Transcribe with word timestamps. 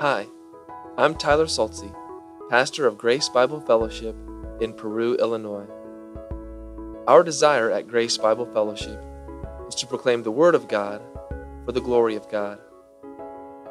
Hi, 0.00 0.28
I'm 0.96 1.16
Tyler 1.16 1.46
Saltzy, 1.46 1.92
pastor 2.48 2.86
of 2.86 2.96
Grace 2.96 3.28
Bible 3.28 3.60
Fellowship 3.60 4.14
in 4.60 4.72
Peru, 4.72 5.16
Illinois. 5.16 5.66
Our 7.08 7.24
desire 7.24 7.72
at 7.72 7.88
Grace 7.88 8.16
Bible 8.16 8.46
Fellowship 8.46 9.02
is 9.68 9.74
to 9.76 9.86
proclaim 9.86 10.22
the 10.22 10.30
Word 10.30 10.54
of 10.54 10.68
God 10.68 11.02
for 11.64 11.72
the 11.72 11.80
glory 11.80 12.16
of 12.16 12.28
God. 12.30 12.58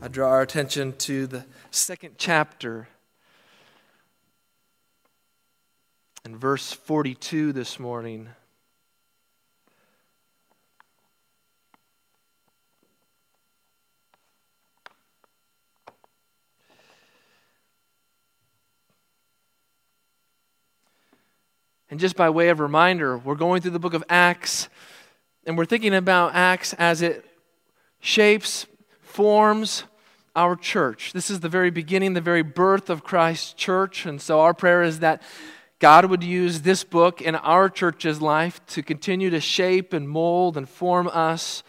I 0.00 0.08
draw 0.08 0.30
our 0.30 0.40
attention 0.40 0.96
to 0.96 1.26
the 1.26 1.44
second 1.70 2.14
chapter. 2.16 2.88
And 6.24 6.34
verse 6.34 6.72
42 6.72 7.52
this 7.52 7.78
morning. 7.78 8.30
And 21.90 22.00
just 22.00 22.16
by 22.16 22.30
way 22.30 22.48
of 22.48 22.58
reminder, 22.58 23.18
we're 23.18 23.34
going 23.34 23.60
through 23.60 23.72
the 23.72 23.78
book 23.78 23.92
of 23.92 24.02
Acts, 24.08 24.70
and 25.48 25.56
we're 25.56 25.64
thinking 25.64 25.94
about 25.94 26.34
Acts 26.34 26.74
as 26.74 27.00
it 27.00 27.24
shapes, 28.00 28.66
forms 29.00 29.84
our 30.36 30.54
church. 30.54 31.14
This 31.14 31.30
is 31.30 31.40
the 31.40 31.48
very 31.48 31.70
beginning, 31.70 32.12
the 32.12 32.20
very 32.20 32.42
birth 32.42 32.90
of 32.90 33.02
Christ's 33.02 33.54
church. 33.54 34.04
And 34.04 34.20
so 34.20 34.40
our 34.40 34.52
prayer 34.52 34.82
is 34.82 34.98
that 34.98 35.22
God 35.78 36.04
would 36.04 36.22
use 36.22 36.60
this 36.60 36.84
book 36.84 37.22
in 37.22 37.34
our 37.34 37.70
church's 37.70 38.20
life 38.20 38.60
to 38.66 38.82
continue 38.82 39.30
to 39.30 39.40
shape 39.40 39.94
and 39.94 40.06
mold 40.06 40.58
and 40.58 40.68
form 40.68 41.08
us 41.08 41.62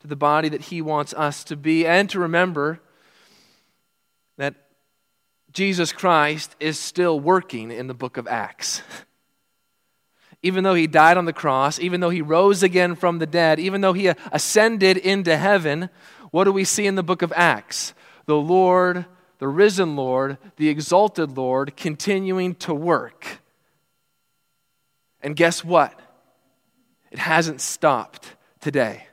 to 0.00 0.06
the 0.06 0.14
body 0.14 0.50
that 0.50 0.62
He 0.64 0.82
wants 0.82 1.14
us 1.14 1.42
to 1.44 1.56
be, 1.56 1.86
and 1.86 2.10
to 2.10 2.20
remember 2.20 2.80
that 4.36 4.56
Jesus 5.52 5.90
Christ 5.90 6.54
is 6.60 6.78
still 6.78 7.18
working 7.18 7.70
in 7.70 7.86
the 7.86 7.94
book 7.94 8.18
of 8.18 8.28
Acts. 8.28 8.82
even 10.46 10.64
though 10.64 10.74
He 10.74 10.86
died 10.86 11.16
on 11.16 11.24
the 11.24 11.32
cross, 11.32 11.78
even 11.78 12.00
though 12.00 12.10
He 12.10 12.22
rose 12.22 12.62
again 12.62 12.94
from 12.94 13.18
the 13.18 13.26
dead, 13.26 13.58
even 13.58 13.80
though 13.80 13.92
He 13.92 14.06
ascended 14.32 14.96
into 14.96 15.36
heaven, 15.36 15.90
what 16.30 16.44
do 16.44 16.52
we 16.52 16.64
see 16.64 16.86
in 16.86 16.94
the 16.94 17.02
book 17.02 17.22
of 17.22 17.32
Acts? 17.36 17.92
The 18.26 18.36
Lord 18.36 19.06
the 19.38 19.48
risen 19.48 19.96
Lord, 19.96 20.38
the 20.56 20.68
exalted 20.68 21.36
Lord, 21.36 21.76
continuing 21.76 22.54
to 22.56 22.74
work. 22.74 23.40
And 25.22 25.36
guess 25.36 25.64
what? 25.64 25.98
It 27.10 27.18
hasn't 27.18 27.60
stopped 27.60 28.34
today. 28.60 29.06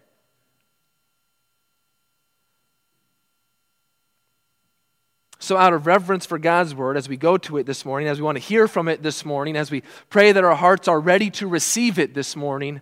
So, 5.43 5.57
out 5.57 5.73
of 5.73 5.87
reverence 5.87 6.25
for 6.25 6.39
God's 6.39 6.73
word, 6.73 6.95
as 6.95 7.09
we 7.09 7.17
go 7.17 7.37
to 7.37 7.57
it 7.57 7.65
this 7.65 7.83
morning, 7.83 8.07
as 8.07 8.17
we 8.17 8.23
want 8.23 8.37
to 8.37 8.41
hear 8.41 8.65
from 8.65 8.87
it 8.87 9.03
this 9.03 9.25
morning, 9.25 9.57
as 9.57 9.69
we 9.69 9.83
pray 10.09 10.31
that 10.31 10.41
our 10.41 10.55
hearts 10.55 10.87
are 10.87 11.01
ready 11.01 11.29
to 11.31 11.47
receive 11.47 11.99
it 11.99 12.13
this 12.13 12.37
morning, 12.37 12.79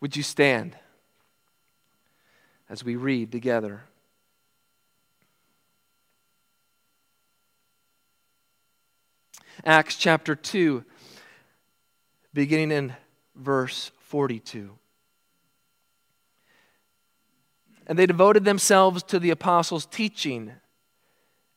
would 0.00 0.14
you 0.14 0.22
stand 0.22 0.76
as 2.68 2.84
we 2.84 2.94
read 2.94 3.32
together? 3.32 3.82
Acts 9.64 9.96
chapter 9.96 10.36
2, 10.36 10.84
beginning 12.32 12.70
in 12.70 12.94
verse 13.34 13.90
42. 14.02 14.70
And 17.88 17.98
they 17.98 18.06
devoted 18.06 18.44
themselves 18.44 19.02
to 19.02 19.18
the 19.18 19.30
apostles' 19.30 19.86
teaching 19.86 20.52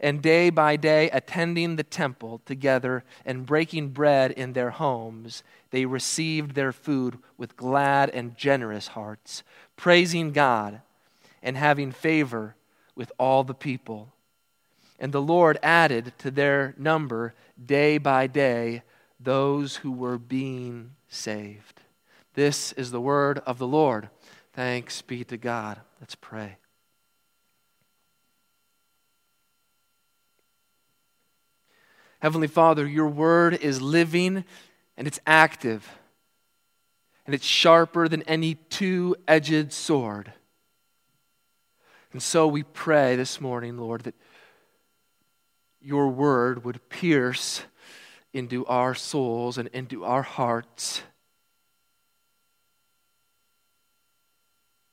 And 0.00 0.22
day 0.22 0.50
by 0.50 0.76
day, 0.76 1.10
attending 1.10 1.76
the 1.76 1.82
temple 1.82 2.40
together 2.44 3.04
and 3.24 3.46
breaking 3.46 3.90
bread 3.90 4.32
in 4.32 4.52
their 4.52 4.70
homes, 4.70 5.42
they 5.70 5.86
received 5.86 6.54
their 6.54 6.72
food 6.72 7.18
with 7.36 7.56
glad 7.56 8.10
and 8.10 8.36
generous 8.36 8.88
hearts, 8.88 9.42
praising 9.76 10.32
God 10.32 10.80
and 11.42 11.56
having 11.56 11.92
favor 11.92 12.54
with 12.94 13.12
all 13.18 13.44
the 13.44 13.54
people. 13.54 14.12
And 14.98 15.12
the 15.12 15.22
Lord 15.22 15.58
added 15.62 16.12
to 16.18 16.30
their 16.30 16.74
number 16.78 17.34
day 17.64 17.98
by 17.98 18.26
day 18.26 18.82
those 19.18 19.76
who 19.76 19.90
were 19.90 20.18
being 20.18 20.92
saved. 21.08 21.80
This 22.34 22.72
is 22.72 22.90
the 22.90 23.00
word 23.00 23.40
of 23.40 23.58
the 23.58 23.66
Lord. 23.66 24.08
Thanks 24.52 25.02
be 25.02 25.24
to 25.24 25.36
God. 25.36 25.80
Let's 26.00 26.14
pray. 26.14 26.56
Heavenly 32.22 32.46
Father, 32.46 32.86
your 32.86 33.08
word 33.08 33.54
is 33.54 33.82
living 33.82 34.44
and 34.96 35.08
it's 35.08 35.18
active 35.26 35.98
and 37.26 37.34
it's 37.34 37.44
sharper 37.44 38.06
than 38.06 38.22
any 38.22 38.54
two 38.54 39.16
edged 39.26 39.72
sword. 39.72 40.32
And 42.12 42.22
so 42.22 42.46
we 42.46 42.62
pray 42.62 43.16
this 43.16 43.40
morning, 43.40 43.76
Lord, 43.76 44.02
that 44.02 44.14
your 45.80 46.10
word 46.10 46.64
would 46.64 46.88
pierce 46.88 47.64
into 48.32 48.64
our 48.66 48.94
souls 48.94 49.58
and 49.58 49.66
into 49.72 50.04
our 50.04 50.22
hearts 50.22 51.02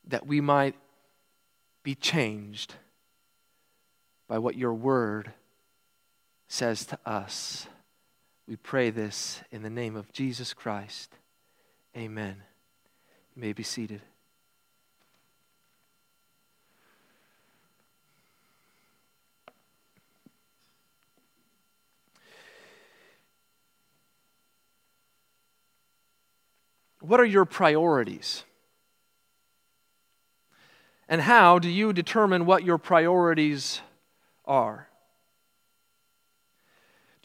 that 0.07 0.25
we 0.25 0.41
might 0.41 0.73
be 1.83 1.93
changed 1.93 2.73
by 4.27 4.39
what 4.39 4.55
your 4.55 4.73
word 4.73 5.31
says 6.49 6.83
to 6.83 6.99
us. 7.05 7.67
We 8.47 8.55
pray 8.57 8.89
this 8.89 9.41
in 9.51 9.61
the 9.61 9.69
name 9.69 9.95
of 9.95 10.11
Jesus 10.11 10.53
Christ. 10.53 11.13
Amen. 11.95 12.37
You 13.35 13.41
may 13.41 13.53
be 13.53 13.63
seated. 13.63 14.01
What 26.99 27.19
are 27.19 27.25
your 27.25 27.45
priorities? 27.45 28.43
And 31.07 31.21
how 31.21 31.59
do 31.59 31.69
you 31.69 31.93
determine 31.93 32.45
what 32.45 32.63
your 32.63 32.77
priorities 32.77 33.81
are? 34.45 34.88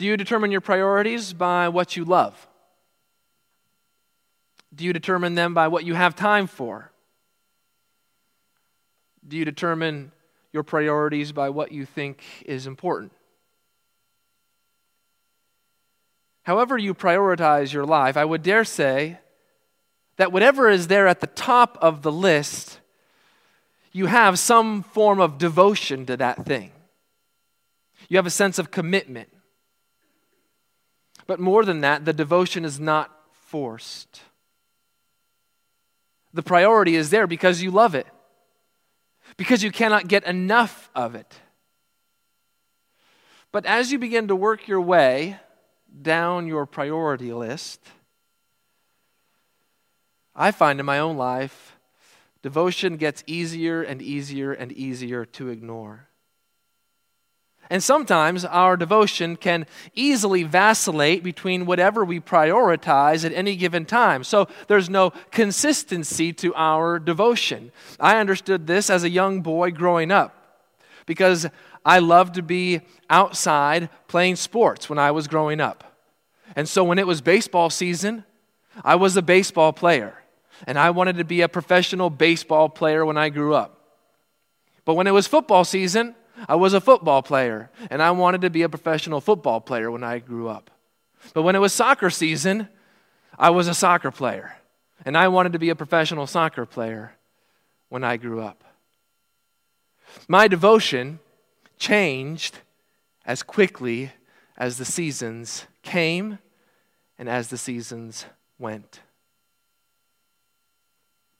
Do 0.04 0.08
you 0.08 0.18
determine 0.18 0.52
your 0.52 0.60
priorities 0.60 1.32
by 1.32 1.70
what 1.70 1.96
you 1.96 2.04
love? 2.04 2.46
Do 4.74 4.84
you 4.84 4.92
determine 4.92 5.34
them 5.34 5.54
by 5.54 5.68
what 5.68 5.86
you 5.86 5.94
have 5.94 6.14
time 6.14 6.46
for? 6.46 6.92
Do 9.26 9.38
you 9.38 9.46
determine 9.46 10.12
your 10.52 10.62
priorities 10.62 11.32
by 11.32 11.48
what 11.48 11.72
you 11.72 11.86
think 11.86 12.22
is 12.44 12.66
important? 12.66 13.12
However, 16.42 16.76
you 16.76 16.92
prioritize 16.92 17.72
your 17.72 17.86
life, 17.86 18.18
I 18.18 18.26
would 18.26 18.42
dare 18.42 18.64
say 18.64 19.20
that 20.18 20.32
whatever 20.32 20.68
is 20.68 20.88
there 20.88 21.06
at 21.06 21.22
the 21.22 21.28
top 21.28 21.78
of 21.80 22.02
the 22.02 22.12
list, 22.12 22.78
you 23.90 24.04
have 24.04 24.38
some 24.38 24.82
form 24.82 25.18
of 25.18 25.38
devotion 25.38 26.04
to 26.04 26.18
that 26.18 26.44
thing. 26.44 26.72
You 28.10 28.18
have 28.18 28.26
a 28.26 28.30
sense 28.30 28.58
of 28.58 28.70
commitment. 28.70 29.30
But 31.26 31.40
more 31.40 31.64
than 31.64 31.80
that, 31.80 32.04
the 32.04 32.12
devotion 32.12 32.64
is 32.64 32.78
not 32.78 33.10
forced. 33.32 34.22
The 36.32 36.42
priority 36.42 36.96
is 36.96 37.10
there 37.10 37.26
because 37.26 37.62
you 37.62 37.70
love 37.70 37.94
it, 37.94 38.06
because 39.36 39.62
you 39.62 39.70
cannot 39.70 40.08
get 40.08 40.24
enough 40.24 40.90
of 40.94 41.14
it. 41.14 41.40
But 43.52 43.66
as 43.66 43.92
you 43.92 43.98
begin 44.00 44.28
to 44.28 44.36
work 44.36 44.66
your 44.66 44.80
way 44.80 45.38
down 46.02 46.48
your 46.48 46.66
priority 46.66 47.32
list, 47.32 47.80
I 50.34 50.50
find 50.50 50.80
in 50.80 50.86
my 50.86 50.98
own 50.98 51.16
life, 51.16 51.76
devotion 52.42 52.96
gets 52.96 53.22
easier 53.28 53.80
and 53.82 54.02
easier 54.02 54.52
and 54.52 54.72
easier 54.72 55.24
to 55.24 55.48
ignore. 55.48 56.08
And 57.74 57.82
sometimes 57.82 58.44
our 58.44 58.76
devotion 58.76 59.34
can 59.34 59.66
easily 59.96 60.44
vacillate 60.44 61.24
between 61.24 61.66
whatever 61.66 62.04
we 62.04 62.20
prioritize 62.20 63.24
at 63.24 63.32
any 63.32 63.56
given 63.56 63.84
time. 63.84 64.22
So 64.22 64.46
there's 64.68 64.88
no 64.88 65.10
consistency 65.32 66.32
to 66.34 66.54
our 66.54 67.00
devotion. 67.00 67.72
I 67.98 68.20
understood 68.20 68.68
this 68.68 68.90
as 68.90 69.02
a 69.02 69.10
young 69.10 69.40
boy 69.40 69.72
growing 69.72 70.12
up 70.12 70.62
because 71.04 71.48
I 71.84 71.98
loved 71.98 72.34
to 72.34 72.42
be 72.42 72.80
outside 73.10 73.88
playing 74.06 74.36
sports 74.36 74.88
when 74.88 75.00
I 75.00 75.10
was 75.10 75.26
growing 75.26 75.60
up. 75.60 75.98
And 76.54 76.68
so 76.68 76.84
when 76.84 77.00
it 77.00 77.08
was 77.08 77.20
baseball 77.20 77.70
season, 77.70 78.22
I 78.84 78.94
was 78.94 79.16
a 79.16 79.22
baseball 79.22 79.72
player 79.72 80.22
and 80.68 80.78
I 80.78 80.90
wanted 80.90 81.16
to 81.16 81.24
be 81.24 81.40
a 81.40 81.48
professional 81.48 82.08
baseball 82.08 82.68
player 82.68 83.04
when 83.04 83.18
I 83.18 83.30
grew 83.30 83.52
up. 83.52 83.80
But 84.84 84.94
when 84.94 85.08
it 85.08 85.12
was 85.12 85.26
football 85.26 85.64
season, 85.64 86.14
I 86.48 86.56
was 86.56 86.74
a 86.74 86.80
football 86.80 87.22
player, 87.22 87.70
and 87.90 88.02
I 88.02 88.10
wanted 88.10 88.42
to 88.42 88.50
be 88.50 88.62
a 88.62 88.68
professional 88.68 89.20
football 89.20 89.60
player 89.60 89.90
when 89.90 90.04
I 90.04 90.18
grew 90.18 90.48
up. 90.48 90.70
But 91.32 91.42
when 91.42 91.56
it 91.56 91.60
was 91.60 91.72
soccer 91.72 92.10
season, 92.10 92.68
I 93.38 93.50
was 93.50 93.68
a 93.68 93.74
soccer 93.74 94.10
player, 94.10 94.56
and 95.04 95.16
I 95.16 95.28
wanted 95.28 95.52
to 95.52 95.58
be 95.58 95.70
a 95.70 95.76
professional 95.76 96.26
soccer 96.26 96.66
player 96.66 97.14
when 97.88 98.04
I 98.04 98.16
grew 98.16 98.40
up. 98.40 98.64
My 100.28 100.48
devotion 100.48 101.20
changed 101.78 102.58
as 103.26 103.42
quickly 103.42 104.12
as 104.56 104.78
the 104.78 104.84
seasons 104.84 105.66
came 105.82 106.38
and 107.18 107.28
as 107.28 107.48
the 107.48 107.58
seasons 107.58 108.26
went. 108.58 109.00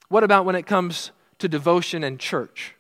What 0.09 0.25
about 0.25 0.45
when 0.45 0.57
it 0.57 0.67
comes 0.67 1.11
to 1.39 1.49
devotion 1.49 2.05
and 2.05 2.19
church? 2.19 2.75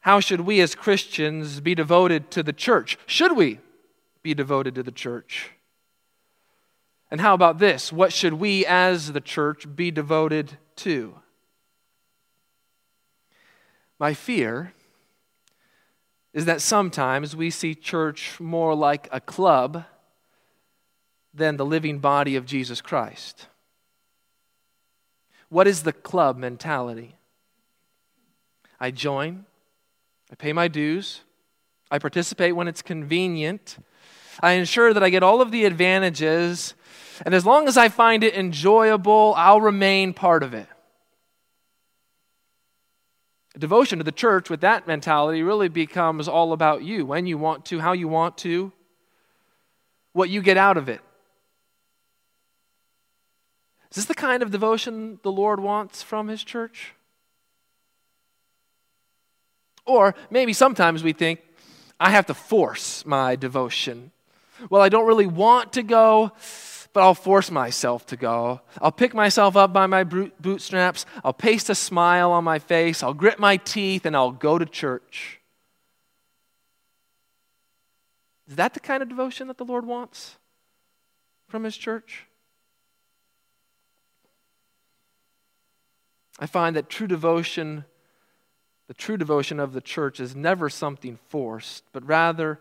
How 0.00 0.20
should 0.20 0.42
we 0.42 0.60
as 0.60 0.74
Christians 0.74 1.60
be 1.60 1.74
devoted 1.74 2.30
to 2.32 2.42
the 2.42 2.52
church? 2.52 2.98
Should 3.06 3.36
we 3.36 3.60
be 4.22 4.34
devoted 4.34 4.74
to 4.76 4.82
the 4.82 4.90
church? 4.90 5.50
And 7.10 7.20
how 7.20 7.34
about 7.34 7.58
this? 7.58 7.92
What 7.92 8.12
should 8.12 8.34
we 8.34 8.64
as 8.64 9.12
the 9.12 9.20
church 9.20 9.66
be 9.74 9.90
devoted 9.90 10.58
to? 10.76 11.16
My 13.98 14.14
fear 14.14 14.72
is 16.32 16.44
that 16.44 16.62
sometimes 16.62 17.34
we 17.34 17.50
see 17.50 17.74
church 17.74 18.38
more 18.38 18.74
like 18.74 19.08
a 19.12 19.20
club 19.20 19.84
than 21.34 21.56
the 21.56 21.66
living 21.66 21.98
body 21.98 22.36
of 22.36 22.46
Jesus 22.46 22.80
Christ. 22.80 23.48
What 25.48 25.66
is 25.66 25.82
the 25.82 25.92
club 25.92 26.38
mentality? 26.38 27.16
I 28.78 28.92
join, 28.92 29.44
I 30.30 30.34
pay 30.36 30.52
my 30.52 30.68
dues, 30.68 31.22
I 31.90 31.98
participate 31.98 32.54
when 32.54 32.68
it's 32.68 32.82
convenient, 32.82 33.78
I 34.40 34.52
ensure 34.52 34.94
that 34.94 35.02
I 35.02 35.10
get 35.10 35.22
all 35.22 35.40
of 35.40 35.50
the 35.50 35.64
advantages, 35.64 36.74
and 37.26 37.34
as 37.34 37.44
long 37.44 37.66
as 37.66 37.76
I 37.76 37.88
find 37.88 38.22
it 38.22 38.34
enjoyable, 38.34 39.34
I'll 39.36 39.60
remain 39.60 40.14
part 40.14 40.42
of 40.42 40.54
it. 40.54 40.68
Devotion 43.58 43.98
to 43.98 44.04
the 44.04 44.12
church 44.12 44.48
with 44.48 44.60
that 44.60 44.86
mentality 44.86 45.42
really 45.42 45.68
becomes 45.68 46.28
all 46.28 46.52
about 46.52 46.82
you, 46.82 47.04
when 47.04 47.26
you 47.26 47.36
want 47.36 47.64
to, 47.66 47.80
how 47.80 47.92
you 47.92 48.06
want 48.06 48.38
to, 48.38 48.72
what 50.12 50.30
you 50.30 50.40
get 50.40 50.56
out 50.56 50.76
of 50.76 50.88
it. 50.88 51.00
Is 53.90 53.96
this 53.96 54.04
the 54.04 54.14
kind 54.14 54.42
of 54.42 54.52
devotion 54.52 55.18
the 55.24 55.32
Lord 55.32 55.58
wants 55.58 56.02
from 56.02 56.28
His 56.28 56.44
church? 56.44 56.94
Or 59.86 60.14
maybe 60.30 60.52
sometimes 60.52 61.02
we 61.02 61.12
think, 61.12 61.40
I 61.98 62.10
have 62.10 62.26
to 62.26 62.34
force 62.34 63.04
my 63.04 63.36
devotion. 63.36 64.10
Well, 64.68 64.82
I 64.82 64.88
don't 64.88 65.06
really 65.06 65.26
want 65.26 65.72
to 65.74 65.82
go, 65.82 66.32
but 66.92 67.02
I'll 67.02 67.14
force 67.14 67.50
myself 67.50 68.06
to 68.06 68.16
go. 68.16 68.60
I'll 68.80 68.92
pick 68.92 69.14
myself 69.14 69.56
up 69.56 69.72
by 69.72 69.86
my 69.86 70.04
bootstraps. 70.04 71.06
I'll 71.24 71.32
paste 71.32 71.70
a 71.70 71.74
smile 71.74 72.32
on 72.32 72.44
my 72.44 72.58
face. 72.58 73.02
I'll 73.02 73.14
grit 73.14 73.38
my 73.38 73.56
teeth 73.56 74.06
and 74.06 74.16
I'll 74.16 74.32
go 74.32 74.58
to 74.58 74.66
church. 74.66 75.40
Is 78.48 78.56
that 78.56 78.74
the 78.74 78.80
kind 78.80 79.02
of 79.02 79.08
devotion 79.08 79.46
that 79.48 79.58
the 79.58 79.64
Lord 79.64 79.86
wants 79.86 80.36
from 81.48 81.64
His 81.64 81.76
church? 81.76 82.26
I 86.38 86.46
find 86.46 86.74
that 86.74 86.88
true 86.88 87.06
devotion, 87.06 87.84
the 88.90 88.94
true 88.94 89.16
devotion 89.16 89.60
of 89.60 89.72
the 89.72 89.80
church, 89.80 90.18
is 90.18 90.34
never 90.34 90.68
something 90.68 91.16
forced, 91.28 91.84
but 91.92 92.04
rather 92.04 92.58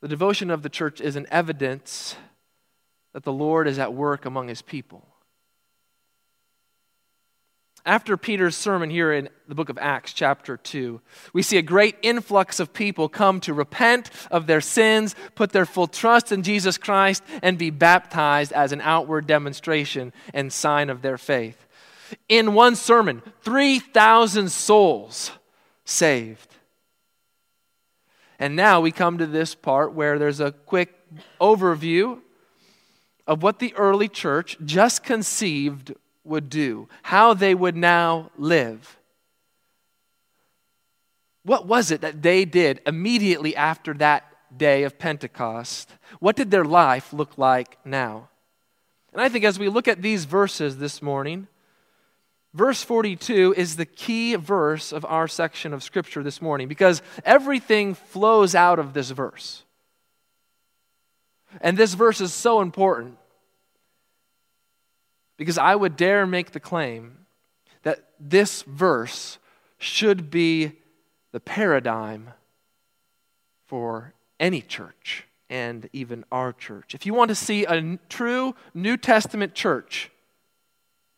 the 0.00 0.06
devotion 0.06 0.48
of 0.48 0.62
the 0.62 0.68
church 0.68 1.00
is 1.00 1.16
an 1.16 1.26
evidence 1.28 2.14
that 3.12 3.24
the 3.24 3.32
Lord 3.32 3.66
is 3.66 3.80
at 3.80 3.94
work 3.94 4.24
among 4.24 4.46
his 4.46 4.62
people. 4.62 5.04
After 7.84 8.16
Peter's 8.16 8.56
sermon 8.56 8.90
here 8.90 9.12
in 9.12 9.28
the 9.48 9.56
book 9.56 9.70
of 9.70 9.78
Acts, 9.78 10.12
chapter 10.12 10.56
2, 10.56 11.00
we 11.32 11.42
see 11.42 11.58
a 11.58 11.62
great 11.62 11.96
influx 12.02 12.60
of 12.60 12.72
people 12.72 13.08
come 13.08 13.40
to 13.40 13.52
repent 13.52 14.08
of 14.30 14.46
their 14.46 14.60
sins, 14.60 15.16
put 15.34 15.50
their 15.50 15.66
full 15.66 15.88
trust 15.88 16.30
in 16.30 16.44
Jesus 16.44 16.78
Christ, 16.78 17.24
and 17.42 17.58
be 17.58 17.70
baptized 17.70 18.52
as 18.52 18.70
an 18.70 18.80
outward 18.80 19.26
demonstration 19.26 20.12
and 20.32 20.52
sign 20.52 20.90
of 20.90 21.02
their 21.02 21.18
faith 21.18 21.66
in 22.28 22.54
one 22.54 22.76
sermon 22.76 23.22
3,000 23.42 24.50
souls 24.50 25.32
saved. 25.84 26.48
And 28.38 28.56
now 28.56 28.80
we 28.80 28.90
come 28.90 29.18
to 29.18 29.26
this 29.26 29.54
part 29.54 29.92
where 29.92 30.18
there's 30.18 30.40
a 30.40 30.52
quick 30.52 30.98
overview 31.40 32.20
of 33.26 33.42
what 33.42 33.58
the 33.60 33.74
early 33.74 34.08
church 34.08 34.56
just 34.64 35.04
conceived 35.04 35.94
would 36.24 36.50
do, 36.50 36.88
how 37.02 37.34
they 37.34 37.54
would 37.54 37.76
now 37.76 38.30
live. 38.36 38.98
What 41.44 41.66
was 41.66 41.90
it 41.90 42.00
that 42.00 42.22
they 42.22 42.44
did 42.44 42.80
immediately 42.86 43.56
after 43.56 43.94
that 43.94 44.24
day 44.56 44.84
of 44.84 44.98
Pentecost? 44.98 45.90
What 46.20 46.36
did 46.36 46.50
their 46.50 46.64
life 46.64 47.12
look 47.12 47.36
like 47.38 47.78
now? 47.84 48.28
And 49.12 49.20
I 49.20 49.28
think 49.28 49.44
as 49.44 49.58
we 49.58 49.68
look 49.68 49.88
at 49.88 50.02
these 50.02 50.24
verses 50.24 50.78
this 50.78 51.02
morning, 51.02 51.48
Verse 52.54 52.82
42 52.82 53.54
is 53.56 53.76
the 53.76 53.86
key 53.86 54.34
verse 54.34 54.92
of 54.92 55.04
our 55.06 55.26
section 55.26 55.72
of 55.72 55.82
Scripture 55.82 56.22
this 56.22 56.42
morning 56.42 56.68
because 56.68 57.00
everything 57.24 57.94
flows 57.94 58.54
out 58.54 58.78
of 58.78 58.92
this 58.92 59.10
verse. 59.10 59.64
And 61.60 61.76
this 61.76 61.94
verse 61.94 62.20
is 62.20 62.32
so 62.32 62.60
important 62.60 63.16
because 65.38 65.58
I 65.58 65.74
would 65.74 65.96
dare 65.96 66.26
make 66.26 66.52
the 66.52 66.60
claim 66.60 67.26
that 67.82 68.10
this 68.20 68.62
verse 68.62 69.38
should 69.78 70.30
be 70.30 70.72
the 71.32 71.40
paradigm 71.40 72.30
for 73.66 74.12
any 74.38 74.60
church 74.60 75.24
and 75.48 75.88
even 75.92 76.24
our 76.30 76.52
church. 76.52 76.94
If 76.94 77.06
you 77.06 77.14
want 77.14 77.30
to 77.30 77.34
see 77.34 77.64
a 77.64 77.98
true 78.08 78.54
New 78.74 78.96
Testament 78.96 79.54
church, 79.54 80.10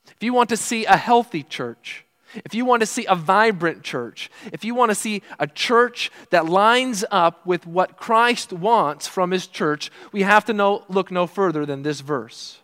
if 0.07 0.23
you 0.23 0.33
want 0.33 0.49
to 0.51 0.57
see 0.57 0.85
a 0.85 0.97
healthy 0.97 1.43
church, 1.43 2.05
if 2.45 2.55
you 2.55 2.65
want 2.65 2.81
to 2.81 2.87
see 2.87 3.07
a 3.07 3.15
vibrant 3.15 3.83
church, 3.83 4.31
if 4.53 4.65
you 4.65 4.75
want 4.75 4.91
to 4.91 4.95
see 4.95 5.23
a 5.39 5.47
church 5.47 6.11
that 6.31 6.47
lines 6.47 7.05
up 7.11 7.47
with 7.47 7.67
what 7.67 7.97
Christ 7.97 8.53
wants 8.53 9.07
from 9.07 9.31
his 9.31 9.47
church, 9.47 9.91
we 10.11 10.23
have 10.23 10.45
to 10.47 10.53
know, 10.53 10.85
look 10.89 11.11
no 11.11 11.27
further 11.27 11.65
than 11.65 11.83
this 11.83 12.01
verse. 12.01 12.61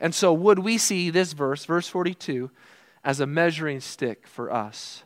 And 0.00 0.14
so, 0.14 0.32
would 0.32 0.58
we 0.58 0.78
see 0.78 1.10
this 1.10 1.32
verse, 1.32 1.64
verse 1.64 1.88
42, 1.88 2.50
as 3.04 3.20
a 3.20 3.26
measuring 3.26 3.80
stick 3.80 4.26
for 4.26 4.52
us? 4.52 5.04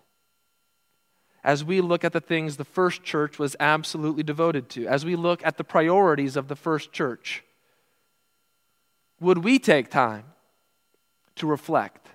As 1.45 1.62
we 1.62 1.81
look 1.81 2.05
at 2.05 2.12
the 2.12 2.21
things 2.21 2.57
the 2.57 2.64
first 2.64 3.05
church 3.05 3.38
was 3.38 3.55
absolutely 3.61 4.23
devoted 4.23 4.69
to, 4.71 4.87
as 4.87 5.05
we 5.05 5.17
look 5.17 5.45
at 5.45 5.57
the 5.57 5.64
priorities 5.64 6.37
of 6.37 6.49
the 6.49 6.57
first 6.57 6.93
church, 6.93 7.45
would 9.21 9.38
we 9.38 9.59
take 9.59 9.90
time 9.90 10.25
to 11.38 11.47
reflect 11.47 12.09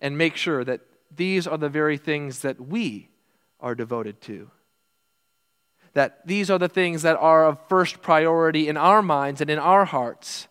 and 0.00 0.16
make 0.18 0.36
sure 0.36 0.64
that 0.64 0.80
these 1.14 1.46
are 1.46 1.58
the 1.58 1.68
very 1.68 1.96
things 1.96 2.40
that 2.40 2.60
we 2.60 3.08
are 3.60 3.74
devoted 3.74 4.20
to? 4.22 4.50
That 5.92 6.26
these 6.26 6.50
are 6.50 6.58
the 6.58 6.68
things 6.68 7.02
that 7.02 7.16
are 7.16 7.46
of 7.46 7.58
first 7.68 8.02
priority 8.02 8.68
in 8.68 8.76
our 8.76 9.02
minds 9.02 9.40
and 9.40 9.48
in 9.48 9.58
our 9.58 9.84
hearts 9.84 10.48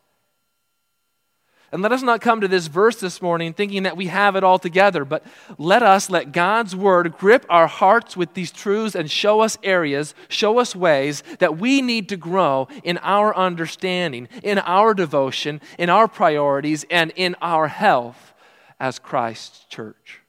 and 1.74 1.82
let 1.82 1.92
us 1.92 2.03
not 2.03 2.22
come 2.22 2.39
to 2.39 2.48
this 2.48 2.68
verse 2.68 3.00
this 3.00 3.20
morning 3.20 3.51
thinking 3.51 3.82
that 3.84 3.98
we 3.98 4.06
have 4.06 4.36
it 4.36 4.44
all 4.44 4.60
together, 4.60 5.03
but 5.03 5.25
let 5.58 5.82
us 5.82 6.08
let 6.08 6.32
God's 6.32 6.75
word 6.75 7.18
grip 7.18 7.48
our 7.50 7.65
hearts 7.65 8.15
with 8.15 8.36
these 8.36 8.51
truths 8.51 8.94
and 8.94 9.10
show 9.10 9.42
us 9.42 9.58
areas, 9.63 10.13
show 10.30 10.60
us 10.60 10.75
ways 10.75 11.24
that 11.39 11.58
we 11.58 11.82
need 11.82 12.10
to 12.10 12.15
grow 12.15 12.68
in 12.84 13.00
our 13.00 13.36
understanding, 13.36 14.30
in 14.44 14.60
our 14.60 14.94
devotion, 14.94 15.60
in 15.80 15.89
our 15.89 16.08
priorities, 16.08 16.86
and 16.92 17.12
in 17.15 17.36
our 17.42 17.68
health 17.70 18.36
as 18.80 19.00
Christ's 19.00 19.65
church. 19.65 20.20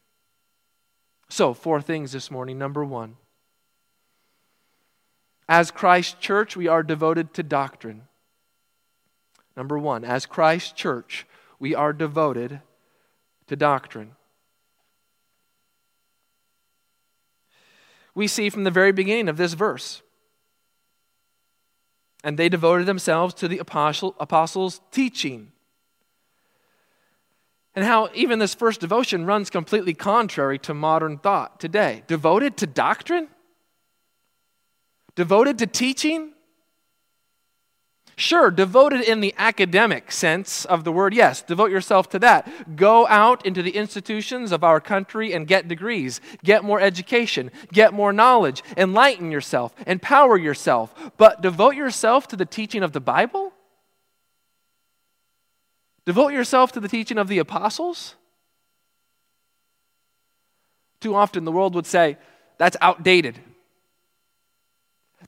So, 1.29 1.53
four 1.53 1.83
things 1.83 2.13
this 2.13 2.31
morning. 2.31 2.57
Number 2.59 2.83
one, 2.83 3.17
as 5.47 5.71
Christ's 5.71 6.15
church, 6.15 6.57
we 6.57 6.69
are 6.69 6.83
devoted 6.83 7.35
to 7.35 7.43
doctrine. 7.43 8.05
Number 9.59 9.79
one, 9.79 10.05
as 10.05 10.25
Christ's 10.25 10.73
church, 10.73 11.27
we 11.59 11.75
are 11.75 11.93
devoted 11.93 12.61
to 13.47 13.57
doctrine. 13.57 14.13
We 18.15 18.27
see 18.27 18.49
from 18.51 18.65
the 18.65 18.71
very 18.71 18.93
beginning 18.93 19.29
of 19.29 19.37
this 19.37 19.55
verse. 19.55 20.03
And 22.23 22.39
they 22.39 22.49
devoted 22.49 22.87
themselves 22.87 23.35
to 23.35 23.49
the 23.49 23.59
apostle, 23.59 24.15
apostles' 24.19 24.81
teaching. 24.91 25.53
And 27.75 27.85
how 27.85 28.09
even 28.15 28.39
this 28.39 28.55
first 28.55 28.81
devotion 28.81 29.27
runs 29.27 29.51
completely 29.51 29.95
contrary 29.95 30.59
to 30.61 30.75
modern 30.75 31.19
thought 31.19 31.59
today. 31.59 32.05
Devoted 32.07 32.57
to 32.59 32.67
doctrine? 32.67 33.29
Devoted 35.17 35.59
to 35.59 35.67
teaching? 35.67 36.34
Sure, 38.17 38.51
devoted 38.51 39.01
in 39.01 39.21
the 39.21 39.35
academic 39.37 40.13
sense 40.13 40.65
of 40.65 40.85
the 40.85 40.93
word, 40.93 41.13
yes, 41.13 41.43
devote 41.43 41.71
yourself 41.71 42.09
to 42.11 42.19
that. 42.21 42.77
Go 42.77 43.07
out 43.09 43.45
into 43.45 43.61
the 43.61 43.73
institutions 43.73 44.53
of 44.53 44.63
our 44.63 44.81
country 44.81 45.33
and 45.33 45.49
get 45.49 45.67
degrees, 45.67 46.21
get 46.45 46.63
more 46.63 46.81
education, 46.81 47.51
get 47.73 47.93
more 47.93 48.13
knowledge, 48.13 48.63
enlighten 48.77 49.33
yourself, 49.33 49.75
empower 49.87 50.39
yourself. 50.39 50.95
But 51.17 51.43
devote 51.43 51.75
yourself 51.75 52.29
to 52.29 52.37
the 52.37 52.47
teaching 52.47 52.85
of 52.85 52.93
the 52.93 53.01
Bible? 53.01 53.53
Devote 56.07 56.33
yourself 56.33 56.71
to 56.73 56.81
the 56.81 56.89
teaching 56.89 57.19
of 57.19 57.27
the 57.29 57.39
apostles? 57.39 58.15
Too 61.01 61.17
often 61.17 61.45
the 61.45 61.53
world 61.53 61.75
would 61.75 61.87
say, 61.87 62.17
that's 62.59 62.77
outdated. 62.81 63.41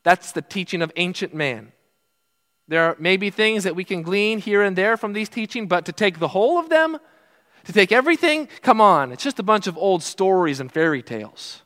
That's 0.05 0.31
the 0.31 0.43
teaching 0.43 0.83
of 0.83 0.93
ancient 0.95 1.35
man. 1.35 1.73
There 2.69 2.97
may 2.99 3.17
be 3.17 3.31
things 3.31 3.65
that 3.65 3.77
we 3.77 3.85
can 3.85 4.03
glean 4.03 4.41
here 4.41 4.63
and 4.63 4.77
there 4.77 4.97
from 4.97 5.13
these 5.13 5.29
teaching, 5.29 5.69
but 5.69 5.85
to 5.87 5.93
take 5.93 6.19
the 6.19 6.29
whole 6.29 6.59
of 6.59 6.69
them, 6.69 6.99
to 7.65 7.73
take 7.73 7.93
everything, 7.93 8.49
come 8.63 8.81
on, 8.81 9.13
it's 9.13 9.23
just 9.23 9.39
a 9.39 9.45
bunch 9.45 9.67
of 9.67 9.77
old 9.77 10.03
stories 10.03 10.61
and 10.61 10.71
fairy 10.71 11.03
tales. 11.03 11.63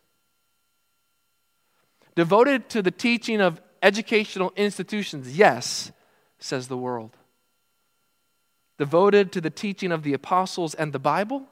Devoted 2.15 2.69
to 2.71 2.83
the 2.83 2.91
teaching 2.91 3.41
of 3.41 3.61
educational 3.83 4.53
institutions, 4.57 5.37
yes, 5.37 5.91
says 6.39 6.69
the 6.69 6.77
world. 6.77 7.17
Devoted 8.79 9.33
to 9.33 9.41
the 9.41 9.51
teaching 9.51 9.93
of 9.93 10.03
the 10.03 10.15
apostles 10.15 10.75
and 10.75 10.93
the 10.93 10.99
Bible? 10.99 11.47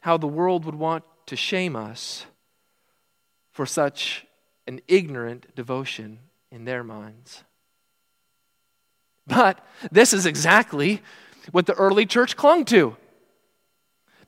How 0.00 0.16
the 0.16 0.26
world 0.26 0.64
would 0.64 0.74
want 0.74 1.04
to 1.26 1.36
shame 1.36 1.76
us 1.76 2.26
for 3.50 3.66
such 3.66 4.26
an 4.66 4.80
ignorant 4.86 5.54
devotion 5.54 6.18
in 6.50 6.64
their 6.64 6.84
minds. 6.84 7.44
But 9.26 9.64
this 9.90 10.12
is 10.12 10.26
exactly 10.26 11.02
what 11.50 11.66
the 11.66 11.74
early 11.74 12.06
church 12.06 12.36
clung 12.36 12.64
to. 12.66 12.96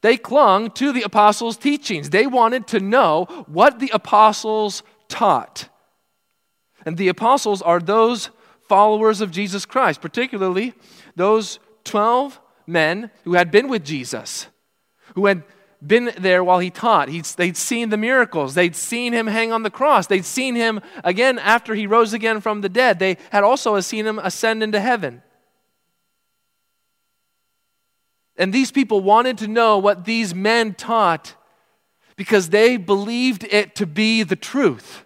They 0.00 0.16
clung 0.16 0.70
to 0.72 0.92
the 0.92 1.02
apostles' 1.02 1.56
teachings. 1.56 2.10
They 2.10 2.26
wanted 2.26 2.66
to 2.68 2.80
know 2.80 3.25
what 3.46 3.78
the 3.78 3.90
apostles 3.92 4.82
taught. 5.08 5.68
And 6.87 6.96
the 6.96 7.08
apostles 7.08 7.62
are 7.62 7.80
those 7.80 8.30
followers 8.68 9.20
of 9.20 9.30
Jesus 9.30 9.64
Christ, 9.64 10.00
particularly 10.00 10.75
those 11.16 11.58
12 11.84 12.40
men 12.66 13.10
who 13.25 13.34
had 13.34 13.50
been 13.50 13.68
with 13.68 13.84
Jesus, 13.84 14.46
who 15.14 15.26
had 15.26 15.42
been 15.85 16.12
there 16.18 16.42
while 16.42 16.58
he 16.58 16.70
taught. 16.70 17.08
He'd, 17.08 17.25
they'd 17.25 17.56
seen 17.56 17.90
the 17.90 17.97
miracles. 17.97 18.54
They'd 18.54 18.75
seen 18.75 19.12
him 19.12 19.26
hang 19.26 19.52
on 19.52 19.62
the 19.62 19.70
cross. 19.70 20.06
They'd 20.06 20.25
seen 20.25 20.54
him 20.54 20.80
again 21.04 21.38
after 21.38 21.75
he 21.75 21.87
rose 21.87 22.12
again 22.12 22.40
from 22.40 22.61
the 22.61 22.68
dead. 22.68 22.99
They 22.99 23.16
had 23.30 23.44
also 23.44 23.78
seen 23.80 24.06
him 24.06 24.18
ascend 24.18 24.62
into 24.62 24.80
heaven. 24.80 25.23
And 28.37 28.52
these 28.52 28.70
people 28.70 29.00
wanted 29.00 29.38
to 29.38 29.49
know 29.49 29.78
what 29.78 30.04
these 30.04 30.35
men 30.35 30.75
taught 30.75 31.35
because 32.16 32.50
they 32.50 32.76
believed 32.76 33.44
it 33.44 33.75
to 33.76 33.87
be 33.87 34.23
the 34.23 34.37
truth. 34.37 35.04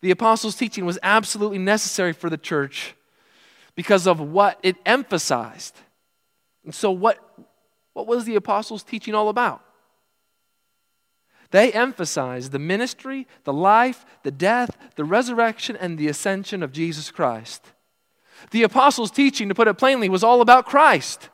The 0.00 0.10
apostles' 0.10 0.54
teaching 0.54 0.86
was 0.86 0.98
absolutely 1.02 1.58
necessary 1.58 2.12
for 2.12 2.30
the 2.30 2.38
church 2.38 2.94
because 3.74 4.06
of 4.06 4.20
what 4.20 4.58
it 4.62 4.76
emphasized. 4.86 5.76
And 6.64 6.74
so, 6.74 6.90
what 6.90 7.18
what 7.98 8.16
was 8.16 8.24
the 8.24 8.36
apostles' 8.36 8.82
teaching 8.82 9.14
all 9.14 9.28
about? 9.28 9.62
They 11.50 11.72
emphasized 11.72 12.52
the 12.52 12.58
ministry, 12.58 13.26
the 13.44 13.52
life, 13.52 14.04
the 14.22 14.30
death, 14.30 14.76
the 14.96 15.04
resurrection, 15.04 15.76
and 15.76 15.98
the 15.98 16.08
ascension 16.08 16.62
of 16.62 16.72
Jesus 16.72 17.10
Christ. 17.10 17.72
The 18.50 18.62
apostles' 18.62 19.10
teaching, 19.10 19.48
to 19.48 19.54
put 19.54 19.68
it 19.68 19.78
plainly, 19.78 20.08
was 20.08 20.22
all 20.22 20.40
about 20.40 20.66
Christ. 20.66 21.30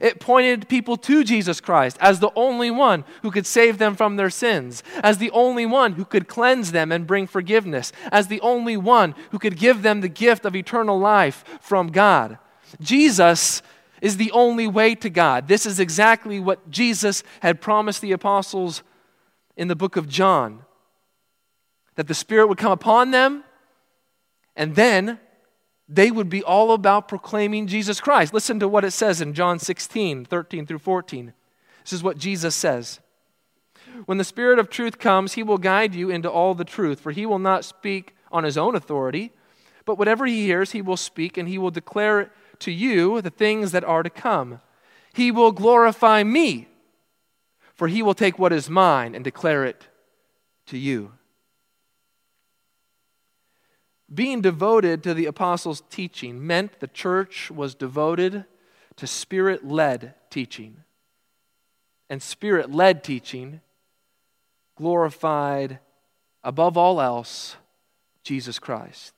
It 0.00 0.20
pointed 0.20 0.68
people 0.68 0.96
to 0.98 1.24
Jesus 1.24 1.60
Christ 1.60 1.96
as 2.00 2.20
the 2.20 2.30
only 2.36 2.70
one 2.70 3.04
who 3.22 3.30
could 3.30 3.46
save 3.46 3.78
them 3.78 3.96
from 3.96 4.16
their 4.16 4.30
sins, 4.30 4.82
as 5.02 5.18
the 5.18 5.30
only 5.30 5.66
one 5.66 5.92
who 5.92 6.04
could 6.04 6.28
cleanse 6.28 6.72
them 6.72 6.92
and 6.92 7.06
bring 7.06 7.26
forgiveness, 7.26 7.92
as 8.12 8.28
the 8.28 8.40
only 8.40 8.76
one 8.76 9.14
who 9.30 9.38
could 9.38 9.56
give 9.56 9.82
them 9.82 10.00
the 10.00 10.08
gift 10.08 10.44
of 10.44 10.54
eternal 10.54 10.98
life 10.98 11.44
from 11.60 11.88
God. 11.88 12.38
Jesus 12.80 13.62
is 14.00 14.16
the 14.16 14.30
only 14.32 14.66
way 14.66 14.94
to 14.94 15.10
God. 15.10 15.48
This 15.48 15.66
is 15.66 15.80
exactly 15.80 16.38
what 16.40 16.70
Jesus 16.70 17.22
had 17.40 17.60
promised 17.60 18.00
the 18.00 18.12
apostles 18.12 18.82
in 19.56 19.68
the 19.68 19.76
book 19.76 19.96
of 19.96 20.08
John 20.08 20.62
that 21.96 22.08
the 22.08 22.14
Spirit 22.14 22.48
would 22.48 22.58
come 22.58 22.72
upon 22.72 23.10
them, 23.10 23.42
and 24.54 24.74
then 24.74 25.18
they 25.88 26.10
would 26.10 26.28
be 26.28 26.42
all 26.42 26.72
about 26.72 27.08
proclaiming 27.08 27.66
Jesus 27.66 28.00
Christ. 28.00 28.34
Listen 28.34 28.60
to 28.60 28.68
what 28.68 28.84
it 28.84 28.90
says 28.90 29.20
in 29.20 29.34
John 29.34 29.58
16, 29.58 30.24
13 30.24 30.66
through 30.66 30.78
14. 30.78 31.32
This 31.82 31.92
is 31.92 32.02
what 32.02 32.18
Jesus 32.18 32.54
says. 32.54 33.00
When 34.04 34.18
the 34.18 34.24
Spirit 34.24 34.58
of 34.58 34.68
truth 34.68 34.98
comes, 34.98 35.34
he 35.34 35.42
will 35.42 35.58
guide 35.58 35.94
you 35.94 36.10
into 36.10 36.30
all 36.30 36.54
the 36.54 36.64
truth, 36.64 37.00
for 37.00 37.12
he 37.12 37.24
will 37.24 37.38
not 37.38 37.64
speak 37.64 38.14
on 38.30 38.44
his 38.44 38.58
own 38.58 38.74
authority, 38.74 39.32
but 39.84 39.96
whatever 39.96 40.26
he 40.26 40.44
hears, 40.44 40.72
he 40.72 40.82
will 40.82 40.96
speak, 40.96 41.38
and 41.38 41.48
he 41.48 41.58
will 41.58 41.70
declare 41.70 42.20
it 42.20 42.30
to 42.60 42.70
you 42.70 43.20
the 43.20 43.30
things 43.30 43.72
that 43.72 43.84
are 43.84 44.02
to 44.02 44.10
come. 44.10 44.60
He 45.14 45.30
will 45.30 45.52
glorify 45.52 46.22
me, 46.22 46.68
for 47.74 47.88
he 47.88 48.02
will 48.02 48.14
take 48.14 48.38
what 48.38 48.52
is 48.52 48.68
mine 48.68 49.14
and 49.14 49.24
declare 49.24 49.64
it 49.64 49.88
to 50.66 50.78
you. 50.78 51.12
being 54.12 54.40
devoted 54.40 55.02
to 55.02 55.14
the 55.14 55.26
apostles' 55.26 55.82
teaching 55.90 56.46
meant 56.46 56.80
the 56.80 56.86
church 56.86 57.50
was 57.50 57.74
devoted 57.74 58.44
to 58.96 59.06
spirit 59.06 59.66
led 59.66 60.14
teaching. 60.30 60.76
And 62.08 62.22
spirit 62.22 62.70
led 62.70 63.02
teaching 63.02 63.60
glorified, 64.76 65.80
above 66.44 66.76
all 66.76 67.00
else, 67.00 67.56
Jesus 68.22 68.58
Christ. 68.58 69.14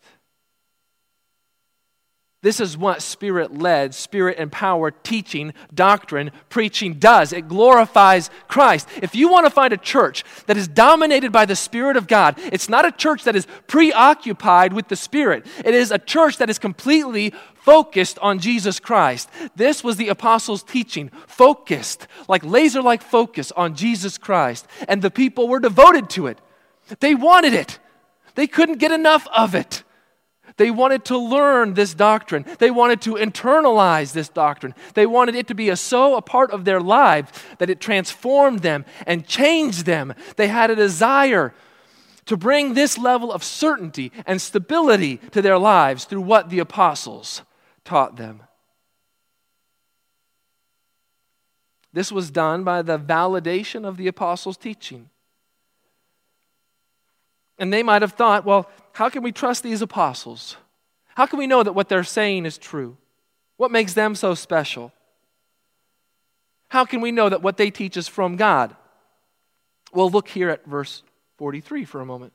This 2.41 2.61
is 2.61 2.79
what 2.79 3.03
spirit 3.03 3.59
led, 3.59 3.97
spirit 3.97 4.39
empowered 4.39 5.03
teaching, 5.03 5.53
doctrine, 5.75 6.31
preaching 6.49 6.95
does. 6.95 7.33
It 7.33 7.49
glorifies 7.49 8.31
Christ. 8.47 8.89
If 9.03 9.17
you 9.17 9.29
want 9.29 9.47
to 9.47 9.51
find 9.51 9.73
a 9.73 9.77
church 9.77 10.23
that 10.47 10.57
is 10.57 10.69
dominated 10.69 11.33
by 11.33 11.47
the 11.47 11.57
Spirit 11.57 11.97
of 11.97 12.07
God, 12.07 12.39
it's 12.53 12.69
not 12.69 12.85
a 12.85 12.93
church 12.93 13.25
that 13.25 13.35
is 13.35 13.49
preoccupied 13.67 14.73
with 14.73 14.87
the 14.87 14.95
Spirit. 14.95 15.47
It 15.65 15.75
is 15.75 15.91
a 15.91 15.99
church 15.99 16.37
that 16.37 16.49
is 16.49 16.61
completely 16.61 17.35
focused 17.55 18.21
on 18.21 18.39
Jesus 18.39 18.79
Christ. 18.79 19.29
This 19.57 19.83
was 19.83 19.97
the 19.97 20.09
apostles' 20.09 20.63
teaching, 20.63 21.11
focused, 21.27 22.07
like 22.29 22.45
laser 22.45 22.83
like 22.83 23.03
focus 23.03 23.51
on 23.51 23.75
Jesus 23.75 24.17
Christ. 24.17 24.65
And 24.87 25.03
the 25.03 25.11
people 25.11 25.49
were 25.49 25.59
devoted 25.59 26.09
to 26.11 26.29
it. 26.29 26.39
They 27.01 27.17
wanted 27.17 27.53
it, 27.53 27.81
they 28.37 28.47
couldn't 28.47 28.79
get 28.79 28.93
enough 28.93 29.27
of 29.37 29.57
it. 29.57 29.83
They 30.59 30.71
wanted 30.71 31.07
to 31.07 31.17
learn 31.17 31.75
this 31.75 31.95
doctrine. 31.95 32.45
They 32.59 32.71
wanted 32.71 33.01
to 33.03 33.15
internalize 33.15 34.13
this 34.13 34.29
doctrine. 34.29 34.75
They 34.95 35.07
wanted 35.07 35.37
it 35.37 35.47
to 35.47 35.55
be 35.55 35.71
a, 35.71 35.77
so 35.77 36.17
a 36.17 36.23
part 36.23 36.51
of 36.51 36.65
their 36.65 36.81
lives 36.81 37.31
that 37.59 37.71
it 37.71 37.81
transformed 37.81 38.61
them 38.61 38.85
and 39.07 39.27
changed 39.27 39.87
them. 39.87 40.13
They 40.37 40.49
had 40.49 40.71
a 40.71 40.77
desire 40.77 41.55
to 42.27 42.37
bring 42.37 42.75
this 42.75 42.99
level 42.99 43.33
of 43.33 43.43
certainty 43.43 44.13
and 44.27 44.43
stability 44.43 45.17
to 45.31 45.41
their 45.41 45.59
lives 45.59 46.05
through 46.05 46.21
what 46.21 46.51
the 46.51 46.59
apostles 46.59 47.43
taught 47.85 48.17
them. 48.17 48.43
This 51.93 52.13
was 52.13 52.31
done 52.31 52.65
by 52.65 52.83
the 52.83 52.99
validation 52.99 53.87
of 53.87 53.97
the 53.97 54.09
apostles' 54.09 54.57
teaching. 54.57 55.09
And 57.59 57.73
they 57.73 57.83
might 57.83 58.03
have 58.03 58.13
thought, 58.13 58.45
well, 58.45 58.71
how 58.93 59.09
can 59.09 59.23
we 59.23 59.33
trust 59.33 59.63
these 59.63 59.83
apostles? 59.83 60.57
How 61.15 61.27
can 61.27 61.39
we 61.39 61.47
know 61.47 61.63
that 61.63 61.73
what 61.73 61.89
they're 61.89 62.05
saying 62.05 62.47
is 62.47 62.59
true? 62.59 62.97
What 63.57 63.71
makes 63.73 63.95
them 63.95 64.15
so 64.15 64.35
special? 64.35 64.93
How 66.69 66.85
can 66.85 67.01
we 67.01 67.11
know 67.11 67.29
that 67.29 67.43
what 67.43 67.57
they 67.57 67.71
teach 67.71 67.97
is 67.97 68.07
from 68.07 68.37
God? 68.37 68.77
Well, 69.93 70.11
look 70.11 70.29
here 70.29 70.51
at 70.51 70.65
verse 70.65 71.03
43 71.39 71.85
for 71.85 72.01
a 72.01 72.07
moment. 72.07 72.33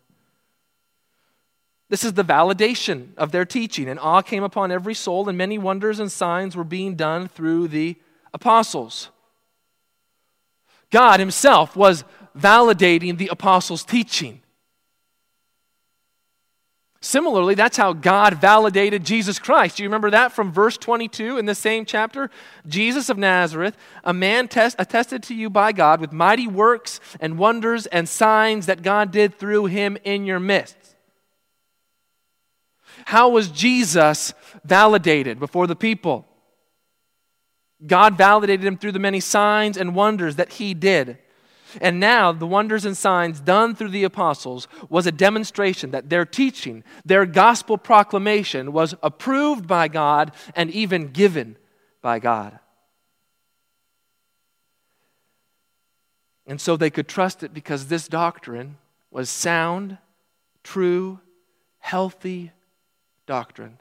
This 1.90 2.04
is 2.04 2.14
the 2.14 2.24
validation 2.24 3.10
of 3.18 3.32
their 3.32 3.46
teaching. 3.46 3.88
And 3.88 4.00
awe 4.00 4.22
came 4.22 4.44
upon 4.44 4.72
every 4.72 4.96
soul, 4.96 5.30
and 5.30 5.38
many 5.38 5.58
wonders 5.58 6.00
and 6.00 6.12
signs 6.12 6.56
were 6.56 6.64
being 6.64 6.96
done 6.96 7.28
through 7.28 7.68
the 7.68 7.96
apostles. 8.34 9.10
God 10.90 11.20
Himself 11.20 11.76
was 11.76 12.04
validating 12.38 13.18
the 13.18 13.28
apostles' 13.28 13.84
teaching. 13.84 14.42
Similarly, 17.04 17.54
that's 17.54 17.76
how 17.76 17.92
God 17.92 18.36
validated 18.36 19.04
Jesus 19.04 19.38
Christ. 19.38 19.76
Do 19.76 19.84
you 19.84 19.90
remember 19.90 20.12
that 20.12 20.32
from 20.32 20.54
verse 20.54 20.78
22 20.78 21.38
in 21.38 21.46
the 21.46 21.54
same 21.54 21.84
chapter? 21.84 22.32
Jesus 22.66 23.10
of 23.10 23.18
Nazareth, 23.18 23.76
a 24.06 24.14
man 24.14 24.48
test, 24.48 24.78
attested 24.80 25.22
to 25.24 25.36
you 25.36 25.50
by 25.50 25.74
God 25.74 26.00
with 26.00 26.14
mighty 26.14 26.48
works 26.48 27.02
and 27.20 27.38
wonders 27.38 27.88
and 27.88 28.08
signs 28.08 28.68
that 28.68 28.84
God 28.84 29.12
did 29.12 29.38
through 29.38 29.66
him 29.66 29.98
in 30.06 30.26
your 30.26 30.40
midst. 30.40 30.78
How 33.04 33.28
was 33.28 33.50
Jesus 33.50 34.34
validated 34.64 35.40
before 35.40 35.68
the 35.68 35.76
people? 35.76 36.26
God 37.86 38.18
validated 38.18 38.66
him 38.66 38.78
through 38.78 38.94
the 38.94 39.00
many 39.00 39.20
signs 39.20 39.76
and 39.76 39.94
wonders 39.94 40.38
that 40.38 40.54
he 40.54 40.74
did. 40.74 41.18
And 41.82 42.00
now, 42.00 42.32
the 42.32 42.48
wonders 42.48 42.86
and 42.86 42.96
signs 42.96 43.40
done 43.40 43.76
through 43.76 43.90
the 43.90 44.04
apostles 44.04 44.68
was 44.90 45.08
a 45.08 45.12
demonstration 45.12 45.92
that 45.92 46.10
their 46.10 46.26
teaching, 46.26 46.84
their 47.06 47.26
gospel 47.26 47.78
proclamation, 47.78 48.74
was 48.74 48.96
approved 49.02 49.68
by 49.68 49.88
God 49.88 50.34
and 50.56 50.70
even 50.72 51.12
given 51.12 51.58
by 52.02 52.20
God. 52.20 52.60
And 56.46 56.60
so 56.60 56.76
they 56.76 56.90
could 56.90 57.08
trust 57.08 57.44
it 57.44 57.54
because 57.54 57.88
this 57.88 58.08
doctrine 58.08 58.78
was 59.12 59.30
sound, 59.30 59.98
true, 60.64 61.20
healthy 61.80 62.52
doctrine. 63.26 63.78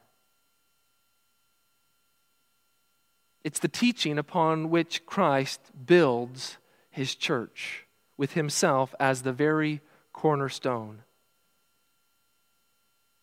It's 3.44 3.58
the 3.58 3.68
teaching 3.68 4.18
upon 4.18 4.70
which 4.70 5.04
Christ 5.06 5.60
builds 5.86 6.58
his 6.92 7.14
church 7.16 7.86
with 8.16 8.34
himself 8.34 8.94
as 9.00 9.22
the 9.22 9.32
very 9.32 9.80
cornerstone. 10.12 11.02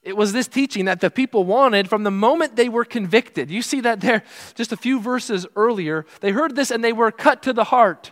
It 0.01 0.17
was 0.17 0.33
this 0.33 0.47
teaching 0.47 0.85
that 0.85 1.01
the 1.01 1.09
people 1.09 1.43
wanted 1.43 1.89
from 1.89 2.03
the 2.03 2.11
moment 2.11 2.55
they 2.55 2.69
were 2.69 2.85
convicted. 2.85 3.51
You 3.51 3.61
see 3.61 3.81
that 3.81 4.01
there 4.01 4.23
just 4.55 4.71
a 4.71 4.77
few 4.77 4.99
verses 4.99 5.45
earlier. 5.55 6.05
They 6.21 6.31
heard 6.31 6.55
this 6.55 6.71
and 6.71 6.83
they 6.83 6.93
were 6.93 7.11
cut 7.11 7.43
to 7.43 7.53
the 7.53 7.65
heart. 7.65 8.11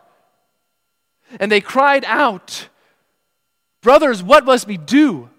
And 1.40 1.52
they 1.52 1.62
cried 1.62 2.06
out, 2.06 2.70
Brothers, 3.82 4.22
what 4.22 4.46
must 4.46 4.68
we 4.68 4.78
do? 4.78 5.30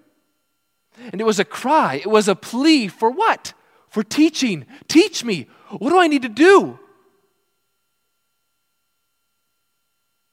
And 1.12 1.20
it 1.20 1.24
was 1.24 1.38
a 1.38 1.44
cry, 1.44 1.96
it 1.96 2.10
was 2.10 2.28
a 2.28 2.34
plea 2.34 2.88
for 2.88 3.10
what? 3.10 3.52
For 3.88 4.02
teaching. 4.02 4.66
Teach 4.86 5.24
me. 5.24 5.46
What 5.68 5.90
do 5.90 5.98
I 5.98 6.08
need 6.08 6.22
to 6.22 6.28
do? 6.28 6.78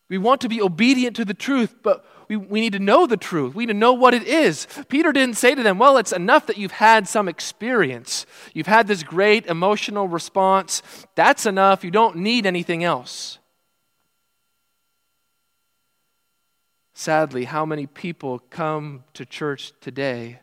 We 0.10 0.18
want 0.18 0.41
to 0.41 0.50
be 0.50 0.62
obedient 0.62 1.15
to 1.15 1.26
the 1.26 1.34
truth, 1.34 1.76
but 1.82 2.06
we, 2.28 2.38
we 2.38 2.62
need 2.62 2.74
to 2.74 2.80
know 2.80 3.08
the 3.08 3.18
truth. 3.18 3.56
We 3.56 3.65
need 3.65 3.74
to 3.74 3.80
know 3.80 3.94
what 3.94 4.13
it 4.13 4.24
is. 4.24 4.68
Peter 4.88 5.12
didn't 5.12 5.38
say 5.38 5.56
to 5.56 5.63
them, 5.63 5.78
Well, 5.78 5.98
it's 5.98 6.12
enough 6.12 6.48
that 6.48 6.58
you've 6.58 6.72
had 6.72 7.08
some 7.08 7.28
experience. 7.28 8.26
You've 8.54 8.68
had 8.68 8.88
this 8.88 9.04
great 9.04 9.46
emotional 9.48 10.08
response. 10.08 10.82
That's 11.15 11.46
enough. 11.46 11.84
You 11.84 11.91
don't 11.91 12.18
need 12.18 12.46
anything 12.46 12.84
else. 12.84 13.39
Sadly, 16.94 17.44
how 17.44 17.65
many 17.65 17.88
people 17.88 18.39
come 18.50 19.04
to 19.13 19.26
church 19.26 19.74
today 19.82 20.39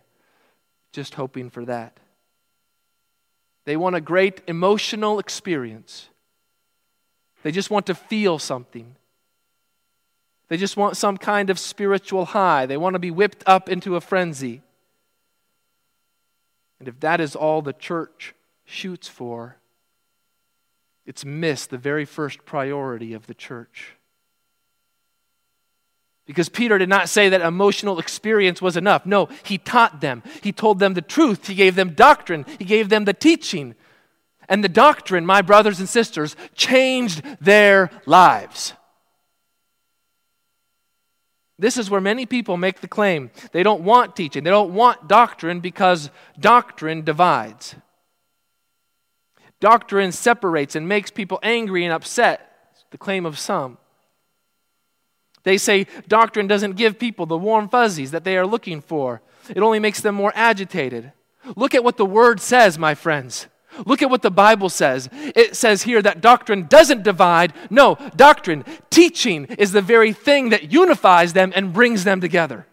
just 0.93 1.15
hoping 1.15 1.51
for 1.51 1.65
that? 1.65 1.99
They 3.65 3.77
want 3.77 3.97
a 3.97 4.01
great 4.01 4.43
emotional 4.47 5.19
experience, 5.19 6.09
they 7.43 7.53
just 7.53 7.71
want 7.71 7.87
to 7.87 7.95
feel 7.95 8.39
something. 8.39 8.97
They 10.53 10.59
just 10.59 10.77
want 10.77 10.99
some 10.99 11.17
kind 11.17 11.49
of 11.49 11.59
spiritual 11.59 12.27
high. 12.27 12.67
They 12.67 12.77
want 12.77 12.93
to 12.93 12.99
be 12.99 13.11
whipped 13.11 13.43
up 13.47 13.71
into 13.71 13.97
a 13.97 14.03
frenzy. 14.03 14.61
And 16.79 16.87
if 16.87 17.01
that 17.01 17.23
is 17.23 17.35
all 17.35 17.63
the 17.63 17.73
church 17.73 18.35
shoots 18.67 19.09
for, 19.09 19.57
it's 21.07 21.25
missed 21.25 21.71
the 21.71 21.79
very 21.79 22.05
first 22.05 22.45
priority 22.45 23.15
of 23.15 23.27
the 23.27 23.33
church. 23.33 23.97
Because 26.27 26.51
Peter 26.51 26.77
did 26.77 26.91
not 26.91 27.09
say 27.09 27.31
that 27.31 27.41
emotional 27.41 27.99
experience 27.99 28.61
was 28.61 28.77
enough. 28.77 29.07
No, 29.07 29.31
he 29.45 29.57
taught 29.57 30.03
them. 30.03 30.23
He 30.43 30.53
told 30.53 30.81
them 30.81 30.93
the 30.93 31.01
truth. 31.01 31.47
He 31.47 31.55
gave 31.55 31.77
them 31.77 31.95
doctrine. 31.95 32.45
He 32.59 32.67
gave 32.67 32.91
them 32.91 33.07
the 33.07 33.15
teaching. 33.15 33.75
And 34.51 34.63
the 34.63 34.69
doctrine, 34.69 35.25
my 35.25 35.41
brothers 35.41 35.79
and 35.79 35.89
sisters, 35.89 36.37
changed 36.55 37.23
their 37.41 37.89
lives. 38.05 38.75
This 41.63 41.79
is 41.79 41.89
where 41.89 42.01
many 42.01 42.27
people 42.27 42.57
make 42.57 42.81
the 42.81 42.89
claim 42.89 43.31
they 43.53 43.63
don't 43.63 43.83
want 43.83 44.17
teaching, 44.17 44.43
they 44.43 44.51
don't 44.51 44.75
want 44.75 45.07
doctrine 45.07 45.61
because 45.61 46.11
doctrine 46.41 47.03
divides. 47.05 47.77
Doctrine 49.61 50.11
separates 50.11 50.75
and 50.75 50.89
makes 50.89 51.13
people 51.13 51.39
angry 51.41 51.85
and 51.85 51.93
upset, 51.95 52.75
the 52.91 52.99
claim 52.99 53.25
of 53.25 53.39
some. 53.39 53.79
They 55.45 55.57
say 55.57 55.87
doctrine 56.09 56.49
doesn't 56.49 56.75
give 56.75 56.99
people 56.99 57.27
the 57.27 57.39
warm 57.39 57.69
fuzzies 57.69 58.11
that 58.11 58.25
they 58.25 58.37
are 58.37 58.47
looking 58.47 58.81
for, 58.81 59.23
it 59.49 59.59
only 59.59 59.79
makes 59.79 60.01
them 60.01 60.17
more 60.17 60.33
agitated. 60.35 61.13
Look 61.55 61.77
at 61.77 61.85
what 61.85 61.97
the 61.97 62.05
word 62.05 62.41
says, 62.41 62.77
my 62.77 62.97
friends. 62.97 63.47
Look 63.87 64.03
at 64.03 64.11
what 64.11 64.23
the 64.23 64.31
Bible 64.31 64.69
says. 64.69 65.09
It 65.13 65.57
says 65.57 65.83
here 65.83 66.03
that 66.03 66.21
doctrine 66.21 66.67
doesn't 66.67 67.03
divide. 67.03 67.53
No, 67.71 67.97
doctrine, 68.17 68.65
teaching, 68.91 69.47
is 69.59 69.73
the 69.73 69.83
very 69.83 70.13
thing 70.13 70.51
that 70.51 70.73
unifies 70.73 71.33
them 71.33 71.53
and 71.55 71.73
brings 71.73 72.05
them 72.05 72.21
together. 72.21 72.67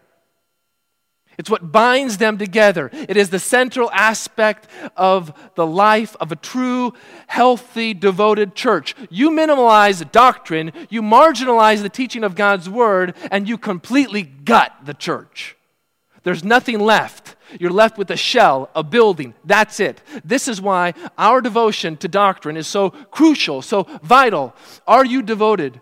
It's 1.40 1.48
what 1.48 1.72
binds 1.72 2.18
them 2.18 2.36
together. 2.36 2.90
It 2.92 3.16
is 3.16 3.30
the 3.30 3.38
central 3.38 3.90
aspect 3.92 4.68
of 4.94 5.32
the 5.54 5.66
life 5.66 6.14
of 6.20 6.30
a 6.30 6.36
true, 6.36 6.92
healthy, 7.28 7.94
devoted 7.94 8.54
church. 8.54 8.94
You 9.08 9.30
minimize 9.30 10.02
doctrine, 10.12 10.70
you 10.90 11.00
marginalize 11.00 11.80
the 11.80 11.88
teaching 11.88 12.24
of 12.24 12.34
God's 12.34 12.68
word, 12.68 13.16
and 13.30 13.48
you 13.48 13.56
completely 13.56 14.22
gut 14.22 14.72
the 14.84 14.92
church. 14.92 15.56
There's 16.22 16.44
nothing 16.44 16.78
left. 16.80 17.36
You're 17.58 17.70
left 17.70 17.98
with 17.98 18.10
a 18.10 18.16
shell, 18.16 18.70
a 18.74 18.82
building. 18.82 19.34
That's 19.44 19.80
it. 19.80 20.02
This 20.24 20.48
is 20.48 20.60
why 20.60 20.94
our 21.18 21.40
devotion 21.40 21.96
to 21.98 22.08
doctrine 22.08 22.56
is 22.56 22.66
so 22.66 22.90
crucial, 22.90 23.62
so 23.62 23.84
vital. 24.02 24.54
Are 24.86 25.04
you 25.04 25.22
devoted, 25.22 25.80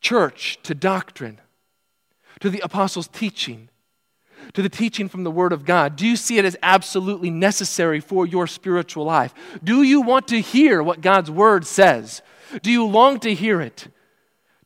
church, 0.00 0.58
to 0.62 0.74
doctrine, 0.74 1.40
to 2.40 2.50
the 2.50 2.60
apostles' 2.60 3.08
teaching? 3.08 3.68
to 4.54 4.62
the 4.62 4.68
teaching 4.68 5.08
from 5.08 5.24
the 5.24 5.30
Word 5.30 5.52
of 5.52 5.64
God? 5.64 5.96
Do 5.96 6.06
you 6.06 6.16
see 6.16 6.38
it 6.38 6.44
as 6.44 6.56
absolutely 6.62 7.30
necessary 7.30 8.00
for 8.00 8.26
your 8.26 8.46
spiritual 8.46 9.04
life? 9.04 9.34
Do 9.62 9.82
you 9.82 10.00
want 10.00 10.28
to 10.28 10.40
hear 10.40 10.82
what 10.82 11.00
God's 11.00 11.30
Word 11.30 11.66
says? 11.66 12.22
Do 12.62 12.70
you 12.70 12.86
long 12.86 13.20
to 13.20 13.34
hear 13.34 13.60
it, 13.60 13.88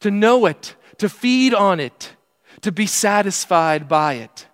to 0.00 0.10
know 0.10 0.46
it, 0.46 0.76
to 1.02 1.08
feed 1.08 1.52
on 1.52 1.80
it, 1.80 2.14
to 2.60 2.70
be 2.70 2.86
satisfied 2.86 3.88
by 3.88 4.14
it? 4.14 4.46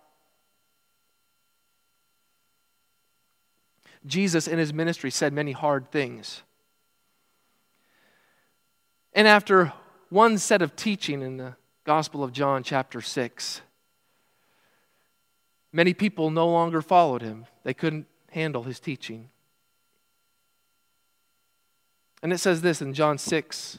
Jesus 4.06 4.48
in 4.48 4.58
his 4.58 4.72
ministry 4.72 5.10
said 5.10 5.34
many 5.34 5.52
hard 5.52 5.90
things. 5.92 6.42
And 9.12 9.28
after 9.28 9.74
one 10.08 10.38
set 10.38 10.62
of 10.62 10.74
teaching 10.74 11.20
in 11.20 11.36
the 11.36 11.54
Gospel 11.84 12.24
of 12.24 12.32
John, 12.32 12.62
chapter 12.62 13.02
6, 13.02 13.60
Many 15.70 15.92
people 15.92 16.30
no 16.30 16.48
longer 16.48 16.80
followed 16.80 17.20
him, 17.20 17.44
they 17.62 17.74
couldn't 17.74 18.06
handle 18.30 18.62
his 18.62 18.80
teaching. 18.80 19.28
And 22.22 22.32
it 22.32 22.38
says 22.38 22.62
this 22.62 22.80
in 22.80 22.94
John 22.94 23.18
6, 23.18 23.78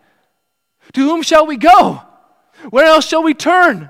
To 0.93 1.01
whom 1.01 1.21
shall 1.21 1.45
we 1.45 1.57
go? 1.57 2.01
Where 2.69 2.85
else 2.85 3.07
shall 3.07 3.23
we 3.23 3.33
turn? 3.33 3.89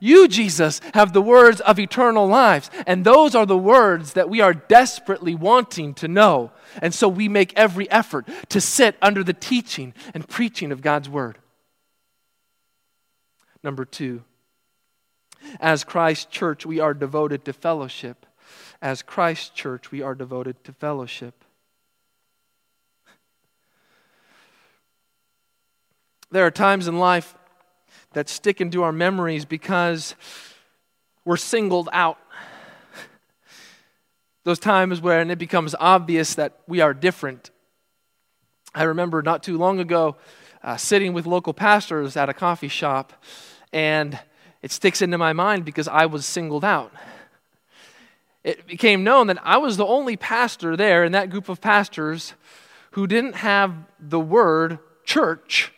You, 0.00 0.28
Jesus, 0.28 0.80
have 0.94 1.12
the 1.12 1.22
words 1.22 1.60
of 1.60 1.78
eternal 1.78 2.26
lives, 2.26 2.70
and 2.86 3.04
those 3.04 3.34
are 3.34 3.46
the 3.46 3.56
words 3.56 4.12
that 4.14 4.28
we 4.28 4.40
are 4.40 4.52
desperately 4.52 5.34
wanting 5.34 5.94
to 5.94 6.08
know. 6.08 6.50
And 6.82 6.92
so 6.92 7.08
we 7.08 7.28
make 7.28 7.54
every 7.56 7.90
effort 7.90 8.28
to 8.50 8.60
sit 8.60 8.96
under 9.00 9.24
the 9.24 9.32
teaching 9.32 9.94
and 10.12 10.28
preaching 10.28 10.72
of 10.72 10.82
God's 10.82 11.08
word. 11.08 11.38
Number 13.62 13.84
two, 13.84 14.24
as 15.60 15.84
Christ 15.84 16.30
Church, 16.30 16.66
we 16.66 16.80
are 16.80 16.94
devoted 16.94 17.44
to 17.46 17.52
fellowship. 17.52 18.26
As 18.82 19.02
Christ 19.02 19.54
Church, 19.54 19.90
we 19.90 20.02
are 20.02 20.14
devoted 20.14 20.62
to 20.64 20.72
fellowship. 20.72 21.44
There 26.30 26.44
are 26.44 26.50
times 26.50 26.88
in 26.88 26.98
life 26.98 27.34
that 28.12 28.28
stick 28.28 28.60
into 28.60 28.82
our 28.82 28.92
memories 28.92 29.46
because 29.46 30.14
we're 31.24 31.38
singled 31.38 31.88
out. 31.90 32.18
Those 34.44 34.58
times 34.58 35.00
when 35.00 35.30
it 35.30 35.38
becomes 35.38 35.74
obvious 35.80 36.34
that 36.34 36.58
we 36.66 36.82
are 36.82 36.92
different. 36.92 37.50
I 38.74 38.82
remember 38.82 39.22
not 39.22 39.42
too 39.42 39.56
long 39.56 39.80
ago 39.80 40.16
uh, 40.62 40.76
sitting 40.76 41.14
with 41.14 41.24
local 41.24 41.54
pastors 41.54 42.14
at 42.14 42.28
a 42.28 42.34
coffee 42.34 42.68
shop, 42.68 43.14
and 43.72 44.18
it 44.60 44.70
sticks 44.70 45.00
into 45.00 45.16
my 45.16 45.32
mind 45.32 45.64
because 45.64 45.88
I 45.88 46.04
was 46.04 46.26
singled 46.26 46.64
out. 46.64 46.92
It 48.44 48.66
became 48.66 49.02
known 49.02 49.28
that 49.28 49.38
I 49.42 49.56
was 49.56 49.78
the 49.78 49.86
only 49.86 50.18
pastor 50.18 50.76
there 50.76 51.04
in 51.04 51.12
that 51.12 51.30
group 51.30 51.48
of 51.48 51.62
pastors 51.62 52.34
who 52.90 53.06
didn't 53.06 53.36
have 53.36 53.74
the 53.98 54.20
word 54.20 54.78
church 55.04 55.72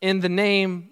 in 0.00 0.20
the 0.20 0.28
name 0.28 0.90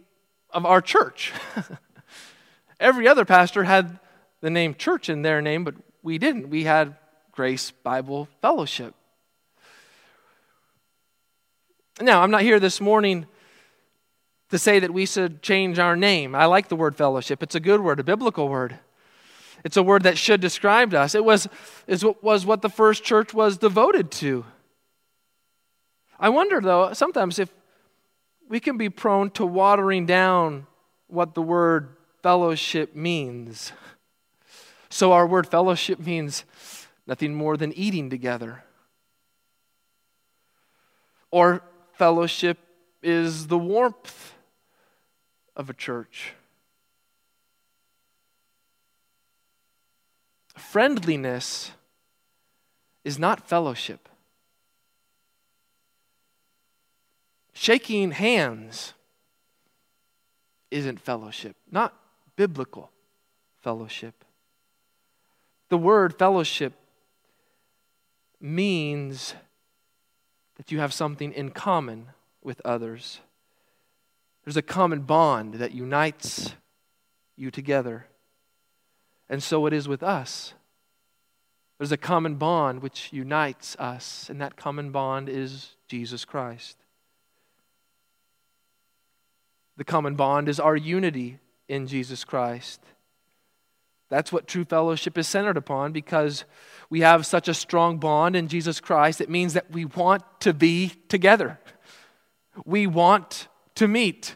of 0.51 0.65
our 0.65 0.81
church. 0.81 1.33
Every 2.81 3.09
other 3.09 3.25
pastor 3.25 3.65
had 3.65 3.99
the 4.41 4.51
name 4.51 4.75
church 4.75 5.09
in 5.09 5.23
their 5.23 5.43
name, 5.43 5.65
but 5.65 5.75
we 6.03 6.19
didn't. 6.19 6.49
We 6.49 6.65
had 6.65 6.97
Grace 7.33 7.71
Bible 7.71 8.29
Fellowship. 8.41 8.95
Now, 12.01 12.23
I'm 12.23 12.31
not 12.31 12.43
here 12.43 12.61
this 12.61 12.81
morning 12.81 13.27
to 14.51 14.59
say 14.59 14.79
that 14.79 14.93
we 14.93 15.05
should 15.05 15.43
change 15.43 15.79
our 15.79 15.97
name. 15.97 16.35
I 16.35 16.47
like 16.47 16.69
the 16.69 16.77
word 16.77 16.97
fellowship. 16.97 17.43
It's 17.43 17.55
a 17.55 17.61
good 17.61 17.81
word, 17.81 18.01
a 18.01 18.05
biblical 18.05 18.49
word. 18.49 18.79
It's 19.65 19.77
a 19.77 19.83
word 19.83 20.05
that 20.05 20.17
should 20.17 20.41
describe 20.41 20.95
us. 20.95 21.15
It 21.15 21.25
was, 21.25 21.49
is 21.87 22.05
was 22.23 22.47
what 22.47 22.63
the 22.63 22.69
first 22.69 23.03
church 23.03 23.35
was 23.35 23.59
devoted 23.59 24.11
to. 24.13 24.45
I 26.21 26.29
wonder, 26.29 26.61
though, 26.61 26.93
sometimes 26.93 27.39
if 27.39 27.53
we 28.49 28.61
can 28.61 28.77
be 28.77 28.89
prone 28.89 29.31
to 29.33 29.45
watering 29.45 30.07
down 30.07 30.67
what 31.07 31.35
the 31.35 31.43
word 31.43 31.97
fellowship 32.23 32.95
means. 32.95 33.73
So, 34.91 35.13
our 35.13 35.27
word 35.27 35.47
fellowship 35.47 35.99
means 35.99 36.45
nothing 37.07 37.35
more 37.35 37.57
than 37.57 37.73
eating 37.75 38.09
together. 38.09 38.65
Or 41.31 41.63
fellowship 41.93 42.59
is 43.03 43.49
the 43.49 43.59
warmth 43.59 44.33
of 45.55 45.69
a 45.69 45.75
church. 45.75 46.33
Friendliness 50.57 51.73
is 53.05 53.19
not 53.19 53.47
fellowship. 53.47 54.09
Shaking 57.61 58.13
hands 58.13 58.95
isn't 60.71 61.01
fellowship, 61.01 61.57
not 61.69 61.93
biblical 62.37 62.93
fellowship. 63.63 64.25
The 65.69 65.77
word 65.77 66.17
fellowship 66.17 66.75
means 68.41 69.35
that 70.57 70.71
you 70.71 70.79
have 70.79 70.93
something 70.93 71.33
in 71.33 71.51
common 71.51 72.11
with 72.45 72.63
others. 72.65 73.19
There's 74.45 74.57
a 74.57 74.63
common 74.63 75.01
bond 75.01 75.55
that 75.55 75.73
unites 75.73 76.55
you 77.35 77.51
together. 77.51 78.07
And 79.29 79.43
so 79.43 79.67
it 79.67 79.73
is 79.73 79.89
with 79.89 80.05
us. 80.05 80.55
There's 81.79 81.91
a 81.91 81.97
common 81.97 82.37
bond 82.37 82.83
which 82.83 83.13
unites 83.13 83.75
us, 83.81 84.31
and 84.31 84.41
that 84.41 84.55
common 84.55 84.93
bond 84.93 85.29
is 85.29 85.75
Jesus 85.89 86.25
Christ. 86.25 86.77
The 89.79 89.85
common 89.85 90.17
bond 90.17 90.49
is 90.49 90.59
our 90.59 90.77
unity 90.77 91.39
in 91.69 91.87
Jesus 91.87 92.25
Christ. 92.25 92.81
That's 94.11 94.33
what 94.33 94.49
true 94.49 94.65
fellowship 94.65 95.17
is 95.17 95.29
centered 95.29 95.57
upon 95.57 95.93
because 95.93 96.45
we 96.91 97.01
have 97.03 97.25
such 97.25 97.47
a 97.47 97.55
strong 97.55 97.99
bond 97.99 98.35
in 98.35 98.49
Jesus 98.49 98.81
Christ. 98.81 99.21
It 99.21 99.31
means 99.31 99.53
that 99.53 99.71
we 99.71 99.85
want 99.85 100.25
to 100.41 100.53
be 100.53 100.93
together. 101.09 101.61
We 102.65 102.89
want 102.89 103.47
to 103.77 103.87
meet. 103.87 104.35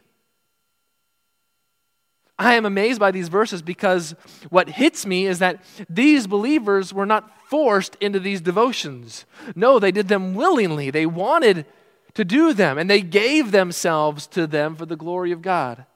I 2.39 2.55
am 2.55 2.65
amazed 2.65 3.01
by 3.01 3.11
these 3.11 3.29
verses 3.29 3.63
because 3.63 4.15
what 4.49 4.69
hits 4.69 5.05
me 5.05 5.27
is 5.27 5.41
that 5.41 5.65
these 5.91 6.29
believers 6.29 6.95
were 6.95 7.07
not 7.07 7.49
forced 7.49 7.97
into 8.01 8.21
these 8.21 8.41
devotions. 8.41 9.25
No, 9.57 9.81
they 9.81 9.91
did 9.91 10.07
them 10.07 10.35
willingly. 10.35 10.91
They 10.91 11.07
wanted 11.07 11.67
to 12.15 12.25
do 12.25 12.53
them, 12.53 12.79
and 12.79 12.89
they 12.89 13.01
gave 13.01 13.51
themselves 13.51 14.27
to 14.29 14.47
them 14.47 14.77
for 14.77 14.87
the 14.87 14.97
glory 14.97 15.33
of 15.33 15.43
God. 15.43 15.87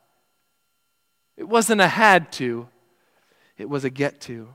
It 1.37 1.44
wasn't 1.48 1.81
a 1.81 1.88
had 1.88 2.33
to, 2.33 2.68
it 3.59 3.68
was 3.68 3.85
a 3.85 3.90
get 3.90 4.20
to. 4.22 4.48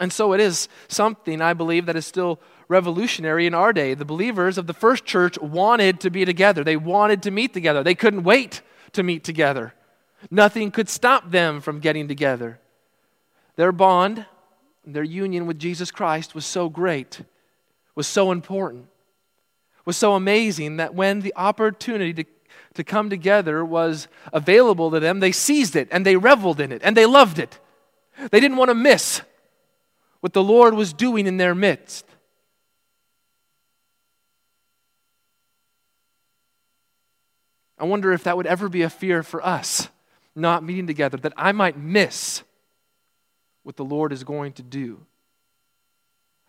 And 0.00 0.12
so 0.12 0.32
it 0.32 0.40
is 0.40 0.68
something 0.88 1.40
I 1.40 1.52
believe 1.52 1.86
that 1.86 1.96
is 1.96 2.06
still 2.06 2.40
revolutionary 2.68 3.46
in 3.46 3.54
our 3.54 3.72
day. 3.72 3.94
The 3.94 4.04
believers 4.04 4.56
of 4.56 4.66
the 4.66 4.72
first 4.72 5.04
church 5.04 5.38
wanted 5.38 6.00
to 6.00 6.10
be 6.10 6.24
together, 6.24 6.64
they 6.64 6.76
wanted 6.76 7.22
to 7.22 7.30
meet 7.30 7.52
together, 7.52 7.82
they 7.82 7.94
couldn't 7.94 8.24
wait 8.24 8.62
to 8.92 9.02
meet 9.02 9.24
together. 9.24 9.74
Nothing 10.30 10.70
could 10.70 10.88
stop 10.88 11.30
them 11.30 11.60
from 11.60 11.80
getting 11.80 12.08
together. 12.08 12.58
Their 13.56 13.72
bond, 13.72 14.26
their 14.86 15.02
union 15.02 15.46
with 15.46 15.58
Jesus 15.58 15.90
Christ 15.90 16.34
was 16.34 16.46
so 16.46 16.68
great, 16.68 17.20
was 17.94 18.06
so 18.06 18.30
important, 18.30 18.86
was 19.84 19.96
so 19.96 20.14
amazing 20.14 20.76
that 20.76 20.94
when 20.94 21.20
the 21.20 21.32
opportunity 21.36 22.24
to, 22.24 22.30
to 22.74 22.84
come 22.84 23.10
together 23.10 23.64
was 23.64 24.08
available 24.32 24.90
to 24.90 25.00
them, 25.00 25.20
they 25.20 25.32
seized 25.32 25.76
it 25.76 25.88
and 25.90 26.06
they 26.06 26.16
reveled 26.16 26.60
in 26.60 26.72
it 26.72 26.80
and 26.84 26.96
they 26.96 27.06
loved 27.06 27.38
it. 27.38 27.58
They 28.30 28.40
didn't 28.40 28.56
want 28.56 28.70
to 28.70 28.74
miss 28.74 29.22
what 30.20 30.32
the 30.32 30.42
Lord 30.42 30.74
was 30.74 30.92
doing 30.92 31.26
in 31.26 31.36
their 31.36 31.54
midst. 31.54 32.06
I 37.78 37.84
wonder 37.84 38.12
if 38.12 38.22
that 38.24 38.36
would 38.36 38.46
ever 38.46 38.68
be 38.68 38.82
a 38.82 38.90
fear 38.90 39.24
for 39.24 39.44
us, 39.44 39.88
not 40.36 40.62
meeting 40.62 40.86
together, 40.86 41.16
that 41.18 41.32
I 41.36 41.50
might 41.50 41.76
miss 41.76 42.44
what 43.64 43.76
the 43.76 43.84
Lord 43.84 44.12
is 44.12 44.22
going 44.22 44.52
to 44.52 44.62
do. 44.62 45.04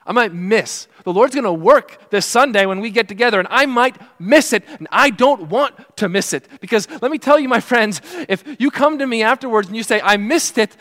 I 0.05 0.11
might 0.11 0.33
miss. 0.33 0.87
The 1.03 1.13
Lord's 1.13 1.33
going 1.33 1.45
to 1.45 1.53
work 1.53 2.09
this 2.09 2.25
Sunday 2.25 2.65
when 2.65 2.79
we 2.81 2.89
get 2.89 3.07
together, 3.07 3.39
and 3.39 3.47
I 3.49 3.65
might 3.65 3.95
miss 4.19 4.51
it, 4.53 4.63
and 4.67 4.87
I 4.91 5.09
don't 5.09 5.49
want 5.49 5.97
to 5.97 6.09
miss 6.09 6.33
it. 6.33 6.47
Because 6.59 6.89
let 7.01 7.11
me 7.11 7.17
tell 7.17 7.39
you, 7.39 7.47
my 7.47 7.59
friends, 7.59 8.01
if 8.27 8.43
you 8.59 8.69
come 8.69 8.99
to 8.99 9.07
me 9.07 9.23
afterwards 9.23 9.67
and 9.67 9.77
you 9.77 9.83
say, 9.83 10.01
I 10.01 10.17
missed 10.17 10.57
it, 10.57 10.75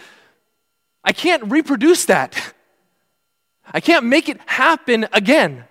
I 1.05 1.13
can't 1.13 1.51
reproduce 1.51 2.05
that. 2.07 2.55
I 3.73 3.81
can't 3.81 4.05
make 4.05 4.29
it 4.29 4.41
happen 4.47 5.07
again. 5.13 5.65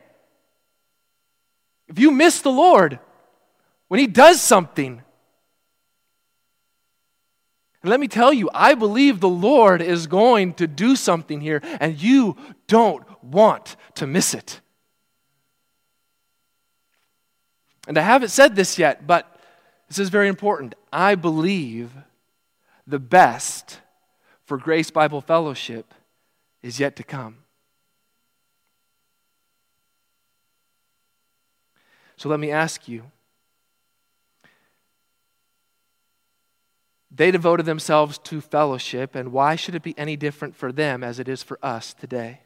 If 1.87 1.99
you 1.99 2.11
miss 2.11 2.41
the 2.41 2.51
Lord 2.51 2.99
when 3.89 3.99
He 3.99 4.07
does 4.07 4.39
something, 4.39 5.01
let 7.83 7.99
me 7.99 8.07
tell 8.07 8.31
you, 8.31 8.49
I 8.53 8.75
believe 8.75 9.19
the 9.19 9.27
Lord 9.27 9.81
is 9.81 10.07
going 10.07 10.53
to 10.55 10.67
do 10.67 10.95
something 10.95 11.41
here, 11.41 11.61
and 11.79 12.01
you 12.01 12.37
don't 12.67 13.03
want 13.23 13.75
to 13.95 14.07
miss 14.07 14.33
it. 14.33 14.61
And 17.87 17.97
I 17.97 18.01
haven't 18.01 18.29
said 18.29 18.55
this 18.55 18.77
yet, 18.77 19.07
but 19.07 19.39
this 19.87 19.99
is 19.99 20.09
very 20.09 20.27
important. 20.27 20.75
I 20.93 21.15
believe 21.15 21.91
the 22.85 22.99
best 22.99 23.79
for 24.45 24.57
Grace 24.57 24.91
Bible 24.91 25.21
Fellowship 25.21 25.93
is 26.61 26.79
yet 26.79 26.95
to 26.97 27.03
come. 27.03 27.37
So 32.17 32.29
let 32.29 32.39
me 32.39 32.51
ask 32.51 32.87
you 32.87 33.03
They 37.13 37.29
devoted 37.29 37.65
themselves 37.65 38.17
to 38.19 38.39
fellowship, 38.39 39.15
and 39.15 39.33
why 39.33 39.57
should 39.57 39.75
it 39.75 39.83
be 39.83 39.97
any 39.97 40.15
different 40.15 40.55
for 40.55 40.71
them 40.71 41.03
as 41.03 41.19
it 41.19 41.27
is 41.27 41.43
for 41.43 41.59
us 41.61 41.93
today? 41.93 42.39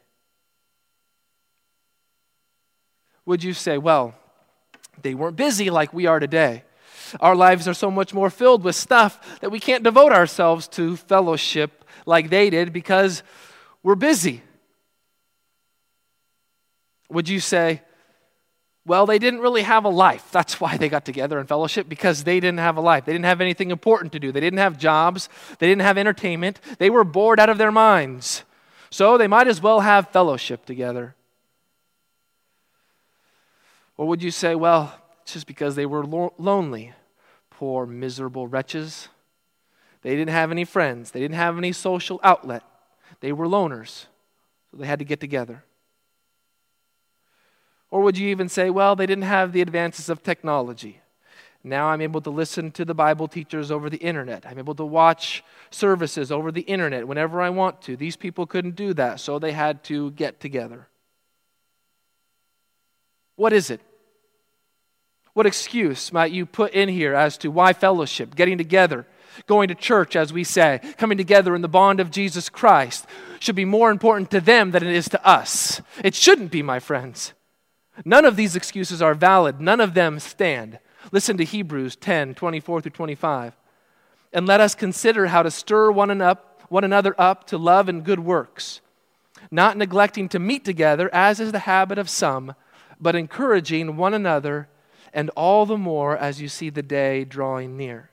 Would 3.26 3.42
you 3.44 3.52
say, 3.52 3.76
well, 3.76 4.14
they 5.02 5.14
weren't 5.14 5.36
busy 5.36 5.68
like 5.68 5.92
we 5.92 6.06
are 6.06 6.20
today? 6.20 6.62
Our 7.20 7.36
lives 7.36 7.68
are 7.68 7.74
so 7.74 7.90
much 7.90 8.14
more 8.14 8.30
filled 8.30 8.64
with 8.64 8.74
stuff 8.74 9.40
that 9.40 9.50
we 9.50 9.60
can't 9.60 9.84
devote 9.84 10.12
ourselves 10.12 10.66
to 10.68 10.96
fellowship 10.96 11.84
like 12.06 12.30
they 12.30 12.50
did 12.50 12.72
because 12.72 13.22
we're 13.82 13.94
busy. 13.94 14.42
Would 17.10 17.28
you 17.28 17.40
say, 17.40 17.82
well, 18.84 19.06
they 19.06 19.18
didn't 19.18 19.40
really 19.40 19.62
have 19.62 19.84
a 19.84 19.88
life. 19.88 20.30
That's 20.30 20.60
why 20.60 20.76
they 20.76 20.88
got 20.88 21.04
together 21.04 21.40
in 21.40 21.46
fellowship, 21.46 21.88
because 21.88 22.22
they 22.22 22.38
didn't 22.38 22.58
have 22.58 22.76
a 22.76 22.80
life. 22.80 23.04
They 23.04 23.12
didn't 23.12 23.24
have 23.24 23.40
anything 23.40 23.72
important 23.72 24.12
to 24.12 24.20
do. 24.20 24.30
They 24.30 24.40
didn't 24.40 24.60
have 24.60 24.78
jobs. 24.78 25.28
They 25.58 25.66
didn't 25.66 25.82
have 25.82 25.98
entertainment. 25.98 26.60
They 26.78 26.90
were 26.90 27.02
bored 27.02 27.40
out 27.40 27.48
of 27.48 27.58
their 27.58 27.72
minds. 27.72 28.44
So 28.90 29.18
they 29.18 29.26
might 29.26 29.48
as 29.48 29.60
well 29.60 29.80
have 29.80 30.10
fellowship 30.10 30.64
together. 30.66 31.16
Or 33.96 34.06
would 34.06 34.22
you 34.22 34.30
say, 34.30 34.54
well, 34.54 34.94
it's 35.22 35.32
just 35.32 35.46
because 35.46 35.74
they 35.74 35.86
were 35.86 36.04
lo- 36.04 36.34
lonely, 36.38 36.92
poor, 37.50 37.86
miserable 37.86 38.46
wretches? 38.46 39.08
They 40.02 40.10
didn't 40.10 40.30
have 40.30 40.50
any 40.50 40.64
friends. 40.64 41.10
They 41.10 41.20
didn't 41.20 41.36
have 41.36 41.58
any 41.58 41.72
social 41.72 42.20
outlet. 42.22 42.62
They 43.20 43.32
were 43.32 43.46
loners. 43.46 44.06
So 44.70 44.76
they 44.76 44.86
had 44.86 44.98
to 44.98 45.04
get 45.04 45.20
together. 45.20 45.64
Or 47.90 48.02
would 48.02 48.18
you 48.18 48.28
even 48.28 48.48
say, 48.48 48.68
well, 48.70 48.96
they 48.96 49.06
didn't 49.06 49.24
have 49.24 49.52
the 49.52 49.62
advances 49.62 50.08
of 50.08 50.22
technology? 50.22 51.00
Now 51.64 51.88
I'm 51.88 52.00
able 52.00 52.20
to 52.20 52.30
listen 52.30 52.70
to 52.72 52.84
the 52.84 52.94
Bible 52.94 53.26
teachers 53.26 53.72
over 53.72 53.90
the 53.90 53.96
internet. 53.96 54.46
I'm 54.46 54.58
able 54.58 54.74
to 54.76 54.84
watch 54.84 55.42
services 55.70 56.30
over 56.30 56.52
the 56.52 56.60
internet 56.62 57.08
whenever 57.08 57.40
I 57.40 57.50
want 57.50 57.82
to. 57.82 57.96
These 57.96 58.16
people 58.16 58.46
couldn't 58.46 58.76
do 58.76 58.94
that, 58.94 59.18
so 59.18 59.38
they 59.38 59.52
had 59.52 59.82
to 59.84 60.12
get 60.12 60.38
together. 60.38 60.86
What 63.34 63.52
is 63.52 63.70
it? 63.70 63.80
What 65.36 65.44
excuse 65.44 66.14
might 66.14 66.32
you 66.32 66.46
put 66.46 66.72
in 66.72 66.88
here 66.88 67.12
as 67.12 67.36
to 67.38 67.50
why 67.50 67.74
fellowship, 67.74 68.34
getting 68.34 68.56
together, 68.56 69.06
going 69.46 69.68
to 69.68 69.74
church, 69.74 70.16
as 70.16 70.32
we 70.32 70.44
say, 70.44 70.80
coming 70.96 71.18
together 71.18 71.54
in 71.54 71.60
the 71.60 71.68
bond 71.68 72.00
of 72.00 72.10
Jesus 72.10 72.48
Christ, 72.48 73.04
should 73.38 73.54
be 73.54 73.66
more 73.66 73.90
important 73.90 74.30
to 74.30 74.40
them 74.40 74.70
than 74.70 74.82
it 74.82 74.94
is 74.94 75.10
to 75.10 75.22
us? 75.28 75.82
It 76.02 76.14
shouldn't 76.14 76.50
be, 76.50 76.62
my 76.62 76.80
friends. 76.80 77.34
None 78.02 78.24
of 78.24 78.36
these 78.36 78.56
excuses 78.56 79.02
are 79.02 79.12
valid, 79.12 79.60
none 79.60 79.78
of 79.78 79.92
them 79.92 80.20
stand. 80.20 80.78
Listen 81.12 81.36
to 81.36 81.44
Hebrews 81.44 81.96
10 81.96 82.34
24 82.34 82.80
through 82.80 82.92
25. 82.92 83.54
And 84.32 84.46
let 84.46 84.62
us 84.62 84.74
consider 84.74 85.26
how 85.26 85.42
to 85.42 85.50
stir 85.50 85.90
one, 85.90 86.18
up, 86.22 86.62
one 86.70 86.82
another 86.82 87.14
up 87.18 87.46
to 87.48 87.58
love 87.58 87.90
and 87.90 88.02
good 88.02 88.20
works, 88.20 88.80
not 89.50 89.76
neglecting 89.76 90.30
to 90.30 90.38
meet 90.38 90.64
together, 90.64 91.14
as 91.14 91.40
is 91.40 91.52
the 91.52 91.58
habit 91.58 91.98
of 91.98 92.08
some, 92.08 92.54
but 92.98 93.14
encouraging 93.14 93.98
one 93.98 94.14
another, 94.14 94.68
and 95.16 95.30
all 95.30 95.66
the 95.66 95.76
more 95.76 96.16
as 96.16 96.40
you 96.40 96.46
see 96.46 96.70
the 96.70 96.82
day 96.82 97.24
drawing 97.24 97.76
near. 97.76 98.10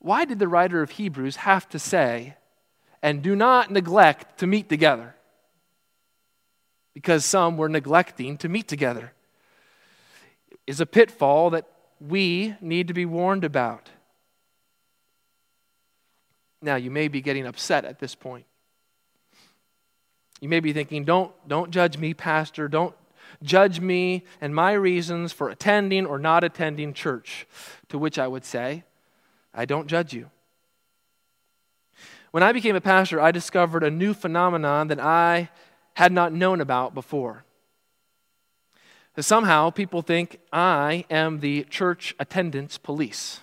Why 0.00 0.24
did 0.24 0.40
the 0.40 0.48
writer 0.48 0.82
of 0.82 0.90
Hebrews 0.90 1.36
have 1.36 1.68
to 1.68 1.78
say, 1.78 2.34
and 3.00 3.22
do 3.22 3.36
not 3.36 3.70
neglect 3.70 4.38
to 4.38 4.48
meet 4.48 4.68
together? 4.68 5.14
because 6.94 7.24
some 7.24 7.56
were 7.56 7.68
neglecting 7.68 8.36
to 8.38 8.48
meet 8.48 8.68
together. 8.68 9.12
Is 10.66 10.80
a 10.80 10.86
pitfall 10.86 11.50
that 11.50 11.66
we 12.00 12.54
need 12.60 12.88
to 12.88 12.94
be 12.94 13.06
warned 13.06 13.44
about. 13.44 13.90
Now, 16.60 16.76
you 16.76 16.90
may 16.90 17.08
be 17.08 17.20
getting 17.20 17.46
upset 17.46 17.84
at 17.84 17.98
this 17.98 18.14
point. 18.14 18.46
You 20.40 20.48
may 20.48 20.60
be 20.60 20.72
thinking, 20.72 21.04
don't, 21.04 21.32
don't 21.48 21.70
judge 21.70 21.98
me, 21.98 22.14
Pastor. 22.14 22.68
Don't 22.68 22.94
judge 23.42 23.80
me 23.80 24.24
and 24.40 24.54
my 24.54 24.72
reasons 24.72 25.32
for 25.32 25.48
attending 25.48 26.06
or 26.06 26.18
not 26.18 26.44
attending 26.44 26.94
church. 26.94 27.46
To 27.88 27.98
which 27.98 28.18
I 28.18 28.26
would 28.26 28.44
say, 28.44 28.84
I 29.54 29.64
don't 29.64 29.86
judge 29.86 30.14
you. 30.14 30.30
When 32.30 32.42
I 32.42 32.52
became 32.52 32.76
a 32.76 32.80
pastor, 32.80 33.20
I 33.20 33.30
discovered 33.30 33.84
a 33.84 33.90
new 33.90 34.14
phenomenon 34.14 34.88
that 34.88 35.00
I 35.00 35.50
had 35.94 36.12
not 36.12 36.32
known 36.32 36.60
about 36.60 36.94
before. 36.94 37.44
Somehow, 39.18 39.68
people 39.68 40.00
think 40.00 40.38
I 40.50 41.04
am 41.10 41.40
the 41.40 41.64
church 41.64 42.14
attendance 42.18 42.78
police. 42.78 43.40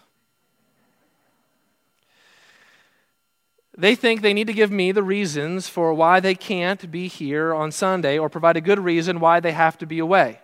They 3.80 3.96
think 3.96 4.22
they 4.22 4.34
need 4.34 4.48
to 4.48 4.54
give 4.54 4.72
me 4.72 4.92
the 4.92 5.04
reasons 5.04 5.70
for 5.70 5.94
why 5.94 6.20
they 6.20 6.36
can't 6.36 6.92
be 6.92 7.08
here 7.08 7.54
on 7.54 7.72
Sunday 7.72 8.18
or 8.18 8.28
provide 8.28 8.58
a 8.58 8.62
good 8.62 8.78
reason 8.78 9.22
why 9.22 9.40
they 9.40 9.54
have 9.54 9.78
to 9.78 9.86
be 9.86 10.00
away. 10.00 10.42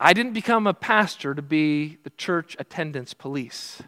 I 0.00 0.12
didn't 0.12 0.32
become 0.32 0.66
a 0.66 0.74
pastor 0.74 1.32
to 1.32 1.42
be 1.42 1.98
the 2.02 2.10
church 2.10 2.56
attendance 2.58 3.14
police. 3.14 3.80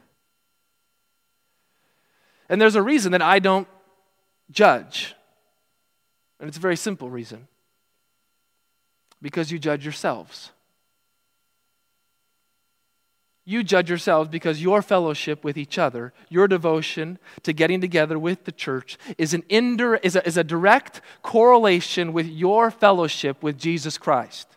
And 2.48 2.60
there's 2.60 2.76
a 2.76 2.82
reason 2.82 3.10
that 3.12 3.22
I 3.22 3.40
don't 3.40 3.66
judge. 4.48 5.16
And 6.38 6.46
it's 6.46 6.58
a 6.58 6.60
very 6.60 6.76
simple 6.76 7.10
reason 7.10 7.48
because 9.20 9.50
you 9.50 9.58
judge 9.58 9.84
yourselves. 9.84 10.52
You 13.52 13.62
judge 13.62 13.90
yourselves 13.90 14.30
because 14.30 14.62
your 14.62 14.80
fellowship 14.80 15.44
with 15.44 15.58
each 15.58 15.76
other, 15.76 16.14
your 16.30 16.48
devotion 16.48 17.18
to 17.42 17.52
getting 17.52 17.82
together 17.82 18.18
with 18.18 18.44
the 18.44 18.50
church, 18.50 18.96
is, 19.18 19.34
an 19.34 19.42
indir- 19.50 20.00
is, 20.02 20.16
a, 20.16 20.26
is 20.26 20.38
a 20.38 20.42
direct 20.42 21.02
correlation 21.20 22.14
with 22.14 22.26
your 22.26 22.70
fellowship 22.70 23.42
with 23.42 23.58
Jesus 23.58 23.98
Christ. 23.98 24.48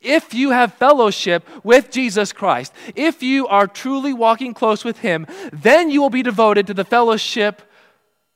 If 0.00 0.34
you 0.34 0.50
have 0.50 0.74
fellowship 0.74 1.48
with 1.62 1.92
Jesus 1.92 2.32
Christ, 2.32 2.72
if 2.96 3.22
you 3.22 3.46
are 3.46 3.68
truly 3.68 4.12
walking 4.12 4.54
close 4.54 4.82
with 4.82 4.98
Him, 4.98 5.28
then 5.52 5.88
you 5.88 6.02
will 6.02 6.10
be 6.10 6.24
devoted 6.24 6.66
to 6.66 6.74
the 6.74 6.84
fellowship 6.84 7.62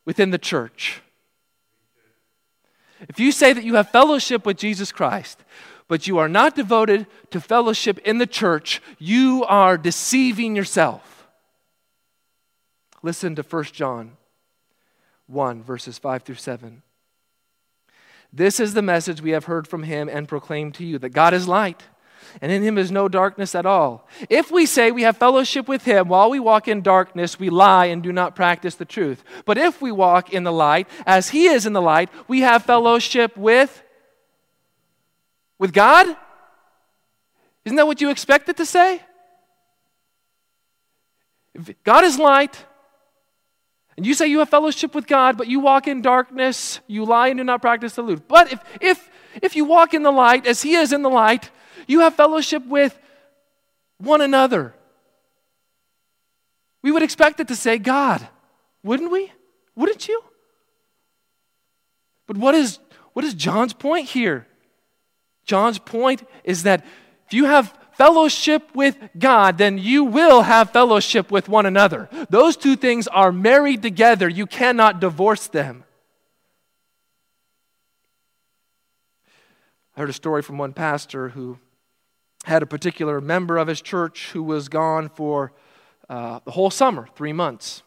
within 0.05 0.31
the 0.31 0.39
church. 0.39 1.03
If 3.09 3.19
you 3.19 3.33
say 3.33 3.53
that 3.53 3.65
you 3.65 3.75
have 3.75 3.91
fellowship 3.91 4.47
with 4.47 4.57
Jesus 4.57 4.93
Christ, 4.93 5.43
but 5.89 6.07
you 6.07 6.19
are 6.19 6.29
not 6.29 6.57
devoted 6.57 7.07
to 7.31 7.41
fellowship 7.41 7.99
in 7.99 8.19
the 8.19 8.27
church, 8.27 8.83
you 8.99 9.45
are 9.49 9.79
deceiving 9.79 10.57
yourself. 10.57 11.29
Listen 13.03 13.35
to 13.37 13.43
1 13.43 13.65
John 13.65 14.17
1, 15.27 15.63
verses 15.63 15.99
5 15.99 16.23
through 16.23 16.37
7. 16.37 16.83
This 18.33 18.59
is 18.59 18.75
the 18.75 18.83
message 18.83 19.21
we 19.21 19.31
have 19.31 19.45
heard 19.45 19.69
from 19.69 19.85
him 19.85 20.09
and 20.09 20.29
proclaimed 20.29 20.75
to 20.75 20.85
you 20.85 20.99
that 20.99 21.11
God 21.11 21.33
is 21.33 21.47
light, 21.47 21.85
and 22.43 22.51
in 22.51 22.63
him 22.63 22.77
is 22.77 22.91
no 22.91 23.09
darkness 23.09 23.55
at 23.55 23.65
all. 23.65 24.09
If 24.29 24.51
we 24.51 24.67
say 24.67 24.91
we 24.91 25.03
have 25.03 25.17
fellowship 25.17 25.69
with 25.69 25.85
him 25.85 26.09
while 26.09 26.29
we 26.29 26.41
walk 26.41 26.67
in 26.69 26.83
darkness, 26.83 27.39
we 27.39 27.49
lie 27.49 27.87
and 27.87 28.03
do 28.03 28.13
not 28.13 28.35
practice 28.35 28.75
the 28.75 28.85
truth. 28.85 29.23
But 29.45 29.59
if 29.59 29.81
we 29.81 29.93
walk 29.93 30.33
in 30.33 30.43
the 30.45 30.53
light, 30.53 30.89
as 31.07 31.31
he 31.31 31.47
is 31.47 31.65
in 31.65 31.73
the 31.73 31.81
light, 31.81 32.11
we 32.27 32.41
have 32.41 32.65
fellowship 32.65 33.37
with 33.37 33.83
with 35.59 35.73
God? 35.73 36.07
Isn't 37.65 37.77
that 37.77 37.87
what 37.87 38.01
you 38.01 38.11
expect 38.11 38.49
it 38.49 38.57
to 38.59 38.67
say? 38.67 39.03
If 41.55 41.83
God 41.83 42.05
is 42.05 42.19
light, 42.19 42.65
and 43.97 44.05
you 44.05 44.15
say 44.15 44.27
you 44.27 44.41
have 44.41 44.51
fellowship 44.51 44.95
with 44.95 45.07
God, 45.07 45.39
but 45.39 45.49
you 45.49 45.61
walk 45.61 45.89
in 45.89 46.03
darkness, 46.03 46.81
you 46.87 47.05
lie 47.05 47.29
and 47.29 47.39
do 47.39 47.45
not 47.45 47.63
practice 47.63 47.95
the 47.95 48.03
truth. 48.03 48.23
But 48.29 48.53
if, 48.53 48.61
if, 48.81 49.11
if 49.43 49.57
you 49.57 49.65
walk 49.65 49.95
in 49.95 50.03
the 50.03 50.11
light 50.11 50.47
as 50.47 50.63
He 50.63 50.75
is 50.75 50.93
in 50.93 51.03
the 51.03 51.09
light, 51.09 51.51
you 51.87 52.01
have 52.01 52.15
fellowship 52.15 52.67
with 52.67 52.99
one 53.99 54.21
another. 54.21 54.75
We 56.83 56.93
would 56.93 57.03
expect 57.03 57.41
it 57.41 57.49
to 57.49 57.57
say 57.57 57.79
God, 57.79 58.29
wouldn't 58.83 59.11
we? 59.11 59.33
Wouldn't 59.75 60.09
you? 60.09 60.23
But 62.27 62.37
what 62.37 62.55
is, 62.55 62.79
what 63.15 63.25
is 63.25 63.35
John's 63.35 63.73
point 63.73 64.09
here? 64.09 64.47
John's 65.47 65.79
point 65.79 66.27
is 66.45 66.65
that 66.65 66.85
if 67.27 67.33
you 67.33 67.47
have 67.47 67.77
fellowship 67.93 68.75
with 68.75 68.99
God, 69.19 69.57
then 69.57 69.79
you 69.79 70.05
will 70.05 70.43
have 70.43 70.71
fellowship 70.71 71.31
with 71.31 71.49
one 71.49 71.65
another. 71.65 72.09
Those 72.29 72.57
two 72.57 72.77
things 72.77 73.09
are 73.09 73.33
married 73.33 73.81
together. 73.81 74.29
You 74.29 74.47
cannot 74.47 75.01
divorce 75.01 75.47
them. 75.47 75.85
I 79.97 80.01
heard 80.01 80.11
a 80.11 80.13
story 80.13 80.43
from 80.43 80.59
one 80.59 80.75
pastor 80.75 81.31
who 81.31 81.59
had 82.45 82.63
a 82.63 82.67
particular 82.67 83.21
member 83.21 83.57
of 83.57 83.67
his 83.67 83.81
church 83.81 84.31
who 84.33 84.43
was 84.43 84.69
gone 84.69 85.09
for 85.09 85.53
uh, 86.09 86.41
the 86.45 86.51
whole 86.51 86.71
summer, 86.71 87.09
three 87.17 87.33
months. 87.33 87.83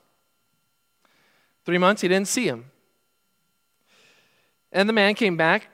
Three 1.66 1.78
months, 1.78 2.02
he 2.02 2.08
didn't 2.08 2.28
see 2.28 2.46
him. 2.46 2.72
And 4.72 4.90
the 4.90 4.94
man 4.94 5.14
came 5.14 5.38
back 5.38 5.68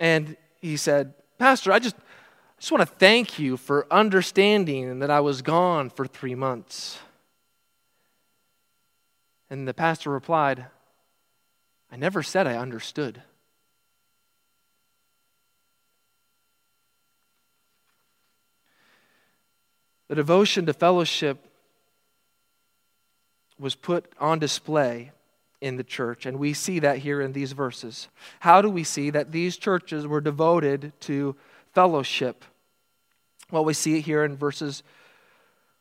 and 0.00 0.36
he 0.60 0.76
said, 0.76 1.14
Pastor, 1.38 1.72
I 1.72 1.78
just, 1.78 1.96
I 1.96 2.60
just 2.60 2.72
want 2.72 2.88
to 2.88 2.94
thank 2.96 3.38
you 3.38 3.56
for 3.56 3.86
understanding 3.90 4.98
that 5.00 5.10
I 5.10 5.20
was 5.20 5.42
gone 5.42 5.90
for 5.90 6.06
three 6.06 6.34
months. 6.34 6.98
And 9.50 9.66
the 9.66 9.74
pastor 9.74 10.10
replied, 10.10 10.66
I 11.90 11.96
never 11.96 12.22
said 12.22 12.46
I 12.46 12.56
understood. 12.56 13.22
The 20.08 20.14
devotion 20.14 20.66
to 20.66 20.72
fellowship 20.72 21.44
was 23.58 23.74
put 23.74 24.12
on 24.18 24.38
display 24.38 25.12
in 25.60 25.76
the 25.76 25.84
church, 25.84 26.24
and 26.26 26.38
we 26.38 26.52
see 26.52 26.78
that 26.78 26.98
here 26.98 27.20
in 27.20 27.32
these 27.32 27.52
verses. 27.52 28.08
How 28.40 28.62
do 28.62 28.70
we 28.70 28.84
see 28.84 29.10
that 29.10 29.32
these 29.32 29.56
churches 29.56 30.06
were 30.06 30.20
devoted 30.20 30.92
to 31.00 31.36
fellowship. 31.78 32.44
Well, 33.52 33.64
we 33.64 33.72
see 33.72 33.98
it 33.98 34.00
here 34.00 34.24
in 34.24 34.36
verses 34.36 34.82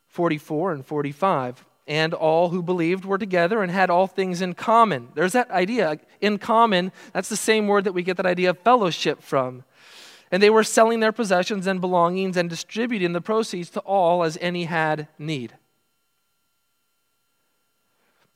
44 0.09 0.73
and 0.73 0.85
45. 0.85 1.65
And 1.87 2.13
all 2.13 2.49
who 2.49 2.61
believed 2.61 3.03
were 3.03 3.17
together 3.17 3.63
and 3.63 3.71
had 3.71 3.89
all 3.89 4.05
things 4.05 4.41
in 4.41 4.53
common. 4.53 5.07
There's 5.15 5.33
that 5.33 5.49
idea. 5.49 5.99
In 6.21 6.37
common, 6.37 6.91
that's 7.13 7.29
the 7.29 7.35
same 7.35 7.65
word 7.65 7.85
that 7.85 7.93
we 7.93 8.03
get 8.03 8.17
that 8.17 8.27
idea 8.27 8.51
of 8.51 8.59
fellowship 8.59 9.23
from. 9.23 9.63
And 10.29 10.43
they 10.43 10.51
were 10.51 10.63
selling 10.63 10.99
their 10.99 11.11
possessions 11.13 11.65
and 11.65 11.81
belongings 11.81 12.37
and 12.37 12.47
distributing 12.47 13.13
the 13.13 13.21
proceeds 13.21 13.71
to 13.71 13.79
all 13.79 14.23
as 14.23 14.37
any 14.39 14.65
had 14.65 15.07
need. 15.17 15.55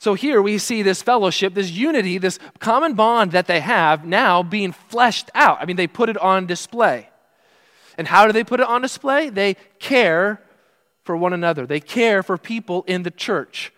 So 0.01 0.15
here 0.15 0.41
we 0.41 0.57
see 0.57 0.81
this 0.81 1.03
fellowship, 1.03 1.53
this 1.53 1.69
unity, 1.69 2.17
this 2.17 2.39
common 2.57 2.95
bond 2.95 3.33
that 3.33 3.45
they 3.45 3.59
have 3.59 4.03
now 4.03 4.41
being 4.41 4.71
fleshed 4.71 5.29
out. 5.35 5.59
I 5.61 5.65
mean, 5.65 5.75
they 5.75 5.85
put 5.85 6.09
it 6.09 6.17
on 6.17 6.47
display. 6.47 7.07
And 7.99 8.07
how 8.07 8.25
do 8.25 8.33
they 8.33 8.43
put 8.43 8.59
it 8.59 8.65
on 8.65 8.81
display? 8.81 9.29
They 9.29 9.57
care 9.77 10.41
for 11.03 11.15
one 11.15 11.33
another, 11.33 11.67
they 11.67 11.79
care 11.79 12.23
for 12.23 12.39
people 12.39 12.83
in 12.87 13.03
the 13.03 13.11
church. 13.11 13.71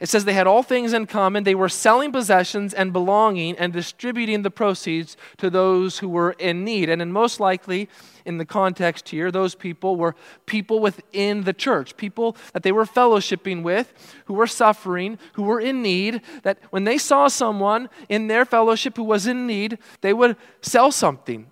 It 0.00 0.08
says 0.08 0.24
they 0.24 0.32
had 0.32 0.46
all 0.46 0.62
things 0.62 0.92
in 0.92 1.06
common. 1.06 1.44
They 1.44 1.54
were 1.54 1.68
selling 1.68 2.12
possessions 2.12 2.72
and 2.74 2.92
belonging 2.92 3.56
and 3.56 3.72
distributing 3.72 4.42
the 4.42 4.50
proceeds 4.50 5.16
to 5.38 5.50
those 5.50 5.98
who 5.98 6.08
were 6.08 6.32
in 6.32 6.64
need. 6.64 6.88
And 6.88 7.12
most 7.12 7.40
likely, 7.40 7.88
in 8.24 8.38
the 8.38 8.44
context 8.44 9.08
here, 9.08 9.30
those 9.30 9.54
people 9.54 9.96
were 9.96 10.14
people 10.46 10.80
within 10.80 11.44
the 11.44 11.52
church, 11.52 11.96
people 11.96 12.36
that 12.52 12.62
they 12.62 12.72
were 12.72 12.84
fellowshipping 12.84 13.62
with, 13.62 13.92
who 14.26 14.34
were 14.34 14.46
suffering, 14.46 15.18
who 15.34 15.42
were 15.42 15.60
in 15.60 15.82
need. 15.82 16.22
That 16.42 16.58
when 16.70 16.84
they 16.84 16.98
saw 16.98 17.28
someone 17.28 17.88
in 18.08 18.28
their 18.28 18.44
fellowship 18.44 18.96
who 18.96 19.04
was 19.04 19.26
in 19.26 19.46
need, 19.46 19.78
they 20.00 20.12
would 20.12 20.36
sell 20.60 20.92
something 20.92 21.50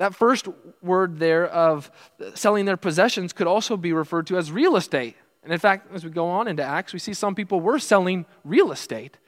that 0.00 0.14
first 0.14 0.48
word 0.80 1.18
there 1.18 1.46
of 1.46 1.90
selling 2.34 2.64
their 2.64 2.78
possessions 2.78 3.34
could 3.34 3.46
also 3.46 3.76
be 3.76 3.92
referred 3.92 4.26
to 4.28 4.38
as 4.38 4.50
real 4.50 4.76
estate. 4.76 5.14
And 5.42 5.52
in 5.52 5.58
fact, 5.58 5.92
as 5.94 6.04
we 6.04 6.10
go 6.10 6.28
on 6.28 6.48
into 6.48 6.62
Acts, 6.62 6.92
we 6.92 6.98
see 6.98 7.14
some 7.14 7.34
people 7.34 7.60
were 7.60 7.78
selling 7.78 8.26
real 8.44 8.72
estate 8.72 9.18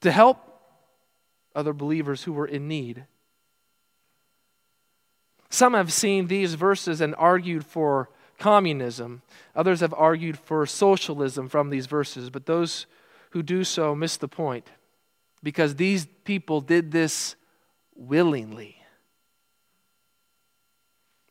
to 0.00 0.10
help 0.10 0.38
other 1.54 1.72
believers 1.72 2.24
who 2.24 2.32
were 2.32 2.46
in 2.46 2.68
need. 2.68 3.06
Some 5.50 5.74
have 5.74 5.92
seen 5.92 6.26
these 6.26 6.54
verses 6.54 7.00
and 7.00 7.14
argued 7.16 7.64
for 7.64 8.10
communism. 8.38 9.22
Others 9.56 9.80
have 9.80 9.94
argued 9.94 10.38
for 10.38 10.66
socialism 10.66 11.48
from 11.48 11.70
these 11.70 11.86
verses, 11.86 12.28
but 12.28 12.46
those 12.46 12.86
who 13.30 13.42
do 13.42 13.64
so 13.64 13.94
miss 13.94 14.16
the 14.16 14.28
point 14.28 14.68
because 15.42 15.76
these 15.76 16.06
people 16.24 16.60
did 16.60 16.90
this 16.90 17.34
willingly 17.94 18.78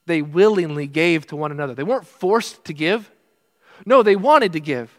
they 0.08 0.22
willingly 0.22 0.88
gave 0.88 1.28
to 1.28 1.36
one 1.36 1.52
another. 1.52 1.76
They 1.76 1.84
weren't 1.84 2.08
forced 2.08 2.66
to 2.66 2.74
give. 2.74 3.12
No, 3.86 4.04
they 4.04 4.16
wanted 4.16 4.54
to 4.54 4.60
give. 4.60 4.92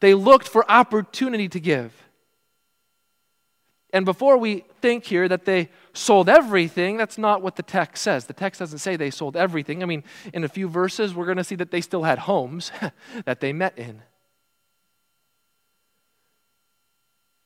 They 0.00 0.14
looked 0.14 0.48
for 0.48 0.70
opportunity 0.70 1.48
to 1.48 1.60
give. 1.60 1.92
And 3.92 4.04
before 4.04 4.36
we 4.36 4.64
think 4.80 5.04
here 5.04 5.28
that 5.28 5.44
they 5.44 5.68
sold 5.92 6.28
everything, 6.28 6.96
that's 6.96 7.18
not 7.18 7.42
what 7.42 7.56
the 7.56 7.62
text 7.62 8.02
says. 8.02 8.26
The 8.26 8.32
text 8.32 8.60
doesn't 8.60 8.78
say 8.78 8.96
they 8.96 9.10
sold 9.10 9.36
everything. 9.36 9.82
I 9.82 9.86
mean, 9.86 10.04
in 10.32 10.44
a 10.44 10.48
few 10.48 10.68
verses, 10.68 11.14
we're 11.14 11.24
going 11.24 11.38
to 11.38 11.44
see 11.44 11.56
that 11.56 11.70
they 11.70 11.80
still 11.80 12.04
had 12.04 12.20
homes 12.20 12.70
that 13.24 13.40
they 13.40 13.52
met 13.52 13.76
in. 13.78 14.02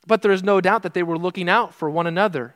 But 0.05 0.21
there 0.21 0.31
is 0.31 0.43
no 0.43 0.61
doubt 0.61 0.83
that 0.83 0.93
they 0.93 1.01
were 1.01 1.17
looking 1.17 1.49
out 1.49 1.73
for 1.73 1.89
one 1.89 2.05
another. 2.05 2.53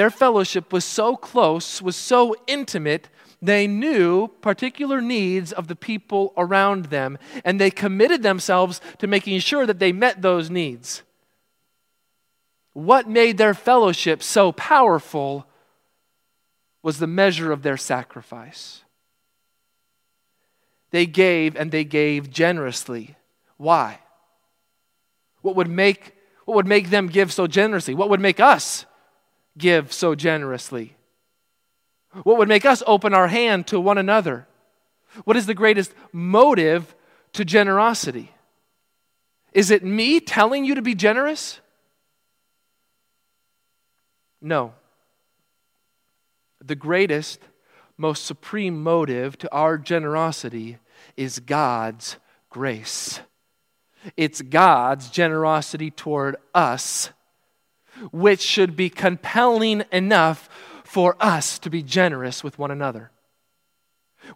Their 0.00 0.08
fellowship 0.08 0.72
was 0.72 0.86
so 0.86 1.14
close, 1.14 1.82
was 1.82 1.94
so 1.94 2.34
intimate, 2.46 3.10
they 3.42 3.66
knew 3.66 4.28
particular 4.40 5.02
needs 5.02 5.52
of 5.52 5.68
the 5.68 5.76
people 5.76 6.32
around 6.38 6.86
them, 6.86 7.18
and 7.44 7.60
they 7.60 7.70
committed 7.70 8.22
themselves 8.22 8.80
to 9.00 9.06
making 9.06 9.38
sure 9.40 9.66
that 9.66 9.78
they 9.78 9.92
met 9.92 10.22
those 10.22 10.48
needs. 10.48 11.02
What 12.72 13.10
made 13.10 13.36
their 13.36 13.52
fellowship 13.52 14.22
so 14.22 14.52
powerful 14.52 15.44
was 16.82 16.98
the 16.98 17.06
measure 17.06 17.52
of 17.52 17.60
their 17.60 17.76
sacrifice. 17.76 18.82
They 20.92 21.04
gave 21.04 21.56
and 21.56 21.70
they 21.70 21.84
gave 21.84 22.30
generously. 22.30 23.16
Why? 23.58 23.98
What 25.42 25.56
would 25.56 25.68
make, 25.68 26.16
what 26.46 26.54
would 26.54 26.66
make 26.66 26.88
them 26.88 27.08
give 27.08 27.30
so 27.34 27.46
generously? 27.46 27.92
What 27.92 28.08
would 28.08 28.20
make 28.20 28.40
us 28.40 28.86
give 29.56 29.92
so 29.92 30.14
generously? 30.14 30.96
What 32.22 32.38
would 32.38 32.48
make 32.48 32.64
us 32.64 32.82
open 32.86 33.14
our 33.14 33.28
hand 33.28 33.66
to 33.68 33.80
one 33.80 33.98
another? 33.98 34.46
What 35.24 35.36
is 35.36 35.46
the 35.46 35.54
greatest 35.54 35.92
motive 36.12 36.94
to 37.32 37.44
generosity? 37.44 38.32
Is 39.52 39.70
it 39.70 39.84
me 39.84 40.20
telling 40.20 40.64
you 40.64 40.74
to 40.74 40.82
be 40.82 40.94
generous? 40.94 41.60
No. 44.40 44.74
The 46.64 46.76
greatest, 46.76 47.40
most 47.96 48.24
supreme 48.24 48.82
motive 48.82 49.36
to 49.38 49.52
our 49.52 49.76
generosity 49.76 50.78
is 51.16 51.38
God's 51.40 52.16
grace. 52.48 53.20
It's 54.16 54.40
God's 54.40 55.10
generosity 55.10 55.90
toward 55.90 56.36
us 56.54 57.10
which 58.12 58.40
should 58.40 58.76
be 58.76 58.90
compelling 58.90 59.84
enough 59.92 60.48
for 60.84 61.16
us 61.20 61.58
to 61.60 61.70
be 61.70 61.82
generous 61.82 62.42
with 62.42 62.58
one 62.58 62.70
another. 62.70 63.10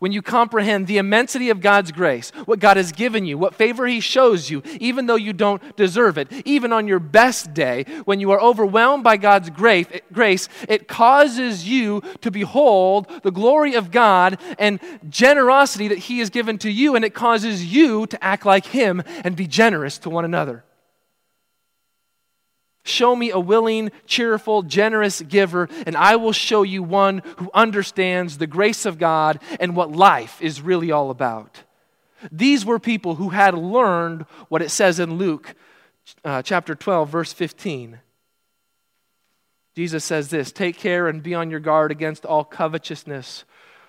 when 0.01 0.13
you 0.13 0.23
comprehend 0.23 0.87
the 0.87 0.99
immensity 0.99 1.51
of 1.51 1.61
God's 1.61 1.93
grace, 1.93 2.31
what 2.47 2.59
God 2.59 2.77
has 2.77 2.93
given 2.93 3.25
you, 3.25 3.39
what 3.39 3.55
favor 3.55 3.87
He 3.87 4.01
shows 4.01 4.51
you, 4.51 4.63
even 4.81 5.07
though 5.07 5.15
you 5.15 5.33
don't 5.33 5.77
deserve 5.77 6.19
it, 6.19 6.31
even 6.45 6.73
on 6.73 6.89
your 6.89 6.99
best 6.99 7.55
day, 7.55 7.85
when 8.05 8.21
you 8.21 8.31
are 8.31 8.41
overwhelmed 8.41 9.05
by 9.05 9.17
God's 9.17 9.51
grace, 9.51 10.49
it 10.69 10.89
causes 10.89 11.69
you 11.69 12.03
to 12.21 12.31
behold 12.31 13.11
the 13.23 13.31
glory 13.31 13.75
of 13.75 13.91
God 13.91 14.39
and 14.59 14.81
generosity 15.09 15.89
that 15.89 15.99
He 15.99 16.19
has 16.19 16.31
given 16.31 16.59
to 16.59 16.71
you, 16.71 16.97
and 16.97 17.05
it 17.05 17.15
causes 17.15 17.65
you 17.65 18.07
to 18.07 18.25
act 18.25 18.47
like 18.47 18.67
Him 18.67 19.03
and 19.23 19.37
be 19.37 19.47
generous 19.47 19.99
to 19.99 20.11
one 20.11 20.25
another. 20.25 20.65
Show 22.85 23.17
me 23.17 23.31
a 23.31 23.41
willing, 23.41 23.91
cheerful, 24.07 24.63
generous 24.63 25.23
giver, 25.23 25.71
and 25.87 25.97
I 25.97 26.17
will 26.17 26.33
show 26.33 26.63
you 26.63 26.83
one 26.83 27.23
who 27.39 27.51
understands 27.55 28.37
the 28.37 28.47
grace 28.47 28.85
of 28.85 28.99
God 28.99 29.41
and 29.59 29.75
what 29.75 29.91
life 29.91 30.41
is 30.43 30.61
really 30.61 30.93
all 30.93 31.11
about. 31.11 31.63
These 32.31 32.65
were 32.67 32.79
people 32.79 33.15
who 33.15 33.31
had 33.31 33.55
learned 33.55 34.27
what 34.49 34.63
it 34.63 34.71
says 34.71 35.01
in 35.01 35.17
Luke 35.17 35.55
uh, 36.25 36.43
chapter 36.43 36.75
12, 36.75 37.09
verse 37.09 37.33
15. 37.33 38.01
Jesus 39.75 40.05
says 40.05 40.29
this 40.29 40.53
Take 40.53 40.77
care 40.77 41.09
and 41.09 41.23
be 41.23 41.35
on 41.35 41.51
your 41.51 41.61
guard 41.61 41.91
against 41.91 42.27
all 42.27 42.45
covetousness, 42.45 43.45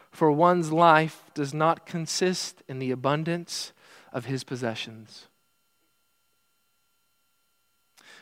for 0.10 0.32
one's 0.32 0.72
life 0.72 1.24
does 1.34 1.54
not 1.54 1.86
consist 1.86 2.64
in 2.70 2.80
the 2.80 2.92
abundance 2.92 3.74
of 4.14 4.26
his 4.26 4.46
possessions. 4.46 5.28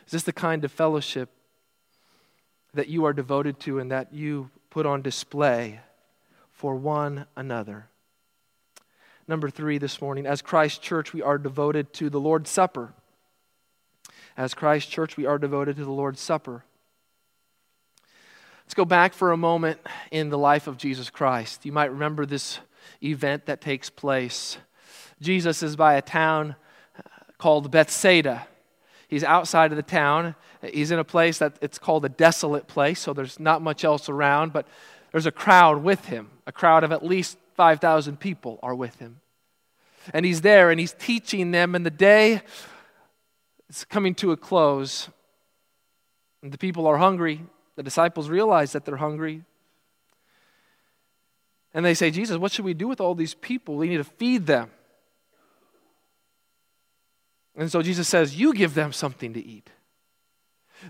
Is 0.06 0.12
this 0.12 0.22
the 0.22 0.32
kind 0.32 0.64
of 0.64 0.72
fellowship 0.72 1.30
that 2.74 2.88
you 2.88 3.04
are 3.04 3.12
devoted 3.12 3.60
to 3.60 3.78
and 3.78 3.90
that 3.90 4.12
you 4.12 4.50
put 4.70 4.86
on 4.86 5.02
display 5.02 5.80
for 6.52 6.74
one 6.74 7.26
another? 7.36 7.86
Number 9.26 9.48
three 9.48 9.78
this 9.78 10.02
morning, 10.02 10.26
as 10.26 10.42
Christ 10.42 10.82
Church, 10.82 11.14
we 11.14 11.22
are 11.22 11.38
devoted 11.38 11.92
to 11.94 12.10
the 12.10 12.20
Lord's 12.20 12.50
Supper. 12.50 12.92
As 14.36 14.52
Christ 14.52 14.90
Church, 14.90 15.16
we 15.16 15.24
are 15.24 15.38
devoted 15.38 15.76
to 15.76 15.84
the 15.84 15.90
Lord's 15.90 16.20
Supper. 16.20 16.64
Let's 18.64 18.74
go 18.74 18.84
back 18.84 19.14
for 19.14 19.32
a 19.32 19.36
moment 19.36 19.78
in 20.10 20.30
the 20.30 20.38
life 20.38 20.66
of 20.66 20.76
Jesus 20.76 21.08
Christ. 21.08 21.64
You 21.64 21.72
might 21.72 21.92
remember 21.92 22.26
this 22.26 22.58
event 23.02 23.46
that 23.46 23.60
takes 23.60 23.88
place. 23.88 24.58
Jesus 25.20 25.62
is 25.62 25.76
by 25.76 25.94
a 25.94 26.02
town 26.02 26.56
called 27.38 27.70
Bethsaida. 27.70 28.46
He's 29.08 29.24
outside 29.24 29.70
of 29.70 29.76
the 29.76 29.82
town. 29.82 30.34
He's 30.62 30.90
in 30.90 30.98
a 30.98 31.04
place 31.04 31.38
that 31.38 31.56
it's 31.60 31.78
called 31.78 32.04
a 32.04 32.08
desolate 32.08 32.66
place, 32.66 33.00
so 33.00 33.12
there's 33.12 33.38
not 33.38 33.62
much 33.62 33.84
else 33.84 34.08
around, 34.08 34.52
but 34.52 34.66
there's 35.12 35.26
a 35.26 35.32
crowd 35.32 35.82
with 35.82 36.06
him. 36.06 36.30
A 36.46 36.52
crowd 36.52 36.84
of 36.84 36.92
at 36.92 37.04
least 37.04 37.38
5,000 37.56 38.18
people 38.18 38.58
are 38.62 38.74
with 38.74 38.98
him. 38.98 39.20
And 40.12 40.26
he's 40.26 40.40
there 40.40 40.70
and 40.70 40.80
he's 40.80 40.92
teaching 40.92 41.50
them, 41.50 41.74
and 41.74 41.86
the 41.86 41.90
day 41.90 42.42
is 43.68 43.84
coming 43.84 44.14
to 44.16 44.32
a 44.32 44.36
close. 44.36 45.08
And 46.42 46.52
the 46.52 46.58
people 46.58 46.86
are 46.86 46.98
hungry. 46.98 47.42
The 47.76 47.82
disciples 47.82 48.28
realize 48.28 48.72
that 48.72 48.84
they're 48.84 48.96
hungry. 48.96 49.44
And 51.72 51.84
they 51.84 51.94
say, 51.94 52.10
Jesus, 52.10 52.36
what 52.36 52.52
should 52.52 52.64
we 52.64 52.74
do 52.74 52.86
with 52.86 53.00
all 53.00 53.14
these 53.14 53.34
people? 53.34 53.76
We 53.76 53.88
need 53.88 53.96
to 53.96 54.04
feed 54.04 54.46
them. 54.46 54.70
And 57.56 57.70
so 57.70 57.82
Jesus 57.82 58.08
says, 58.08 58.36
You 58.36 58.52
give 58.52 58.74
them 58.74 58.92
something 58.92 59.32
to 59.34 59.44
eat. 59.44 59.70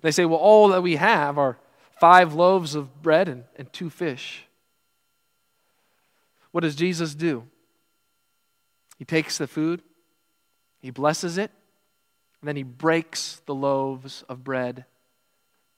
They 0.03 0.11
say, 0.11 0.25
Well, 0.25 0.39
all 0.39 0.69
that 0.69 0.83
we 0.83 0.97
have 0.97 1.39
are 1.39 1.59
five 2.01 2.35
loaves 2.35 2.75
of 2.75 3.03
bread 3.03 3.29
and, 3.29 3.45
and 3.57 3.73
two 3.73 3.91
fish. 3.91 4.47
What 6.51 6.63
does 6.63 6.77
Jesus 6.77 7.15
do? 7.15 7.45
He 8.99 9.05
takes 9.05 9.39
the 9.39 9.47
food, 9.47 9.83
he 10.81 10.91
blesses 10.91 11.37
it, 11.37 11.51
and 12.41 12.49
then 12.49 12.57
he 12.57 12.63
breaks 12.63 13.41
the 13.47 13.55
loaves 13.55 14.23
of 14.29 14.45
bread, 14.45 14.85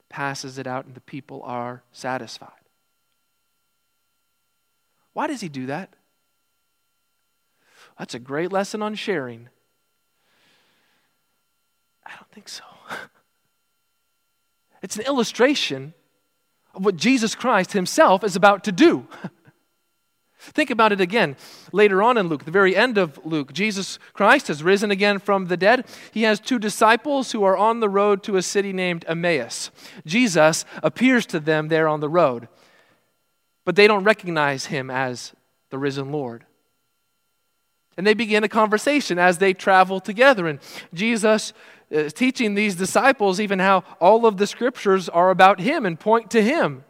passes 0.09 0.57
it 0.57 0.67
out, 0.67 0.85
and 0.85 0.93
the 0.93 1.01
people 1.01 1.41
are 1.43 1.81
satisfied. 1.91 2.51
Why 5.13 5.25
does 5.25 5.41
he 5.41 5.49
do 5.49 5.65
that? 5.65 5.95
That's 7.97 8.13
a 8.13 8.19
great 8.19 8.51
lesson 8.51 8.83
on 8.83 8.93
sharing. 8.93 9.49
I 12.07 12.15
don't 12.15 12.31
think 12.31 12.49
so. 12.49 12.63
It's 14.83 14.95
an 14.95 15.05
illustration 15.05 15.95
of 16.75 16.85
what 16.85 16.95
Jesus 16.95 17.33
Christ 17.33 17.73
himself 17.73 18.23
is 18.23 18.35
about 18.35 18.63
to 18.65 18.71
do. 18.71 19.07
Think 20.39 20.69
about 20.69 20.91
it 20.91 21.01
again. 21.01 21.35
Later 21.71 22.01
on 22.01 22.17
in 22.17 22.27
Luke, 22.27 22.45
the 22.45 22.51
very 22.51 22.75
end 22.75 22.97
of 22.97 23.19
Luke, 23.25 23.51
Jesus 23.51 23.97
Christ 24.13 24.47
has 24.47 24.63
risen 24.63 24.91
again 24.91 25.19
from 25.19 25.47
the 25.47 25.57
dead. 25.57 25.85
He 26.11 26.23
has 26.23 26.39
two 26.39 26.59
disciples 26.59 27.31
who 27.31 27.43
are 27.43 27.57
on 27.57 27.79
the 27.79 27.89
road 27.89 28.23
to 28.23 28.37
a 28.37 28.41
city 28.41 28.71
named 28.71 29.03
Emmaus. 29.07 29.71
Jesus 30.05 30.63
appears 30.83 31.25
to 31.27 31.39
them 31.39 31.67
there 31.67 31.87
on 31.87 31.99
the 31.99 32.09
road, 32.09 32.47
but 33.65 33.75
they 33.75 33.87
don't 33.87 34.03
recognize 34.03 34.67
him 34.67 34.91
as 34.91 35.33
the 35.69 35.79
risen 35.79 36.11
Lord. 36.11 36.45
And 37.97 38.05
they 38.05 38.13
begin 38.13 38.43
a 38.43 38.49
conversation 38.49 39.17
as 39.17 39.39
they 39.39 39.53
travel 39.53 39.99
together. 39.99 40.47
And 40.47 40.59
Jesus 40.93 41.51
Uh, 41.89 42.09
teaching 42.09 42.53
these 42.53 42.75
disciples 42.75 43.39
even 43.39 43.59
how 43.59 43.81
all 44.01 44.25
of 44.25 44.35
the 44.35 44.45
scriptures 44.45 45.07
are 45.07 45.29
about 45.29 45.61
him 45.61 45.85
and 45.85 45.97
point 45.97 46.29
to 46.29 46.41
him. 46.41 46.83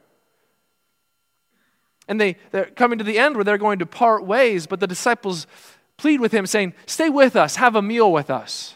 And 2.07 2.19
they, 2.19 2.37
they're 2.51 2.65
coming 2.65 2.97
to 2.97 3.03
the 3.03 3.19
end 3.19 3.35
where 3.35 3.43
they're 3.43 3.59
going 3.59 3.77
to 3.79 3.85
part 3.85 4.25
ways, 4.25 4.65
but 4.65 4.79
the 4.79 4.87
disciples 4.87 5.45
plead 5.97 6.19
with 6.19 6.31
him, 6.31 6.47
saying, 6.47 6.73
Stay 6.87 7.09
with 7.09 7.35
us, 7.35 7.57
have 7.57 7.75
a 7.75 7.81
meal 7.81 8.11
with 8.11 8.31
us. 8.31 8.75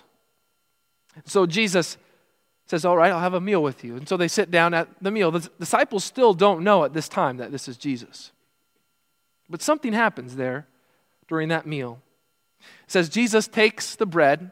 So 1.26 1.48
Jesus 1.48 1.98
says, 2.68 2.86
All 2.86 2.98
right, 2.98 3.12
I'll 3.12 3.20
have 3.20 3.34
a 3.34 3.42
meal 3.42 3.64
with 3.64 3.84
you. 3.84 3.96
And 3.96 4.08
so 4.08 4.16
they 4.16 4.28
sit 4.28 4.52
down 4.52 4.76
at 4.76 4.90
the 5.02 5.10
meal. 5.10 5.32
The 5.32 5.50
disciples 5.60 6.04
still 6.04 6.36
don't 6.36 6.64
know 6.64 6.84
at 6.84 6.94
this 6.94 7.10
time 7.10 7.38
that 7.38 7.52
this 7.52 7.68
is 7.68 7.78
Jesus. 7.78 8.32
But 9.50 9.64
something 9.64 9.94
happens 9.94 10.36
there 10.36 10.68
during 11.28 11.50
that 11.50 11.66
meal. 11.66 12.00
It 12.60 12.92
says 12.92 13.10
Jesus 13.10 13.48
takes 13.48 13.96
the 13.96 14.06
bread 14.06 14.52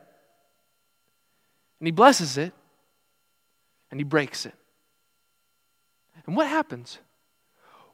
and 1.79 1.87
he 1.87 1.91
blesses 1.91 2.37
it 2.37 2.53
and 3.91 3.99
he 3.99 4.03
breaks 4.03 4.45
it. 4.45 4.53
And 6.25 6.35
what 6.35 6.47
happens? 6.47 6.99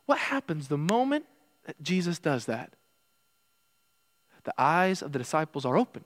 What 0.05 0.17
happens 0.17 0.67
the 0.67 0.77
moment 0.77 1.25
that 1.65 1.81
Jesus 1.81 2.19
does 2.19 2.45
that? 2.45 2.73
The 4.43 4.53
eyes 4.57 5.01
of 5.01 5.11
the 5.11 5.19
disciples 5.19 5.65
are 5.65 5.77
opened 5.77 6.05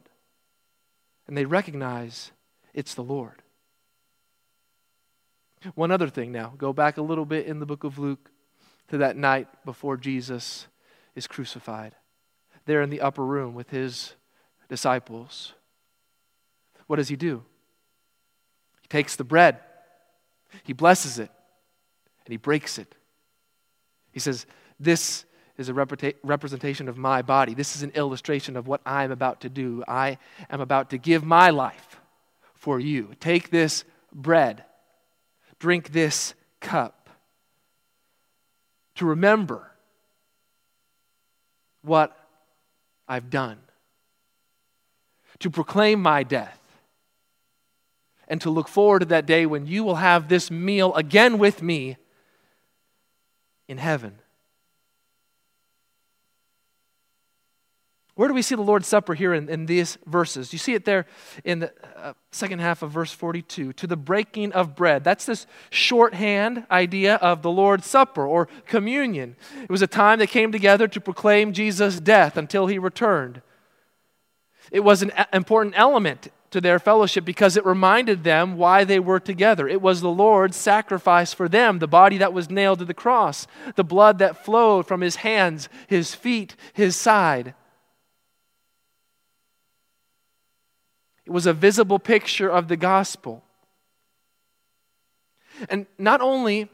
and 1.28 1.38
they 1.38 1.46
recognize 1.46 2.32
it's 2.74 2.94
the 2.94 3.04
Lord. 3.04 3.42
One 5.76 5.92
other 5.92 6.08
thing 6.08 6.32
now, 6.32 6.54
go 6.58 6.72
back 6.72 6.98
a 6.98 7.02
little 7.02 7.26
bit 7.26 7.46
in 7.46 7.60
the 7.60 7.66
book 7.66 7.84
of 7.84 8.00
Luke 8.00 8.32
to 8.88 8.98
that 8.98 9.18
night 9.18 9.48
before 9.66 9.98
Jesus 9.98 10.68
is 11.16 11.28
crucified. 11.28 11.96
There 12.66 12.82
in 12.82 12.90
the 12.90 13.02
upper 13.02 13.26
room 13.26 13.54
with 13.56 13.70
his 13.70 14.14
disciples. 14.70 15.54
What 16.88 16.96
does 16.96 17.10
he 17.10 17.16
do? 17.16 17.44
Takes 18.90 19.16
the 19.16 19.24
bread, 19.24 19.60
he 20.64 20.74
blesses 20.74 21.20
it, 21.20 21.30
and 22.26 22.32
he 22.32 22.38
breaks 22.38 22.78
it. 22.78 22.96
He 24.12 24.20
says, 24.20 24.46
This 24.80 25.26
is 25.58 25.70
a 25.70 25.74
representation 25.74 26.88
of 26.88 26.98
my 26.98 27.22
body. 27.22 27.54
This 27.54 27.76
is 27.76 27.84
an 27.84 27.92
illustration 27.92 28.56
of 28.56 28.68
what 28.68 28.82
I'm 28.86 29.12
about 29.12 29.42
to 29.42 29.50
do. 29.50 29.84
I 29.88 30.18
am 30.50 30.62
about 30.62 30.90
to 30.92 30.98
give 30.98 31.24
my 31.24 31.50
life 31.50 32.00
for 32.54 32.80
you. 32.80 33.12
Take 33.20 33.50
this 33.50 33.84
bread, 34.14 34.64
drink 35.60 35.92
this 35.92 36.34
cup 36.62 37.10
to 38.96 39.06
remember 39.06 39.72
what 41.82 42.16
I've 43.08 43.30
done, 43.30 43.58
to 45.40 45.50
proclaim 45.50 46.02
my 46.02 46.24
death, 46.24 46.59
and 48.30 48.40
to 48.42 48.50
look 48.50 48.68
forward 48.68 49.00
to 49.00 49.06
that 49.08 49.26
day 49.26 49.46
when 49.46 49.66
you 49.66 49.84
will 49.84 49.96
have 49.96 50.28
this 50.30 50.52
meal 50.52 50.94
again 50.96 51.38
with 51.38 51.62
me 51.62 51.98
in 53.68 53.78
heaven. 53.78 54.20
Where 58.20 58.28
do 58.28 58.34
we 58.34 58.42
see 58.42 58.56
the 58.56 58.62
Lord's 58.62 58.86
Supper 58.86 59.14
here 59.14 59.34
in, 59.34 59.48
in 59.48 59.66
these 59.66 59.98
verses? 60.06 60.52
You 60.52 60.60
see 60.60 60.74
it 60.74 60.84
there 60.84 61.06
in 61.46 61.60
the 61.60 61.74
uh, 61.96 62.12
second 62.32 62.60
half 62.60 62.82
of 62.82 62.92
verse 62.92 63.14
42 63.14 63.72
to 63.72 63.88
the 63.88 63.96
breaking 63.96 64.52
of 64.52 64.76
bread. 64.76 65.06
That's 65.06 65.26
this 65.26 65.48
shorthand 65.70 66.66
idea 66.70 67.16
of 67.16 67.44
the 67.44 67.50
Lord's 67.50 67.88
Supper 67.88 68.28
or 68.28 68.50
communion. 68.66 69.38
It 69.64 69.70
was 69.70 69.82
a 69.82 69.88
time 69.88 70.20
they 70.20 70.28
came 70.28 70.52
together 70.52 70.86
to 70.90 71.00
proclaim 71.00 71.54
Jesus' 71.54 72.02
death 72.02 72.36
until 72.36 72.68
he 72.68 72.78
returned. 72.78 73.42
It 74.70 74.82
was 74.82 75.02
an 75.02 75.14
important 75.32 75.76
element 75.78 76.28
to 76.52 76.62
their 76.62 76.80
fellowship 76.80 77.26
because 77.26 77.56
it 77.56 77.66
reminded 77.66 78.24
them 78.24 78.58
why 78.58 78.84
they 78.84 79.00
were 79.00 79.20
together. 79.20 79.68
It 79.68 79.82
was 79.82 80.02
the 80.02 80.10
Lord's 80.10 80.58
sacrifice 80.58 81.34
for 81.34 81.47
them, 81.47 81.80
the 81.80 81.88
body 81.88 82.18
that 82.18 82.34
was 82.34 82.50
nailed 82.50 82.80
to 82.80 82.86
the 82.86 82.93
cross, 82.93 83.47
the 83.76 83.84
blood 83.84 84.20
that 84.20 84.43
flowed 84.43 84.88
from 84.88 85.02
his 85.02 85.18
hands, 85.18 85.70
his 85.88 86.16
feet, 86.16 86.56
his 86.74 86.95
side. 86.95 87.54
It 91.26 91.32
was 91.32 91.45
a 91.45 91.54
visible 91.54 92.00
picture 92.00 92.50
of 92.50 92.68
the 92.68 92.78
gospel. 92.78 93.43
And 95.70 95.86
not 95.97 96.22
only 96.22 96.70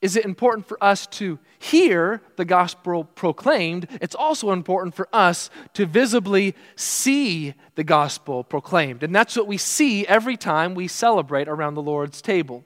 is 0.00 0.16
it 0.16 0.24
important 0.24 0.66
for 0.66 0.82
us 0.82 1.06
to 1.06 1.38
hear 1.58 2.22
the 2.36 2.44
gospel 2.44 3.04
proclaimed, 3.04 3.88
it's 4.00 4.14
also 4.14 4.52
important 4.52 4.94
for 4.94 5.08
us 5.12 5.50
to 5.74 5.86
visibly 5.86 6.54
see 6.76 7.54
the 7.74 7.84
gospel 7.84 8.44
proclaimed. 8.44 9.02
And 9.02 9.14
that's 9.14 9.36
what 9.36 9.48
we 9.48 9.56
see 9.56 10.06
every 10.06 10.36
time 10.36 10.74
we 10.74 10.86
celebrate 10.86 11.48
around 11.48 11.74
the 11.74 11.82
Lord's 11.82 12.22
table. 12.22 12.64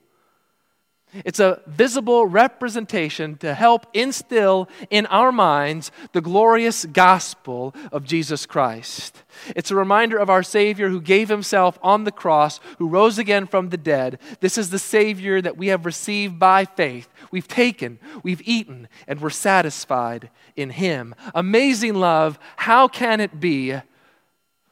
It's 1.25 1.41
a 1.41 1.61
visible 1.67 2.27
representation 2.27 3.37
to 3.39 3.53
help 3.53 3.87
instill 3.93 4.69
in 4.89 5.05
our 5.07 5.31
minds 5.31 5.93
the 6.13 6.23
glorious 6.23 6.87
gospel 6.87 7.75
of 7.91 8.05
Jesus 8.05 8.47
Christ. 8.47 9.23
It's 9.55 9.71
a 9.71 9.77
reminder 9.77 10.17
of 10.17 10.31
our 10.31 10.43
Savior 10.43 10.89
who 10.89 11.03
gave 11.03 11.29
himself 11.29 11.79
on 11.83 12.05
the 12.05 12.13
cross, 12.13 12.61
who 12.79 12.89
rose 12.89 13.19
again 13.19 13.47
from 13.47 13.69
the 13.69 13.77
dead. 13.77 14.21
This 14.41 14.57
is 14.57 14.71
the 14.71 14.79
Savior 14.79 15.43
that 15.43 15.59
we 15.59 15.67
have 15.67 15.85
received 15.85 16.39
by 16.39 16.65
faith. 16.65 17.09
We've 17.31 17.49
taken, 17.49 17.99
we've 18.23 18.43
eaten, 18.47 18.89
and 19.07 19.21
we're 19.21 19.31
satisfied 19.31 20.31
in 20.57 20.71
him. 20.71 21.15
Amazing 21.35 21.95
love. 21.95 22.39
How 22.57 22.89
can 22.89 23.21
it 23.21 23.39
be, 23.39 23.75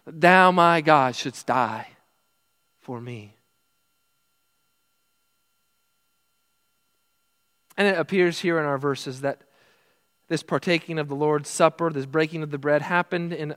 thou, 0.06 0.52
my 0.52 0.80
God, 0.80 1.16
shouldst 1.16 1.46
die 1.46 1.88
for 2.80 2.98
me? 2.98 3.34
And 7.80 7.88
it 7.88 7.98
appears 7.98 8.40
here 8.40 8.58
in 8.58 8.66
our 8.66 8.76
verses 8.76 9.22
that 9.22 9.40
this 10.28 10.42
partaking 10.42 10.98
of 10.98 11.08
the 11.08 11.14
Lord's 11.14 11.48
Supper, 11.48 11.88
this 11.90 12.04
breaking 12.04 12.42
of 12.42 12.50
the 12.50 12.58
bread, 12.58 12.82
happened 12.82 13.32
in 13.32 13.54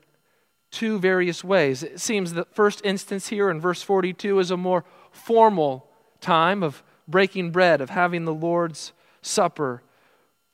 two 0.72 0.98
various 0.98 1.44
ways. 1.44 1.84
It 1.84 2.00
seems 2.00 2.32
the 2.32 2.46
first 2.46 2.80
instance 2.86 3.28
here 3.28 3.50
in 3.50 3.60
verse 3.60 3.82
42 3.82 4.40
is 4.40 4.50
a 4.50 4.56
more 4.56 4.86
formal 5.12 5.90
time 6.22 6.64
of 6.64 6.84
breaking 7.06 7.52
bread, 7.52 7.82
of 7.82 7.90
having 7.90 8.24
the 8.24 8.34
Lord's 8.34 8.94
Supper 9.22 9.84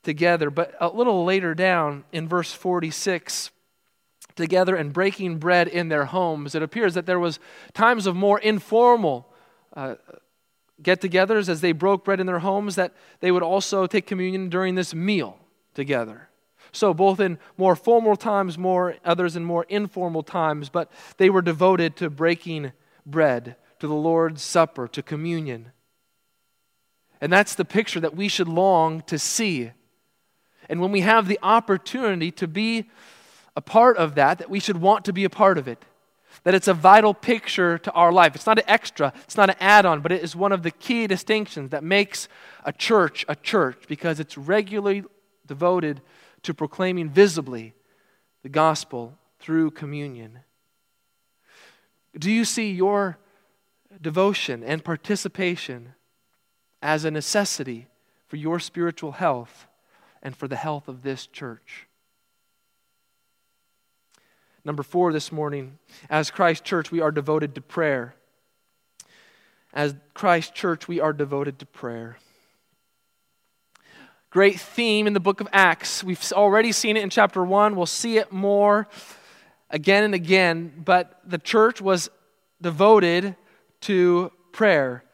together. 0.02 0.50
But 0.50 0.74
a 0.80 0.88
little 0.88 1.24
later 1.24 1.54
down 1.54 2.02
in 2.10 2.26
verse 2.26 2.52
46, 2.52 3.52
together 4.34 4.74
and 4.74 4.92
breaking 4.92 5.38
bread 5.38 5.68
in 5.68 5.90
their 5.90 6.06
homes, 6.06 6.56
it 6.56 6.62
appears 6.64 6.94
that 6.94 7.06
there 7.06 7.20
was 7.20 7.38
times 7.72 8.08
of 8.08 8.16
more 8.16 8.40
informal 8.40 9.32
uh, 9.76 9.94
get 10.82 11.00
togethers 11.00 11.48
as 11.48 11.60
they 11.60 11.72
broke 11.72 12.04
bread 12.04 12.20
in 12.20 12.26
their 12.26 12.38
homes, 12.40 12.74
that 12.76 12.94
they 13.20 13.30
would 13.30 13.42
also 13.42 13.86
take 13.86 14.06
communion 14.06 14.48
during 14.48 14.74
this 14.74 14.94
meal 14.94 15.38
together. 15.74 16.28
So, 16.72 16.94
both 16.94 17.18
in 17.18 17.38
more 17.56 17.74
formal 17.74 18.16
times, 18.16 18.56
more 18.56 18.96
others 19.04 19.34
in 19.34 19.44
more 19.44 19.64
informal 19.68 20.22
times, 20.22 20.68
but 20.68 20.90
they 21.16 21.28
were 21.28 21.42
devoted 21.42 21.96
to 21.96 22.10
breaking 22.10 22.72
bread, 23.04 23.56
to 23.80 23.86
the 23.86 23.94
Lord's 23.94 24.42
Supper, 24.42 24.86
to 24.88 25.02
communion. 25.02 25.72
And 27.20 27.32
that's 27.32 27.54
the 27.54 27.64
picture 27.64 28.00
that 28.00 28.14
we 28.14 28.28
should 28.28 28.48
long 28.48 29.02
to 29.02 29.18
see. 29.18 29.72
And 30.68 30.80
when 30.80 30.92
we 30.92 31.00
have 31.00 31.26
the 31.26 31.38
opportunity 31.42 32.30
to 32.32 32.46
be 32.46 32.88
a 33.56 33.60
part 33.60 33.96
of 33.96 34.14
that, 34.14 34.38
that 34.38 34.48
we 34.48 34.60
should 34.60 34.76
want 34.76 35.04
to 35.06 35.12
be 35.12 35.24
a 35.24 35.30
part 35.30 35.58
of 35.58 35.66
it 35.66 35.84
that 36.44 36.54
it's 36.54 36.68
a 36.68 36.74
vital 36.74 37.12
picture 37.12 37.78
to 37.78 37.92
our 37.92 38.12
life. 38.12 38.34
It's 38.34 38.46
not 38.46 38.58
an 38.58 38.64
extra, 38.66 39.12
it's 39.24 39.36
not 39.36 39.50
an 39.50 39.56
add 39.60 39.86
on, 39.86 40.00
but 40.00 40.12
it 40.12 40.22
is 40.22 40.34
one 40.34 40.52
of 40.52 40.62
the 40.62 40.70
key 40.70 41.06
distinctions 41.06 41.70
that 41.70 41.84
makes 41.84 42.28
a 42.64 42.72
church 42.72 43.24
a 43.28 43.36
church 43.36 43.84
because 43.88 44.20
it's 44.20 44.38
regularly 44.38 45.04
devoted 45.46 46.00
to 46.42 46.54
proclaiming 46.54 47.10
visibly 47.10 47.74
the 48.42 48.48
gospel 48.48 49.18
through 49.38 49.70
communion. 49.70 50.40
Do 52.18 52.30
you 52.30 52.44
see 52.44 52.72
your 52.72 53.18
devotion 54.00 54.62
and 54.64 54.84
participation 54.84 55.94
as 56.82 57.04
a 57.04 57.10
necessity 57.10 57.88
for 58.26 58.36
your 58.36 58.58
spiritual 58.58 59.12
health 59.12 59.66
and 60.22 60.36
for 60.36 60.48
the 60.48 60.56
health 60.56 60.88
of 60.88 61.02
this 61.02 61.26
church? 61.26 61.86
Number 64.64 64.82
four 64.82 65.12
this 65.12 65.32
morning, 65.32 65.78
as 66.10 66.30
Christ 66.30 66.64
Church, 66.64 66.90
we 66.90 67.00
are 67.00 67.10
devoted 67.10 67.54
to 67.54 67.60
prayer. 67.62 68.14
As 69.72 69.94
Christ 70.12 70.54
Church, 70.54 70.86
we 70.86 71.00
are 71.00 71.12
devoted 71.14 71.58
to 71.60 71.66
prayer. 71.66 72.18
Great 74.28 74.60
theme 74.60 75.06
in 75.06 75.12
the 75.12 75.20
book 75.20 75.40
of 75.40 75.48
Acts. 75.52 76.04
We've 76.04 76.22
already 76.32 76.72
seen 76.72 76.96
it 76.96 77.02
in 77.02 77.10
chapter 77.10 77.42
one. 77.42 77.74
We'll 77.74 77.86
see 77.86 78.18
it 78.18 78.30
more 78.30 78.86
again 79.70 80.04
and 80.04 80.14
again. 80.14 80.72
But 80.84 81.20
the 81.24 81.38
church 81.38 81.80
was 81.80 82.10
devoted 82.60 83.34
to 83.82 84.30
prayer. 84.52 85.04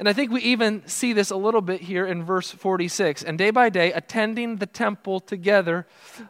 And 0.00 0.08
I 0.08 0.14
think 0.14 0.32
we 0.32 0.40
even 0.40 0.82
see 0.88 1.12
this 1.12 1.30
a 1.30 1.36
little 1.36 1.60
bit 1.60 1.82
here 1.82 2.06
in 2.06 2.24
verse 2.24 2.50
46. 2.50 3.22
And 3.22 3.36
day 3.36 3.50
by 3.50 3.68
day, 3.68 3.92
attending 3.92 4.56
the 4.56 4.64
temple 4.64 5.20
together. 5.20 5.86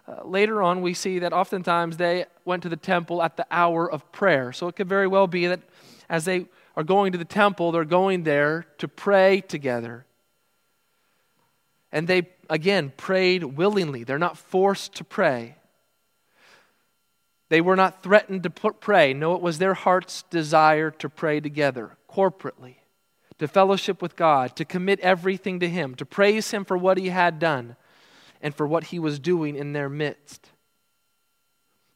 Uh, 0.09 0.25
later 0.25 0.61
on, 0.61 0.83
we 0.83 0.93
see 0.93 1.21
that 1.21 1.33
oftentimes 1.33 1.97
they 1.97 2.27
went 2.45 2.65
to 2.65 2.69
the 2.69 2.77
temple 2.77 3.23
at 3.23 3.37
the 3.37 3.47
hour 3.49 3.89
of 3.89 4.11
prayer. 4.11 4.53
So 4.53 4.67
it 4.67 4.75
could 4.75 4.89
very 4.89 5.07
well 5.07 5.29
be 5.29 5.47
that 5.47 5.61
as 6.09 6.25
they 6.25 6.47
are 6.77 6.83
going 6.83 7.13
to 7.13 7.19
the 7.19 7.25
temple, 7.25 7.71
they're 7.71 7.85
going 7.85 8.25
there 8.25 8.67
to 8.79 8.89
pray 8.89 9.41
together. 9.41 10.05
And 11.93 12.09
they, 12.09 12.29
again, 12.49 12.93
prayed 12.97 13.45
willingly. 13.45 14.03
They're 14.03 14.19
not 14.19 14.37
forced 14.37 14.97
to 14.97 15.05
pray. 15.05 15.55
They 17.51 17.61
were 17.61 17.77
not 17.77 18.03
threatened 18.03 18.43
to 18.43 18.51
pray. 18.51 19.15
No, 19.15 19.37
it 19.37 19.41
was 19.41 19.59
their 19.59 19.75
heart's 19.75 20.25
desire 20.25 20.91
to 20.91 21.09
pray 21.09 21.39
together, 21.39 21.97
corporately 22.11 22.75
to 23.41 23.49
fellowship 23.49 24.03
with 24.03 24.17
God, 24.17 24.55
to 24.57 24.67
commit 24.67 25.01
everything 25.01 25.61
to 25.61 25.69
Him, 25.69 25.95
to 25.95 26.05
praise 26.05 26.51
Him 26.51 26.63
for 26.63 26.77
what 26.77 26.99
He 26.99 27.09
had 27.09 27.39
done 27.39 27.75
and 28.43 28.55
for 28.55 28.67
what 28.67 28.85
He 28.85 28.99
was 28.99 29.19
doing 29.19 29.57
in 29.57 29.73
their 29.73 29.89
midst, 29.89 30.51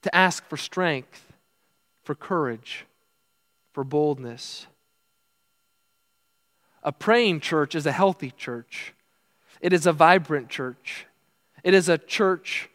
to 0.01 0.15
ask 0.17 0.47
for 0.49 0.57
strength, 0.57 1.35
for 2.03 2.15
courage, 2.15 2.87
for 3.75 3.85
boldness. 3.85 4.69
A 6.83 6.93
praying 6.93 7.41
church 7.41 7.75
is 7.75 7.85
a 7.85 7.93
healthy 7.93 8.31
church. 8.31 8.95
It 9.61 9.75
is 9.75 9.85
a 9.85 9.93
vibrant 9.93 10.49
church. 10.49 11.07
It 11.63 11.75
is 11.75 11.91
a 11.91 11.99
church 11.99 12.71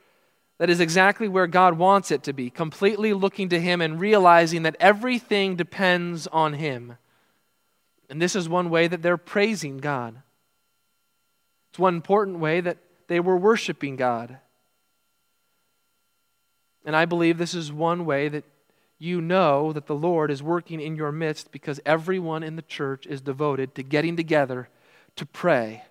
that 0.59 0.69
is 0.69 0.79
exactly 0.79 1.27
where 1.27 1.47
God 1.47 1.79
wants 1.79 2.11
it 2.11 2.21
to 2.21 2.33
be, 2.33 2.51
completely 2.51 3.13
looking 3.13 3.49
to 3.49 3.59
Him 3.59 3.81
and 3.81 3.99
realizing 3.99 4.61
that 4.61 4.75
everything 4.79 5.55
depends 5.55 6.27
on 6.27 6.53
Him. 6.53 6.97
And 8.09 8.21
this 8.21 8.35
is 8.35 8.49
one 8.49 8.69
way 8.69 8.87
that 8.87 9.01
they're 9.01 9.17
praising 9.17 9.77
God. 9.77 10.21
It's 11.69 11.79
one 11.79 11.95
important 11.95 12.39
way 12.39 12.59
that 12.61 12.77
they 13.07 13.19
were 13.19 13.37
worshiping 13.37 13.95
God. 13.95 14.37
And 16.85 16.95
I 16.95 17.05
believe 17.05 17.37
this 17.37 17.53
is 17.53 17.71
one 17.71 18.05
way 18.05 18.29
that 18.29 18.45
you 18.97 19.21
know 19.21 19.71
that 19.71 19.87
the 19.87 19.95
Lord 19.95 20.31
is 20.31 20.41
working 20.41 20.81
in 20.81 20.95
your 20.95 21.11
midst 21.11 21.51
because 21.51 21.79
everyone 21.85 22.43
in 22.43 22.55
the 22.55 22.61
church 22.61 23.05
is 23.05 23.21
devoted 23.21 23.75
to 23.75 23.83
getting 23.83 24.17
together 24.17 24.69
to 25.15 25.25
pray. 25.25 25.83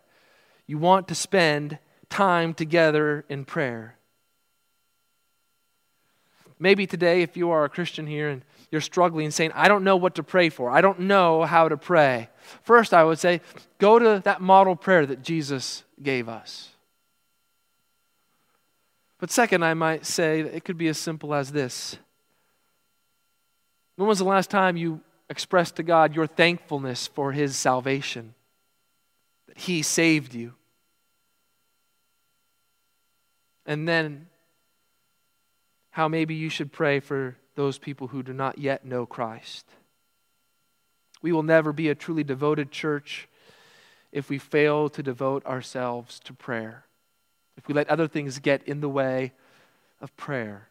You 0.66 0.78
want 0.78 1.08
to 1.08 1.14
spend 1.14 1.78
time 2.10 2.52
together 2.52 3.24
in 3.28 3.44
prayer. 3.44 3.96
Maybe 6.58 6.86
today, 6.86 7.22
if 7.22 7.36
you 7.36 7.50
are 7.50 7.64
a 7.64 7.68
Christian 7.68 8.06
here 8.06 8.28
and 8.28 8.42
you're 8.70 8.80
struggling, 8.80 9.30
saying, 9.30 9.52
I 9.54 9.68
don't 9.68 9.84
know 9.84 9.96
what 9.96 10.16
to 10.16 10.22
pray 10.22 10.48
for, 10.48 10.70
I 10.70 10.80
don't 10.80 11.00
know 11.00 11.44
how 11.44 11.68
to 11.68 11.76
pray. 11.76 12.28
First, 12.62 12.92
I 12.92 13.04
would 13.04 13.18
say, 13.18 13.40
go 13.78 13.98
to 13.98 14.20
that 14.24 14.40
model 14.40 14.76
prayer 14.76 15.06
that 15.06 15.22
Jesus 15.22 15.84
gave 16.02 16.28
us. 16.28 16.70
But 19.18 19.30
second, 19.30 19.64
I 19.64 19.74
might 19.74 20.06
say 20.06 20.40
it 20.40 20.64
could 20.64 20.78
be 20.78 20.88
as 20.88 20.98
simple 20.98 21.34
as 21.34 21.50
this 21.50 21.96
When 23.96 24.08
was 24.08 24.18
the 24.18 24.24
last 24.24 24.50
time 24.50 24.76
you 24.76 25.00
expressed 25.28 25.76
to 25.76 25.82
God 25.82 26.14
your 26.14 26.26
thankfulness 26.26 27.06
for 27.06 27.32
His 27.32 27.56
salvation? 27.56 28.34
That 29.46 29.58
He 29.58 29.82
saved 29.82 30.34
you? 30.34 30.54
And 33.66 33.86
then, 33.86 34.28
how 35.90 36.08
maybe 36.08 36.34
you 36.34 36.48
should 36.48 36.72
pray 36.72 37.00
for 37.00 37.36
those 37.58 37.76
people 37.76 38.06
who 38.06 38.22
do 38.22 38.32
not 38.32 38.56
yet 38.56 38.84
know 38.84 39.04
Christ. 39.04 39.66
We 41.20 41.32
will 41.32 41.42
never 41.42 41.72
be 41.72 41.88
a 41.88 41.94
truly 41.96 42.22
devoted 42.22 42.70
church 42.70 43.26
if 44.12 44.30
we 44.30 44.38
fail 44.38 44.88
to 44.90 45.02
devote 45.02 45.44
ourselves 45.44 46.20
to 46.20 46.32
prayer, 46.32 46.84
if 47.56 47.66
we 47.66 47.74
let 47.74 47.88
other 47.88 48.06
things 48.06 48.38
get 48.38 48.62
in 48.62 48.80
the 48.80 48.88
way 48.88 49.32
of 50.00 50.16
prayer. 50.16 50.68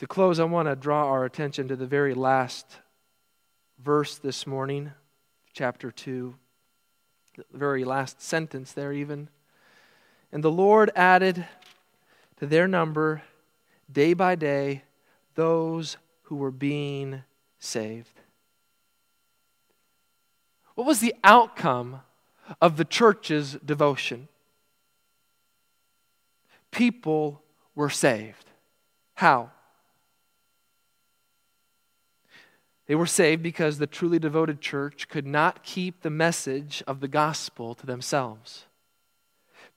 To 0.00 0.06
close, 0.08 0.40
I 0.40 0.44
want 0.44 0.66
to 0.66 0.74
draw 0.74 1.06
our 1.06 1.24
attention 1.24 1.68
to 1.68 1.76
the 1.76 1.86
very 1.86 2.14
last 2.14 2.66
verse 3.78 4.18
this 4.18 4.44
morning, 4.44 4.90
chapter 5.52 5.92
2, 5.92 6.34
the 7.36 7.44
very 7.56 7.84
last 7.84 8.20
sentence 8.20 8.72
there, 8.72 8.92
even. 8.92 9.28
And 10.32 10.42
the 10.42 10.50
Lord 10.50 10.90
added 10.96 11.46
to 12.42 12.48
their 12.48 12.66
number 12.66 13.22
day 13.92 14.14
by 14.14 14.34
day 14.34 14.82
those 15.36 15.96
who 16.22 16.34
were 16.34 16.50
being 16.50 17.22
saved. 17.60 18.18
What 20.74 20.84
was 20.84 20.98
the 20.98 21.14
outcome 21.22 22.00
of 22.60 22.78
the 22.78 22.84
church's 22.84 23.52
devotion? 23.64 24.26
People 26.72 27.40
were 27.76 27.90
saved. 27.90 28.46
How? 29.14 29.52
They 32.88 32.96
were 32.96 33.06
saved 33.06 33.44
because 33.44 33.78
the 33.78 33.86
truly 33.86 34.18
devoted 34.18 34.60
church 34.60 35.08
could 35.08 35.28
not 35.28 35.62
keep 35.62 36.02
the 36.02 36.10
message 36.10 36.82
of 36.88 36.98
the 36.98 37.06
gospel 37.06 37.76
to 37.76 37.86
themselves. 37.86 38.66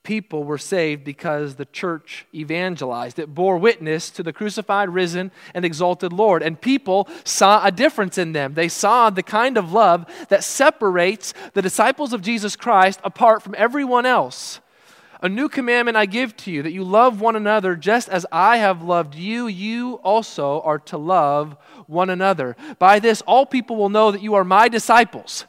People 0.06 0.44
were 0.44 0.56
saved 0.56 1.02
because 1.02 1.56
the 1.56 1.64
church 1.64 2.26
evangelized. 2.32 3.18
It 3.18 3.34
bore 3.34 3.58
witness 3.58 4.08
to 4.10 4.22
the 4.22 4.32
crucified, 4.32 4.88
risen, 4.88 5.32
and 5.52 5.64
exalted 5.64 6.12
Lord. 6.12 6.44
And 6.44 6.60
people 6.60 7.08
saw 7.24 7.66
a 7.66 7.72
difference 7.72 8.16
in 8.16 8.30
them. 8.30 8.54
They 8.54 8.68
saw 8.68 9.10
the 9.10 9.24
kind 9.24 9.58
of 9.58 9.72
love 9.72 10.06
that 10.28 10.44
separates 10.44 11.34
the 11.54 11.60
disciples 11.60 12.12
of 12.12 12.22
Jesus 12.22 12.54
Christ 12.54 13.00
apart 13.02 13.42
from 13.42 13.56
everyone 13.58 14.06
else. 14.06 14.60
A 15.22 15.28
new 15.28 15.48
commandment 15.48 15.96
I 15.96 16.06
give 16.06 16.36
to 16.36 16.52
you 16.52 16.62
that 16.62 16.72
you 16.72 16.84
love 16.84 17.20
one 17.20 17.34
another 17.34 17.74
just 17.74 18.08
as 18.08 18.24
I 18.30 18.58
have 18.58 18.84
loved 18.84 19.16
you. 19.16 19.48
You 19.48 19.94
also 20.04 20.60
are 20.60 20.78
to 20.78 20.98
love 20.98 21.56
one 21.88 22.10
another. 22.10 22.54
By 22.78 23.00
this, 23.00 23.22
all 23.22 23.44
people 23.44 23.74
will 23.74 23.88
know 23.88 24.12
that 24.12 24.22
you 24.22 24.34
are 24.34 24.44
my 24.44 24.68
disciples 24.68 25.46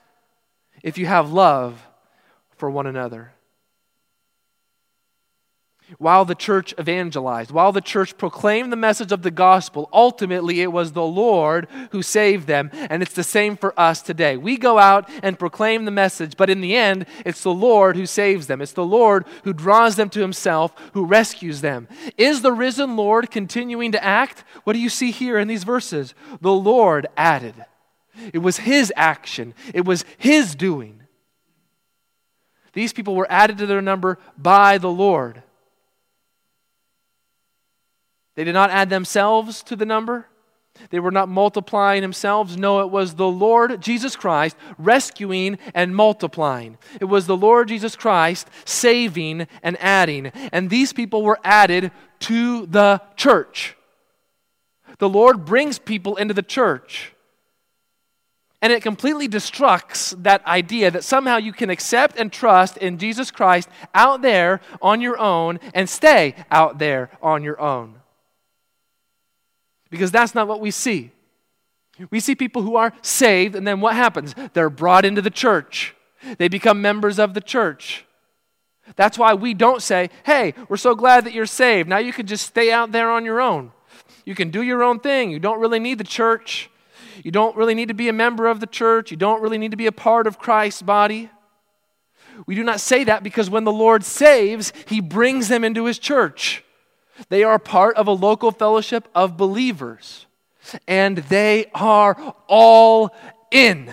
if 0.82 0.98
you 0.98 1.06
have 1.06 1.32
love 1.32 1.80
for 2.56 2.72
one 2.72 2.88
another 2.88 3.34
while 5.98 6.26
the 6.26 6.36
church 6.36 6.74
evangelized, 6.80 7.52
while 7.52 7.72
the 7.72 7.82
church 7.82 8.18
proclaimed 8.18 8.72
the 8.72 8.78
message 8.78 9.12
of 9.12 9.22
the 9.22 9.32
gospel, 9.32 9.90
ultimately 9.94 10.62
it 10.62 10.72
was 10.72 10.92
the 10.92 11.04
Lord 11.04 11.68
who 11.92 12.02
saved 12.02 12.48
them. 12.48 12.70
And 12.74 13.02
it's 13.02 13.14
the 13.14 13.24
same 13.24 13.56
for 13.56 13.78
us 13.80 14.02
today. 14.02 14.38
We 14.38 14.58
go 14.58 14.78
out 14.78 15.10
and 15.24 15.40
proclaim 15.40 15.86
the 15.86 15.92
message, 15.92 16.36
but 16.36 16.50
in 16.50 16.62
the 16.62 16.76
end, 16.76 17.06
it's 17.26 17.44
the 17.44 17.54
Lord 17.54 17.96
who 17.96 18.06
saves 18.06 18.48
them. 18.48 18.62
It's 18.62 18.74
the 18.74 18.86
Lord 18.86 19.26
who 19.44 19.54
draws 19.54 19.96
them 19.96 20.10
to 20.10 20.20
himself, 20.20 20.74
who 20.94 21.06
rescues 21.06 21.62
them. 21.62 21.88
Is 22.18 22.42
the 22.42 22.52
risen 22.54 22.96
Lord 22.98 23.32
continuing 23.32 23.94
to 23.94 24.04
act? 24.04 24.44
What 24.64 24.74
do 24.74 24.80
you 24.80 24.90
see 24.90 25.12
here 25.12 25.40
in 25.40 25.48
these 25.48 25.64
verses? 25.64 26.14
The 26.42 26.54
Lord 26.54 27.08
added. 27.16 27.56
It 28.34 28.40
was 28.40 28.58
his 28.58 28.92
action, 28.96 29.54
it 29.74 29.86
was 29.86 30.04
his 30.18 30.56
doing. 30.56 31.02
These 32.74 32.94
people 32.94 33.16
were 33.16 33.32
added 33.32 33.58
to 33.60 33.66
their 33.66 33.82
number 33.82 34.20
by 34.38 34.78
the 34.78 34.90
Lord. 34.90 35.42
They 38.38 38.44
did 38.44 38.54
not 38.54 38.70
add 38.70 38.92
themselves 38.92 39.64
to 39.64 39.76
the 39.76 39.84
number. 39.84 40.28
They 40.92 41.00
were 41.00 41.10
not 41.10 41.28
multiplying 41.28 42.04
themselves. 42.04 42.56
No, 42.56 42.82
it 42.82 42.92
was 42.92 43.16
the 43.16 43.28
Lord 43.28 43.82
Jesus 43.82 44.16
Christ 44.16 44.56
rescuing 44.78 45.58
and 45.74 45.96
multiplying. 45.96 46.78
It 47.02 47.06
was 47.06 47.26
the 47.26 47.36
Lord 47.36 47.68
Jesus 47.68 47.96
Christ 47.96 48.48
saving 48.64 49.48
and 49.64 49.76
adding. 49.82 50.28
And 50.28 50.70
these 50.70 50.94
people 50.94 51.24
were 51.24 51.40
added 51.44 51.92
to 52.20 52.68
the 52.68 53.02
church. 53.16 53.76
The 55.00 55.10
Lord 55.10 55.44
brings 55.44 55.80
people 55.80 56.16
into 56.18 56.36
the 56.36 56.44
church. 56.44 57.14
And 58.62 58.72
it 58.72 58.84
completely 58.84 59.28
destructs 59.28 60.16
that 60.22 60.46
idea 60.46 60.92
that 60.92 61.04
somehow 61.04 61.38
you 61.38 61.54
can 61.54 61.72
accept 61.72 62.20
and 62.20 62.32
trust 62.32 62.78
in 62.78 63.00
Jesus 63.00 63.32
Christ 63.32 63.68
out 63.96 64.22
there 64.22 64.62
on 64.80 65.02
your 65.02 65.18
own 65.18 65.60
and 65.74 65.90
stay 65.90 66.36
out 66.52 66.78
there 66.78 67.10
on 67.20 67.42
your 67.44 67.60
own. 67.60 67.96
Because 69.90 70.12
that's 70.12 70.36
not 70.36 70.48
what 70.48 70.60
we 70.60 70.72
see. 70.72 71.12
We 72.12 72.20
see 72.20 72.36
people 72.36 72.62
who 72.62 72.76
are 72.76 72.94
saved, 73.02 73.56
and 73.56 73.68
then 73.68 73.82
what 73.82 73.96
happens? 73.96 74.36
They're 74.54 74.70
brought 74.70 75.06
into 75.06 75.22
the 75.22 75.30
church, 75.30 75.96
they 76.38 76.48
become 76.48 76.82
members 76.82 77.20
of 77.20 77.34
the 77.34 77.42
church. 77.42 78.06
That's 78.96 79.18
why 79.18 79.34
we 79.34 79.54
don't 79.54 79.82
say, 79.82 80.10
hey, 80.26 80.54
we're 80.70 80.78
so 80.78 80.96
glad 80.96 81.26
that 81.26 81.34
you're 81.34 81.46
saved. 81.46 81.90
Now 81.90 81.98
you 81.98 82.14
can 82.14 82.26
just 82.26 82.46
stay 82.46 82.72
out 82.72 82.94
there 82.94 83.12
on 83.12 83.26
your 83.26 83.42
own. 83.42 83.74
You 84.24 84.34
can 84.34 84.50
do 84.50 84.62
your 84.62 84.82
own 84.82 85.00
thing. 85.02 85.30
You 85.30 85.40
don't 85.40 85.60
really 85.60 85.80
need 85.80 85.98
the 85.98 86.06
church. 86.06 86.70
You 87.24 87.32
don't 87.32 87.56
really 87.58 87.74
need 87.74 87.90
to 87.90 87.94
be 87.94 88.08
a 88.08 88.14
member 88.14 88.48
of 88.48 88.60
the 88.60 88.68
church. 88.68 89.12
You 89.12 89.18
don't 89.18 89.42
really 89.42 89.58
need 89.58 89.72
to 89.72 89.78
be 89.78 89.88
a 89.88 89.92
part 89.92 90.28
of 90.28 90.40
Christ's 90.40 90.82
body. 90.82 91.30
We 92.46 92.56
do 92.56 92.64
not 92.64 92.80
say 92.80 93.04
that 93.04 93.24
because 93.24 93.50
when 93.50 93.64
the 93.64 93.72
Lord 93.72 94.04
saves, 94.04 94.72
He 94.86 95.02
brings 95.02 95.48
them 95.48 95.64
into 95.64 95.86
His 95.86 96.00
church. 96.00 96.64
They 97.30 97.44
are 97.44 97.60
part 97.60 97.96
of 97.98 98.08
a 98.08 98.12
local 98.12 98.52
fellowship 98.52 99.08
of 99.16 99.38
believers, 99.38 100.26
and 100.88 101.18
they 101.18 101.70
are 101.74 102.36
all 102.48 103.16
in. 103.52 103.92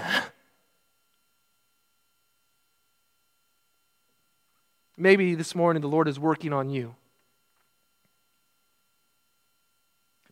Maybe 4.97 5.35
this 5.35 5.55
morning 5.55 5.81
the 5.81 5.89
Lord 5.89 6.09
is 6.09 6.19
working 6.19 6.53
on 6.53 6.71
you. 6.71 6.95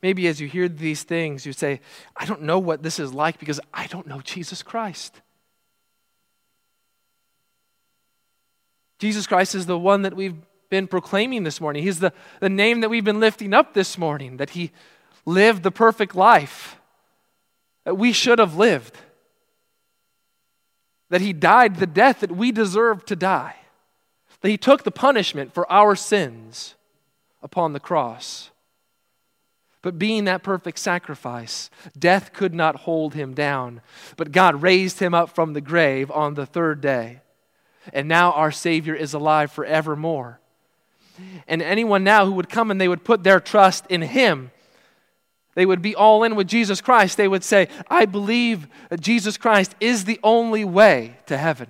Maybe 0.03 0.27
as 0.27 0.41
you 0.41 0.49
hear 0.49 0.69
these 0.69 1.05
things, 1.05 1.47
you 1.47 1.53
say, 1.53 1.81
I 2.17 2.27
don't 2.27 2.43
know 2.43 2.59
what 2.59 2.83
this 2.83 2.99
is 2.99 3.15
like 3.15 3.39
because 3.39 3.61
I 3.73 3.87
don't 3.87 4.07
know 4.07 4.21
Jesus 4.21 4.63
Christ. 4.63 5.21
Jesus 8.99 9.27
Christ 9.27 9.55
is 9.55 9.67
the 9.67 9.79
one 9.79 10.03
that 10.03 10.15
we've 10.15 10.37
been 10.73 10.89
proclaiming 10.89 11.45
this 11.45 11.61
morning. 11.61 11.83
He's 11.83 11.99
the, 11.99 12.15
the 12.41 12.49
name 12.49 12.81
that 12.81 12.89
we've 12.89 13.05
been 13.05 13.21
lifting 13.21 13.53
up 13.53 13.75
this 13.75 13.99
morning, 13.99 14.39
that 14.39 14.51
He 14.51 14.71
lived 15.27 15.65
the 15.65 15.71
perfect 15.71 16.17
life 16.17 16.81
that 17.85 17.99
we 17.99 18.11
should 18.11 18.39
have 18.39 18.57
lived, 18.57 18.97
that 21.11 21.21
He 21.21 21.35
died 21.35 21.77
the 21.77 21.87
death 21.87 22.21
that 22.21 22.33
we 22.33 22.51
deserved 22.53 23.07
to 23.09 23.17
die, 23.17 23.57
that 24.41 24.49
He 24.49 24.57
took 24.57 24.83
the 24.83 24.91
punishment 24.91 25.53
for 25.53 25.71
our 25.71 25.95
sins 25.95 26.75
upon 27.43 27.75
the 27.75 27.81
cross. 27.81 28.51
But 29.83 29.99
being 29.99 30.25
that 30.25 30.43
perfect 30.43 30.79
sacrifice, 30.79 31.69
death 31.99 32.33
could 32.33 32.55
not 32.55 32.77
hold 32.77 33.13
him 33.13 33.35
down. 33.35 33.83
But 34.17 34.33
God 34.33 34.63
raised 34.63 35.01
him 35.01 35.13
up 35.13 35.35
from 35.35 35.53
the 35.53 35.61
grave 35.61 36.09
on 36.11 36.33
the 36.33 36.47
third 36.47 36.81
day. 36.81 37.21
And 37.93 38.07
now 38.07 38.31
our 38.31 38.53
Savior 38.53 38.95
is 38.95 39.13
alive 39.13 39.51
forevermore. 39.51 40.39
And 41.47 41.63
anyone 41.63 42.05
now 42.05 42.27
who 42.27 42.33
would 42.33 42.49
come 42.49 42.71
and 42.71 42.81
they 42.81 42.89
would 42.89 43.05
put 43.05 43.25
their 43.25 43.41
trust 43.41 43.87
in 43.89 44.03
Him, 44.03 44.51
they 45.55 45.67
would 45.67 45.83
be 45.83 45.95
all 45.95 46.25
in 46.25 46.35
with 46.35 46.49
Jesus 46.49 46.81
Christ. 46.81 47.17
They 47.17 47.29
would 47.29 47.45
say, 47.45 47.69
I 47.89 48.07
believe 48.07 48.67
that 48.89 49.01
Jesus 49.01 49.37
Christ 49.37 49.75
is 49.81 50.05
the 50.05 50.19
only 50.23 50.65
way 50.65 51.19
to 51.27 51.37
heaven. 51.37 51.69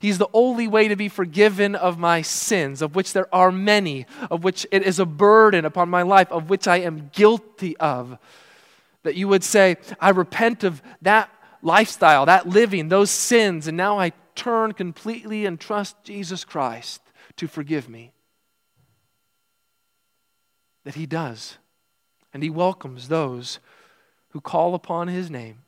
He's 0.00 0.18
the 0.18 0.28
only 0.32 0.68
way 0.68 0.88
to 0.88 0.96
be 0.96 1.08
forgiven 1.08 1.74
of 1.74 1.98
my 1.98 2.22
sins, 2.22 2.80
of 2.80 2.94
which 2.94 3.12
there 3.12 3.32
are 3.34 3.50
many, 3.50 4.06
of 4.30 4.44
which 4.44 4.66
it 4.70 4.82
is 4.82 4.98
a 4.98 5.06
burden 5.06 5.64
upon 5.64 5.88
my 5.88 6.02
life, 6.02 6.30
of 6.30 6.48
which 6.48 6.68
I 6.68 6.78
am 6.78 7.10
guilty 7.12 7.76
of. 7.78 8.18
That 9.02 9.16
you 9.16 9.26
would 9.28 9.42
say, 9.42 9.76
I 9.98 10.10
repent 10.10 10.62
of 10.62 10.82
that 11.02 11.30
lifestyle, 11.62 12.26
that 12.26 12.48
living, 12.48 12.88
those 12.88 13.10
sins, 13.10 13.66
and 13.66 13.76
now 13.76 13.98
I 13.98 14.12
turn 14.34 14.72
completely 14.72 15.44
and 15.44 15.58
trust 15.58 15.96
Jesus 16.04 16.44
Christ 16.44 17.02
to 17.36 17.48
forgive 17.48 17.88
me 17.88 18.12
that 20.84 20.94
He 20.94 21.06
does. 21.06 21.58
And 22.32 22.42
He 22.42 22.50
welcomes 22.50 23.08
those 23.08 23.58
who 24.30 24.40
call 24.40 24.74
upon 24.74 25.08
His 25.08 25.30
name, 25.30 25.60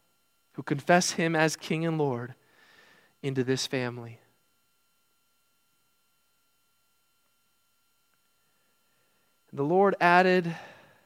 who 0.52 0.62
confess 0.62 1.12
Him 1.12 1.34
as 1.34 1.56
King 1.56 1.84
and 1.84 1.98
Lord, 1.98 2.34
into 3.22 3.44
this 3.44 3.66
family. 3.66 4.18
The 9.52 9.62
Lord 9.62 9.94
added 10.00 10.54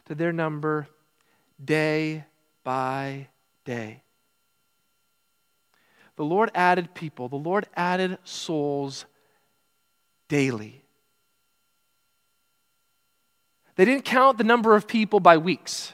to 0.07 0.15
their 0.15 0.33
number 0.33 0.87
day 1.63 2.25
by 2.63 3.29
day. 3.65 4.03
The 6.15 6.25
Lord 6.25 6.51
added 6.55 6.95
people, 6.95 7.29
the 7.29 7.37
Lord 7.37 7.67
added 7.77 8.19
souls 8.25 9.05
daily. 10.29 10.86
They 13.77 13.85
didn't 13.85 14.05
count 14.05 14.39
the 14.39 14.45
number 14.45 14.75
of 14.75 14.89
people 14.89 15.21
by 15.21 15.37
weeks. 15.37 15.93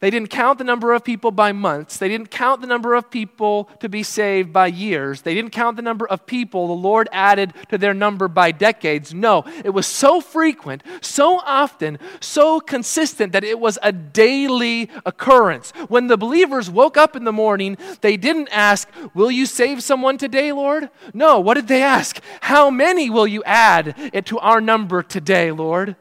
They 0.00 0.10
didn't 0.10 0.30
count 0.30 0.58
the 0.58 0.64
number 0.64 0.92
of 0.92 1.04
people 1.04 1.30
by 1.30 1.52
months. 1.52 1.98
They 1.98 2.08
didn't 2.08 2.30
count 2.30 2.60
the 2.60 2.66
number 2.66 2.94
of 2.94 3.10
people 3.10 3.64
to 3.80 3.88
be 3.88 4.02
saved 4.02 4.52
by 4.52 4.68
years. 4.68 5.22
They 5.22 5.34
didn't 5.34 5.52
count 5.52 5.76
the 5.76 5.82
number 5.82 6.06
of 6.06 6.26
people 6.26 6.66
the 6.66 6.72
Lord 6.72 7.08
added 7.12 7.52
to 7.68 7.78
their 7.78 7.94
number 7.94 8.28
by 8.28 8.52
decades. 8.52 9.12
No, 9.12 9.44
it 9.64 9.70
was 9.70 9.86
so 9.86 10.20
frequent, 10.20 10.82
so 11.00 11.40
often, 11.40 11.98
so 12.20 12.60
consistent 12.60 13.32
that 13.32 13.44
it 13.44 13.58
was 13.58 13.78
a 13.82 13.92
daily 13.92 14.88
occurrence. 15.04 15.72
When 15.88 16.06
the 16.06 16.16
believers 16.16 16.70
woke 16.70 16.96
up 16.96 17.14
in 17.14 17.24
the 17.24 17.32
morning, 17.32 17.76
they 18.00 18.16
didn't 18.16 18.48
ask, 18.50 18.88
Will 19.14 19.30
you 19.30 19.46
save 19.46 19.82
someone 19.82 20.18
today, 20.18 20.52
Lord? 20.52 20.88
No, 21.12 21.40
what 21.40 21.54
did 21.54 21.68
they 21.68 21.82
ask? 21.82 22.20
How 22.40 22.70
many 22.70 23.10
will 23.10 23.26
you 23.26 23.42
add 23.44 24.24
to 24.26 24.38
our 24.38 24.60
number 24.60 25.02
today, 25.02 25.50
Lord? 25.50 25.96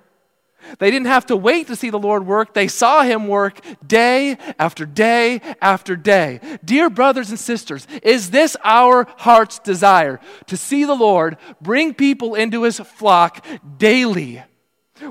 They 0.79 0.91
didn't 0.91 1.07
have 1.07 1.25
to 1.27 1.35
wait 1.35 1.67
to 1.67 1.75
see 1.75 1.89
the 1.89 1.99
Lord 1.99 2.25
work. 2.25 2.53
They 2.53 2.67
saw 2.67 3.03
him 3.03 3.27
work 3.27 3.59
day 3.85 4.37
after 4.57 4.85
day 4.85 5.41
after 5.61 5.95
day. 5.95 6.39
Dear 6.63 6.89
brothers 6.89 7.29
and 7.29 7.39
sisters, 7.39 7.87
is 8.03 8.31
this 8.31 8.55
our 8.63 9.07
heart's 9.17 9.59
desire 9.59 10.19
to 10.47 10.57
see 10.57 10.85
the 10.85 10.95
Lord 10.95 11.37
bring 11.61 11.93
people 11.93 12.35
into 12.35 12.63
his 12.63 12.79
flock 12.79 13.45
daily? 13.77 14.43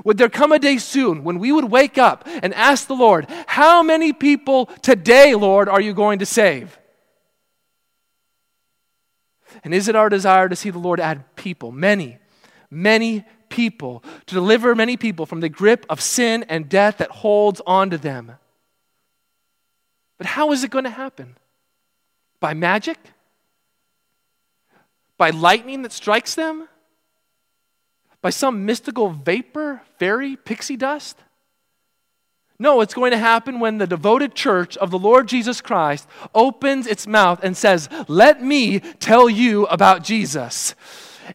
Would 0.03 0.17
there 0.17 0.29
come 0.29 0.51
a 0.51 0.59
day 0.59 0.77
soon 0.77 1.23
when 1.23 1.39
we 1.39 1.51
would 1.51 1.65
wake 1.65 1.97
up 1.97 2.23
and 2.25 2.53
ask 2.53 2.87
the 2.87 2.95
Lord, 2.95 3.27
How 3.47 3.83
many 3.83 4.13
people 4.13 4.67
today, 4.81 5.35
Lord, 5.35 5.67
are 5.67 5.81
you 5.81 5.93
going 5.93 6.19
to 6.19 6.25
save? 6.25 6.77
And 9.63 9.73
is 9.73 9.87
it 9.87 9.95
our 9.95 10.09
desire 10.09 10.49
to 10.49 10.55
see 10.55 10.69
the 10.69 10.79
Lord 10.79 10.99
add 10.99 11.35
people, 11.35 11.71
many, 11.71 12.17
many 12.69 13.25
people, 13.51 14.03
to 14.25 14.33
deliver 14.33 14.73
many 14.73 14.97
people 14.97 15.27
from 15.27 15.41
the 15.41 15.49
grip 15.49 15.85
of 15.89 16.01
sin 16.01 16.43
and 16.49 16.67
death 16.67 16.97
that 16.97 17.11
holds 17.11 17.61
onto 17.67 17.97
them. 17.97 18.31
But 20.17 20.27
how 20.27 20.51
is 20.51 20.63
it 20.63 20.71
going 20.71 20.85
to 20.85 20.89
happen? 20.89 21.35
By 22.39 22.53
magic? 22.53 22.97
By 25.17 25.29
lightning 25.29 25.83
that 25.83 25.91
strikes 25.91 26.33
them? 26.33 26.67
By 28.21 28.29
some 28.31 28.65
mystical 28.65 29.09
vapor, 29.09 29.81
fairy, 29.99 30.35
pixie 30.35 30.77
dust? 30.77 31.17
No, 32.59 32.81
it's 32.81 32.93
going 32.93 33.09
to 33.09 33.17
happen 33.17 33.59
when 33.59 33.79
the 33.79 33.87
devoted 33.87 34.35
church 34.35 34.77
of 34.77 34.91
the 34.91 34.99
Lord 34.99 35.27
Jesus 35.27 35.61
Christ 35.61 36.07
opens 36.35 36.85
its 36.85 37.07
mouth 37.07 37.39
and 37.43 37.57
says, 37.57 37.89
Let 38.07 38.43
me 38.43 38.79
tell 38.79 39.27
you 39.27 39.65
about 39.65 40.03
Jesus. 40.03 40.75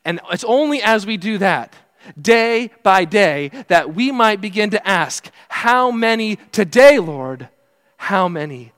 And 0.05 0.21
it's 0.31 0.45
only 0.45 0.81
as 0.81 1.05
we 1.05 1.17
do 1.17 1.39
that 1.39 1.75
day 2.21 2.71
by 2.83 3.05
day, 3.05 3.51
that 3.69 3.95
we 3.95 4.13
might 4.13 4.41
begin 4.41 4.71
to 4.71 4.89
ask, 4.89 5.31
How 5.49 5.91
many 5.91 6.37
today, 6.53 6.99
Lord? 6.99 7.49
How 7.97 8.29
many 8.29 8.73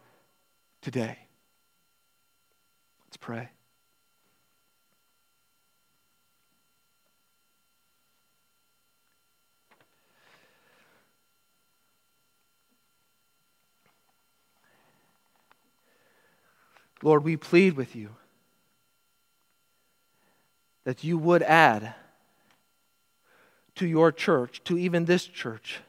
today? 0.81 1.19
Let's 3.07 3.17
pray. 3.19 3.51
Lord, 17.03 17.23
we 17.23 17.37
plead 17.37 17.75
with 17.75 17.95
you 17.95 18.11
that 20.85 21.05
you 21.05 21.19
would 21.19 21.43
add 21.43 21.95
to 23.79 23.87
your 23.87 24.11
church, 24.11 24.61
to 24.65 24.77
even 24.77 25.05
this 25.05 25.25
church, 25.25 25.81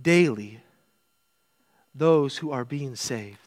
daily, 0.00 0.60
those 1.94 2.38
who 2.38 2.50
are 2.50 2.64
being 2.64 2.96
saved. 2.96 3.38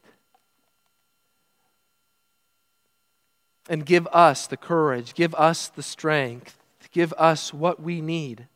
And 3.68 3.86
give 3.86 4.08
us 4.08 4.48
the 4.48 4.58
courage, 4.58 5.14
give 5.14 5.36
us 5.36 5.68
the 5.68 5.84
strength, 5.84 6.58
give 6.92 7.14
us 7.14 7.54
what 7.54 7.82
we 7.82 8.00
need 8.00 8.48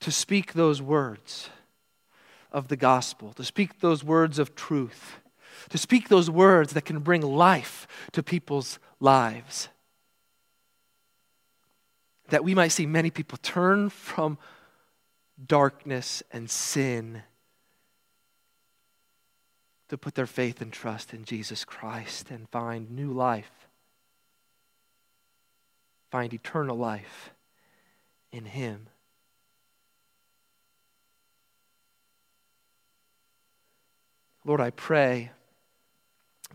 to 0.00 0.10
speak 0.10 0.52
those 0.52 0.82
words 0.82 1.48
of 2.52 2.68
the 2.68 2.76
gospel, 2.76 3.32
to 3.34 3.44
speak 3.44 3.80
those 3.80 4.04
words 4.04 4.38
of 4.38 4.54
truth, 4.54 5.16
to 5.70 5.78
speak 5.78 6.08
those 6.08 6.28
words 6.28 6.74
that 6.74 6.84
can 6.84 6.98
bring 6.98 7.22
life 7.22 7.86
to 8.12 8.22
people's 8.22 8.78
lives 8.98 9.68
that 12.30 12.44
we 12.44 12.54
might 12.54 12.68
see 12.68 12.86
many 12.86 13.10
people 13.10 13.38
turn 13.42 13.90
from 13.90 14.38
darkness 15.46 16.22
and 16.32 16.48
sin 16.48 17.22
to 19.88 19.98
put 19.98 20.14
their 20.14 20.26
faith 20.26 20.60
and 20.60 20.72
trust 20.72 21.12
in 21.12 21.24
Jesus 21.24 21.64
Christ 21.64 22.30
and 22.30 22.48
find 22.50 22.90
new 22.90 23.12
life, 23.12 23.68
find 26.10 26.32
eternal 26.32 26.76
life 26.76 27.30
in 28.30 28.44
Him. 28.44 28.86
Lord, 34.44 34.60
I 34.60 34.70
pray 34.70 35.32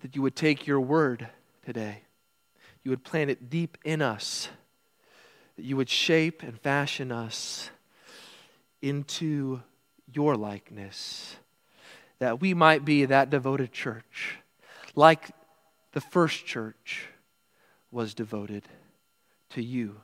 that 0.02 0.16
you 0.16 0.22
would 0.22 0.36
take 0.36 0.66
your 0.66 0.80
word 0.80 1.30
today, 1.66 2.04
you 2.84 2.92
would 2.92 3.04
plant 3.04 3.30
it 3.30 3.50
deep 3.50 3.78
in 3.84 4.02
us 4.02 4.50
that 5.56 5.66
you 5.66 5.78
would 5.78 5.90
shape 5.90 6.44
and 6.44 6.60
fashion 6.60 7.12
us 7.12 7.70
into 8.82 9.62
your 10.14 10.36
likeness, 10.36 11.38
that 12.20 12.42
we 12.42 12.54
might 12.54 12.86
be 12.86 13.06
that 13.06 13.30
devoted 13.30 13.72
church, 13.72 14.38
like 14.96 15.30
the 15.94 16.02
first 16.02 16.46
church 16.46 17.08
was 17.92 18.14
devoted 18.14 18.64
to 19.50 19.64
you. 19.64 19.96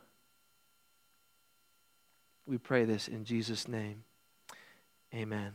We 2.45 2.57
pray 2.57 2.85
this 2.85 3.07
in 3.07 3.25
Jesus' 3.25 3.67
name. 3.67 4.03
Amen. 5.13 5.53